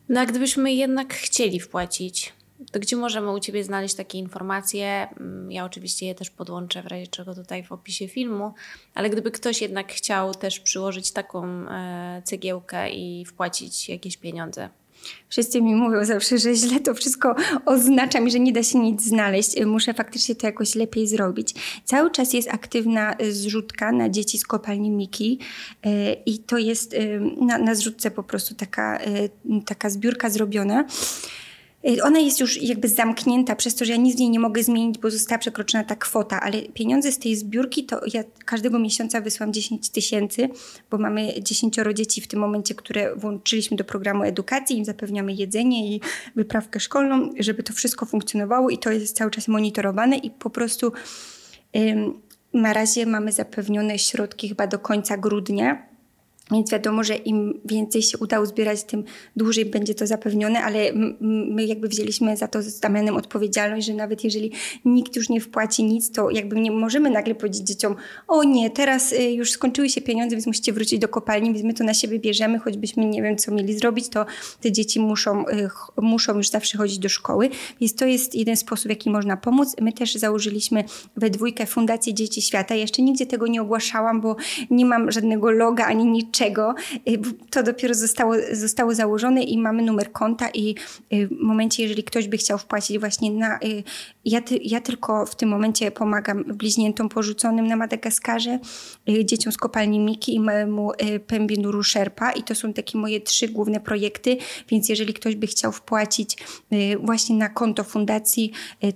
No 0.09 0.21
a 0.21 0.27
gdybyśmy 0.27 0.73
jednak 0.73 1.15
chcieli 1.15 1.61
wpłacić, 1.61 2.33
to 2.73 2.81
gdzie 2.81 2.97
możemy 2.97 3.33
u 3.33 3.41
Ciebie 3.41 3.65
znaleźć 3.65 3.95
takie 3.95 4.19
informacje? 4.19 5.09
Mm, 5.21 5.53
ja 5.53 5.65
oczywiście 5.65 6.07
je 6.07 6.15
też 6.15 6.31
podłączę 6.31 6.83
w 6.83 6.87
razie 6.87 7.07
czego 7.07 7.35
tutaj 7.35 7.65
w 7.65 7.73
opisie 7.73 8.09
filmu, 8.09 8.55
ale 8.95 9.11
gdyby 9.11 9.31
ktoś 9.31 9.63
jednak 9.63 9.93
chciał 9.93 10.35
też 10.35 10.61
przyłożyć 10.61 11.13
taką 11.13 11.45
e, 11.47 12.23
cegiełkę 12.25 12.91
i 12.91 13.25
wpłacić 13.25 13.89
jakieś 13.89 14.17
pieniądze, 14.17 14.69
Wszyscy 15.29 15.63
mi 15.63 15.75
mówią 15.75 16.05
zawsze, 16.05 16.39
że 16.39 16.55
źle 16.55 16.81
to 16.81 16.95
wszystko 16.95 17.35
oznacza 17.67 18.21
mi, 18.21 18.31
że 18.31 18.41
nie 18.41 18.53
da 18.53 18.63
się 18.63 18.79
nic 18.79 19.03
znaleźć. 19.03 19.65
Muszę 19.67 19.95
faktycznie 19.95 20.35
to 20.35 20.47
jakoś 20.47 20.75
lepiej 20.75 21.09
zrobić. 21.09 21.55
Cały 21.85 22.11
czas 22.11 22.33
jest 22.33 22.49
aktywna 22.49 23.17
zrzutka 23.31 23.93
na 23.93 24.09
dzieci 24.09 24.39
z 24.39 24.45
kopalni 24.45 24.91
Miki 24.91 25.39
e, 25.83 26.13
i 26.13 26.39
to 26.39 26.59
jest 26.59 26.95
e, 26.95 27.21
na, 27.45 27.59
na 27.59 27.75
zrzutce 27.75 28.11
po 28.11 28.23
prostu 28.23 28.55
taka, 28.55 28.99
taka 29.67 29.91
zbiórka 29.91 30.31
zrobiona. 30.31 30.85
Y, 31.89 32.03
ona 32.03 32.19
jest 32.19 32.41
już 32.41 32.63
jakby 32.63 32.89
zamknięta 32.89 33.57
przez 33.57 33.75
to, 33.75 33.85
że 33.85 33.93
ja 33.93 33.99
nic 33.99 34.17
w 34.17 34.19
niej 34.19 34.31
nie 34.31 34.41
mogę 34.41 34.63
zmienić, 34.63 34.99
bo 34.99 35.11
została 35.11 35.39
przekroczona 35.39 35.85
ta 35.85 35.97
kwota, 35.97 36.41
ale 36.41 36.63
pieniądze 36.63 37.13
z 37.13 37.19
tej 37.19 37.37
zbiórki 37.37 37.85
to 37.85 38.01
ja 38.15 38.25
każdego 38.45 38.79
miesiąca 38.79 39.21
wysłam 39.21 39.53
10 39.53 39.91
tysięcy, 39.91 40.49
bo 40.91 40.99
mamy 40.99 41.43
10 41.43 41.77
dzieci 41.95 42.21
w 42.21 42.29
tym 42.29 42.41
momencie, 42.41 42.75
które 42.75 43.17
włączyliśmy 43.17 43.77
do 43.77 43.85
programu 43.85 44.23
edukacji, 44.23 44.79
im 44.79 44.85
zapewniamy 44.85 45.33
jedzenie 45.33 45.95
i 45.95 46.01
wyprawkę 46.37 46.81
szkolną, 46.81 47.31
żeby 47.39 47.63
to 47.63 47.73
wszystko 47.73 48.07
funkcjonowało 48.07 48.71
i 48.71 48.79
to 48.79 48.91
jest 48.91 49.17
cały 49.17 49.31
czas 49.31 49.49
monitorowane 49.49 50.17
i 50.17 50.31
po 50.31 50.51
prostu 50.51 50.93
ym, 51.77 52.21
na 52.55 52.73
razie 52.73 53.07
mamy 53.07 53.33
zapewnione 53.33 53.99
środki 53.99 54.49
chyba 54.49 54.67
do 54.67 54.79
końca 54.79 55.17
grudnia 55.17 55.90
więc 56.53 56.71
wiadomo, 56.71 57.05
że 57.05 57.17
im 57.17 57.61
więcej 57.65 58.03
się 58.03 58.19
uda 58.19 58.41
uzbierać, 58.41 58.85
tym 58.85 59.05
dłużej 59.37 59.65
będzie 59.65 59.95
to 59.95 60.07
zapewnione, 60.07 60.61
ale 60.63 60.93
my 61.21 61.65
jakby 61.65 61.89
wzięliśmy 61.89 62.37
za 62.37 62.49
to 62.49 62.63
z 62.63 62.81
Damianem 62.81 63.17
odpowiedzialność, 63.17 63.87
że 63.87 63.95
nawet 63.95 64.25
jeżeli 64.25 64.53
nikt 64.85 65.17
już 65.17 65.29
nie 65.29 65.41
wpłaci 65.41 65.85
nic, 65.85 66.13
to 66.13 66.31
jakby 66.31 66.61
nie 66.61 66.71
możemy 66.71 67.11
nagle 67.11 67.35
powiedzieć 67.35 67.63
dzieciom, 67.63 67.97
o 68.29 68.45
nie, 68.45 68.71
teraz 68.71 69.13
y, 69.13 69.31
już 69.31 69.53
skończyły 69.53 69.89
się 69.89 70.01
pieniądze, 70.01 70.37
więc 70.37 70.47
musicie 70.47 70.73
wrócić 70.73 70.99
do 70.99 71.09
kopalni, 71.09 71.53
więc 71.53 71.65
my 71.65 71.75
to 71.75 71.85
na 71.85 71.95
siebie 71.95 72.19
bierzemy, 72.19 72.59
choćbyśmy 72.59 73.07
nie 73.07 73.23
wiem, 73.23 73.37
co 73.37 73.53
mieli 73.53 73.79
zrobić, 73.79 74.09
to 74.09 74.27
te 74.61 74.73
dzieci 74.73 75.01
muszą, 75.01 75.49
y, 75.49 75.69
muszą 75.97 76.37
już 76.37 76.51
zawsze 76.51 76.79
chodzić 76.79 76.99
do 76.99 77.09
szkoły. 77.09 77.51
Więc 77.81 77.95
to 77.95 78.07
jest 78.07 78.35
jeden 78.35 78.57
sposób, 78.57 78.87
w 78.87 78.91
jaki 78.91 79.11
można 79.11 79.37
pomóc. 79.37 79.77
My 79.81 79.93
też 79.93 80.15
założyliśmy 80.15 80.85
we 81.17 81.31
dwójkę 81.31 81.67
Fundację 81.67 82.15
Dzieci 82.15 82.43
Świata. 82.43 82.75
Ja 82.75 82.81
jeszcze 82.81 83.03
nigdzie 83.03 83.27
tego 83.27 83.47
nie 83.47 83.63
ogłaszałam, 83.63 84.21
bo 84.21 84.37
nie 84.71 84.87
mam 84.87 85.13
żadnego 85.13 85.51
loga 85.51 85.85
ani 85.85 86.05
niczego 86.05 86.40
niczego. 86.41 86.75
Y, 87.09 87.19
to 87.51 87.63
dopiero 87.63 87.95
zostało, 87.95 88.35
zostało 88.53 88.95
założone 88.95 89.43
i 89.43 89.59
mamy 89.59 89.83
numer 89.83 90.13
konta 90.13 90.49
i 90.55 90.75
y, 91.13 91.27
w 91.27 91.41
momencie, 91.41 91.83
jeżeli 91.83 92.05
ktoś 92.05 92.29
by 92.29 92.37
chciał 92.37 92.59
wpłacić 92.59 92.99
właśnie 92.99 93.31
na... 93.31 93.57
Y, 93.57 93.83
ja, 94.25 94.41
ja 94.63 94.81
tylko 94.81 95.27
w 95.27 95.35
tym 95.35 95.49
momencie 95.49 95.91
pomagam 95.91 96.45
bliźniętom 96.45 97.09
porzuconym 97.09 97.67
na 97.67 97.77
Madagaskarze, 97.77 98.59
dzieciom 99.25 99.53
z 99.53 99.57
kopalni 99.57 100.01
Miki 100.01 100.35
i 100.35 100.41
małemu 100.41 100.93
Pębinuru 101.27 101.83
Sherpa 101.83 102.33
i 102.33 102.43
to 102.43 102.55
są 102.55 102.73
takie 102.73 102.99
moje 102.99 103.21
trzy 103.21 103.49
główne 103.49 103.81
projekty, 103.81 104.37
więc 104.69 104.89
jeżeli 104.89 105.15
ktoś 105.15 105.37
by 105.37 105.47
chciał 105.47 105.73
wpłacić 105.73 106.37
właśnie 107.03 107.37
na 107.37 107.49
konto 107.49 107.85
fundacji, 107.85 108.53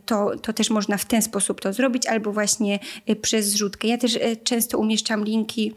to, 0.07 0.31
to 0.43 0.53
też 0.53 0.71
można 0.71 0.97
w 0.97 1.05
ten 1.05 1.23
sposób 1.23 1.61
to 1.61 1.73
zrobić 1.73 2.07
albo 2.07 2.33
właśnie 2.33 2.79
przez 3.23 3.47
zrzutkę. 3.47 3.89
Ja 3.89 3.99
też 3.99 4.19
często 4.45 4.79
umieszczam 4.79 5.25
linki 5.25 5.73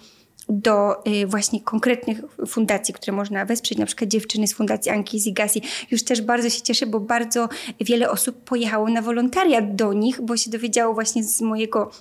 do 0.50 1.06
y, 1.08 1.28
właśnie 1.28 1.62
konkretnych 1.62 2.18
fundacji, 2.48 2.93
które 2.93 3.14
można 3.14 3.45
wesprzeć, 3.45 3.78
na 3.78 3.86
przykład 3.86 4.10
dziewczyny 4.10 4.48
z 4.48 4.54
Fundacji 4.54 4.91
Anki 4.91 5.20
Zigasi. 5.20 5.62
Już 5.91 6.04
też 6.04 6.22
bardzo 6.22 6.50
się 6.50 6.62
cieszę, 6.62 6.86
bo 6.86 7.00
bardzo 7.00 7.50
wiele 7.82 8.12
osób 8.12 8.43
pojechało 8.43 8.89
na 8.89 9.02
wolontariat 9.02 9.76
do 9.76 9.93
nich, 9.93 10.22
bo 10.22 10.38
się 10.38 10.50
dowiedziało 10.50 10.93
właśnie 10.93 11.24
z 11.24 11.41
mojego 11.41 11.91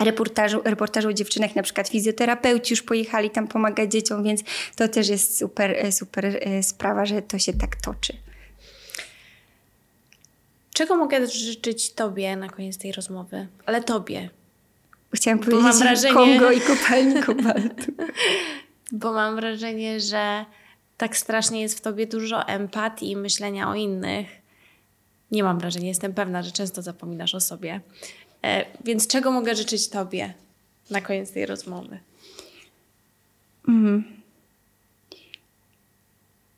reportażu, 0.00 0.60
reportażu 0.64 1.08
o 1.08 1.12
dziewczynach, 1.12 1.56
na 1.56 1.62
przykład 1.62 1.88
fizjoterapeuci 1.88 2.72
już 2.72 2.82
pojechali 2.82 3.30
tam 3.30 3.48
pomagać 3.48 3.92
dzieciom, 3.92 4.24
więc 4.24 4.40
to 4.76 4.88
też 4.88 5.08
jest 5.08 5.38
super, 5.38 5.92
super 5.92 6.26
y, 6.26 6.62
sprawa, 6.62 7.06
że 7.06 7.22
to 7.22 7.38
się 7.38 7.52
tak 7.52 7.76
toczy. 7.76 8.16
Czego 10.74 10.96
mogę 10.96 11.26
życzyć 11.26 11.92
Tobie 11.92 12.36
na 12.36 12.48
koniec 12.48 12.78
tej 12.78 12.92
rozmowy? 12.92 13.46
Ale 13.66 13.82
Tobie, 13.82 14.30
Chciałam 15.14 15.38
powiedzieć 15.38 15.76
wrażenie... 15.76 16.14
Kongo 16.14 16.52
i 16.52 16.60
kopalni 16.60 17.22
kobaltu. 17.22 17.92
Bo 18.92 19.12
mam 19.12 19.36
wrażenie, 19.36 20.00
że 20.00 20.44
tak 20.96 21.16
strasznie 21.16 21.60
jest 21.60 21.78
w 21.78 21.80
tobie 21.80 22.06
dużo 22.06 22.48
empatii 22.48 23.10
i 23.10 23.16
myślenia 23.16 23.70
o 23.70 23.74
innych. 23.74 24.26
Nie 25.30 25.44
mam 25.44 25.58
wrażenia, 25.58 25.88
jestem 25.88 26.14
pewna, 26.14 26.42
że 26.42 26.52
często 26.52 26.82
zapominasz 26.82 27.34
o 27.34 27.40
sobie. 27.40 27.80
E, 28.42 28.66
więc 28.84 29.06
czego 29.06 29.30
mogę 29.30 29.54
życzyć 29.54 29.88
tobie 29.88 30.34
na 30.90 31.00
koniec 31.00 31.32
tej 31.32 31.46
rozmowy? 31.46 31.98
Mm. 33.68 34.21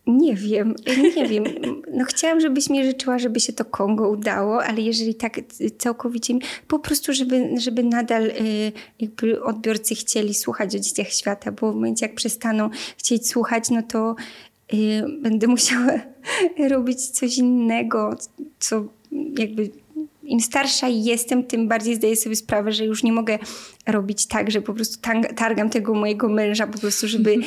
Nie 0.07 0.35
wiem, 0.35 0.75
nie 1.17 1.29
wiem. 1.29 1.45
No 1.93 2.05
chciałam, 2.05 2.41
żebyś 2.41 2.71
mi 2.71 2.85
życzyła, 2.85 3.19
żeby 3.19 3.41
się 3.41 3.53
to 3.53 3.65
Kongo 3.65 4.09
udało, 4.09 4.65
ale 4.65 4.81
jeżeli 4.81 5.15
tak 5.15 5.41
całkowicie, 5.79 6.35
po 6.69 6.79
prostu, 6.79 7.13
żeby, 7.13 7.51
żeby 7.59 7.83
nadal 7.83 8.27
y, 8.27 8.73
jakby 9.01 9.43
odbiorcy 9.43 9.95
chcieli 9.95 10.35
słuchać 10.35 10.77
o 10.77 10.79
dzieciach 10.79 11.09
świata, 11.09 11.53
bo 11.53 11.73
w 11.73 11.75
momencie 11.75 12.07
jak 12.07 12.15
przestaną 12.15 12.71
chcieć 12.99 13.29
słuchać, 13.29 13.71
no 13.71 13.83
to 13.83 14.15
y, 14.75 15.03
będę 15.21 15.47
musiała 15.47 15.93
robić 16.71 17.11
coś 17.11 17.39
innego, 17.39 18.17
co 18.59 18.85
jakby 19.39 19.71
im 20.23 20.41
starsza 20.41 20.89
jestem, 20.89 21.45
tym 21.45 21.69
bardziej 21.69 21.95
zdaję 21.95 22.17
sobie 22.17 22.37
sprawę, 22.37 22.73
że 22.73 22.85
już 22.85 23.03
nie 23.03 23.13
mogę 23.13 23.39
robić 23.87 24.27
tak, 24.27 24.51
że 24.51 24.61
po 24.61 24.75
prostu 24.75 25.01
targam 25.37 25.71
tego 25.71 25.95
mojego 25.95 26.29
męża 26.29 26.67
po 26.67 26.79
prostu, 26.79 27.09
żeby 27.09 27.37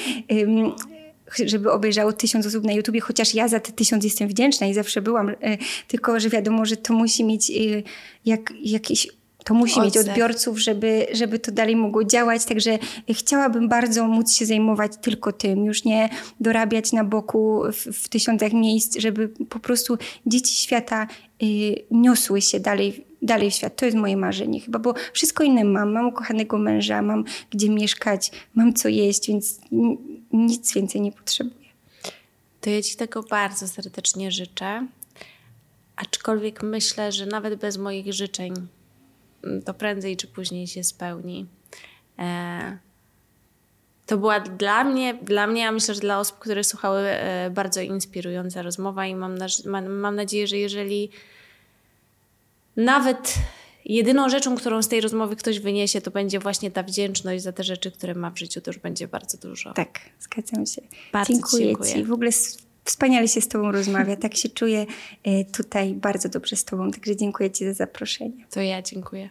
żeby 1.45 1.71
obejrzało 1.71 2.13
tysiąc 2.13 2.45
osób 2.45 2.63
na 2.63 2.73
YouTubie, 2.73 3.01
chociaż 3.01 3.33
ja 3.33 3.47
za 3.47 3.59
te 3.59 3.71
tysiąc 3.71 4.03
jestem 4.03 4.27
wdzięczna 4.27 4.67
i 4.67 4.73
zawsze 4.73 5.01
byłam, 5.01 5.29
e, 5.29 5.35
tylko 5.87 6.19
że 6.19 6.29
wiadomo, 6.29 6.65
że 6.65 6.77
to 6.77 6.93
musi 6.93 7.23
mieć 7.23 7.49
e, 7.49 7.53
jak, 8.25 8.53
jakiś 8.61 9.07
to 9.47 9.53
musi 9.53 9.81
mieć 9.81 9.97
odbiorców, 9.97 10.59
żeby, 10.59 11.07
żeby 11.11 11.39
to 11.39 11.51
dalej 11.51 11.75
mogło 11.75 12.03
działać. 12.03 12.45
Także 12.45 12.79
chciałabym 13.09 13.69
bardzo 13.69 14.07
móc 14.07 14.35
się 14.35 14.45
zajmować 14.45 14.91
tylko 15.01 15.31
tym, 15.31 15.65
już 15.65 15.83
nie 15.83 16.09
dorabiać 16.39 16.93
na 16.93 17.03
boku 17.03 17.61
w, 17.73 18.03
w 18.03 18.09
tysiącach 18.09 18.53
miejsc, 18.53 18.97
żeby 18.97 19.29
po 19.49 19.59
prostu 19.59 19.97
dzieci 20.25 20.55
świata 20.55 21.07
y, 21.43 21.45
niosły 21.91 22.41
się 22.41 22.59
dalej, 22.59 23.05
dalej 23.21 23.51
w 23.51 23.53
świat. 23.53 23.75
To 23.75 23.85
jest 23.85 23.97
moje 23.97 24.17
marzenie 24.17 24.59
chyba, 24.59 24.79
bo 24.79 24.93
wszystko 25.13 25.43
inne 25.43 25.63
mam. 25.63 25.91
Mam 25.91 26.07
ukochanego 26.07 26.57
męża, 26.57 27.01
mam 27.01 27.23
gdzie 27.51 27.69
mieszkać, 27.69 28.31
mam 28.55 28.73
co 28.73 28.89
jeść, 28.89 29.27
więc 29.27 29.59
nic 30.37 30.73
więcej 30.73 31.01
nie 31.01 31.11
potrzebuję. 31.11 31.67
To 32.61 32.69
ja 32.69 32.81
Ci 32.81 32.95
tego 32.95 33.23
bardzo 33.23 33.67
serdecznie 33.67 34.31
życzę. 34.31 34.87
aczkolwiek 35.95 36.63
myślę, 36.63 37.11
że 37.11 37.25
nawet 37.25 37.55
bez 37.55 37.77
moich 37.77 38.13
życzeń 38.13 38.53
mm, 39.43 39.61
to 39.61 39.73
prędzej 39.73 40.17
czy 40.17 40.27
później 40.27 40.67
się 40.67 40.83
spełni. 40.83 41.45
E, 42.19 42.77
to 44.05 44.17
była 44.17 44.39
dla 44.39 44.83
mnie, 44.83 45.13
dla 45.13 45.47
mnie, 45.47 45.67
a 45.67 45.71
myślę, 45.71 45.93
że 45.93 46.01
dla 46.01 46.19
osób, 46.19 46.39
które 46.39 46.63
słuchały, 46.63 46.99
e, 46.99 47.49
bardzo 47.49 47.81
inspirująca 47.81 48.61
rozmowa 48.61 49.05
i 49.05 49.15
mam, 49.15 49.37
mam, 49.65 49.87
mam 49.87 50.15
nadzieję, 50.15 50.47
że 50.47 50.57
jeżeli 50.57 51.09
nawet 52.75 53.35
jedyną 53.93 54.29
rzeczą, 54.29 54.55
którą 54.55 54.81
z 54.81 54.87
tej 54.87 55.01
rozmowy 55.01 55.35
ktoś 55.35 55.59
wyniesie, 55.59 56.01
to 56.01 56.11
będzie 56.11 56.39
właśnie 56.39 56.71
ta 56.71 56.83
wdzięczność 56.83 57.43
za 57.43 57.51
te 57.51 57.63
rzeczy, 57.63 57.91
które 57.91 58.15
ma 58.15 58.31
w 58.31 58.39
życiu, 58.39 58.61
to 58.61 58.71
już 58.71 58.79
będzie 58.79 59.07
bardzo 59.07 59.37
dużo. 59.37 59.73
Tak, 59.73 59.99
zgadzam 60.19 60.65
się. 60.65 60.81
Bardzo 61.13 61.33
dziękuję, 61.33 61.65
dziękuję. 61.65 61.93
Ci. 61.93 62.03
W 62.03 62.13
ogóle 62.13 62.31
wspaniale 62.83 63.27
się 63.27 63.41
z 63.41 63.47
Tobą 63.47 63.71
rozmawia. 63.71 64.15
Tak 64.15 64.35
się 64.35 64.49
czuję 64.49 64.85
e, 65.23 65.45
tutaj 65.45 65.93
bardzo 65.93 66.29
dobrze 66.29 66.55
z 66.55 66.65
Tobą, 66.65 66.91
także 66.91 67.15
dziękuję 67.15 67.51
Ci 67.51 67.65
za 67.65 67.73
zaproszenie. 67.73 68.45
To 68.49 68.61
ja 68.61 68.81
dziękuję. 68.81 69.29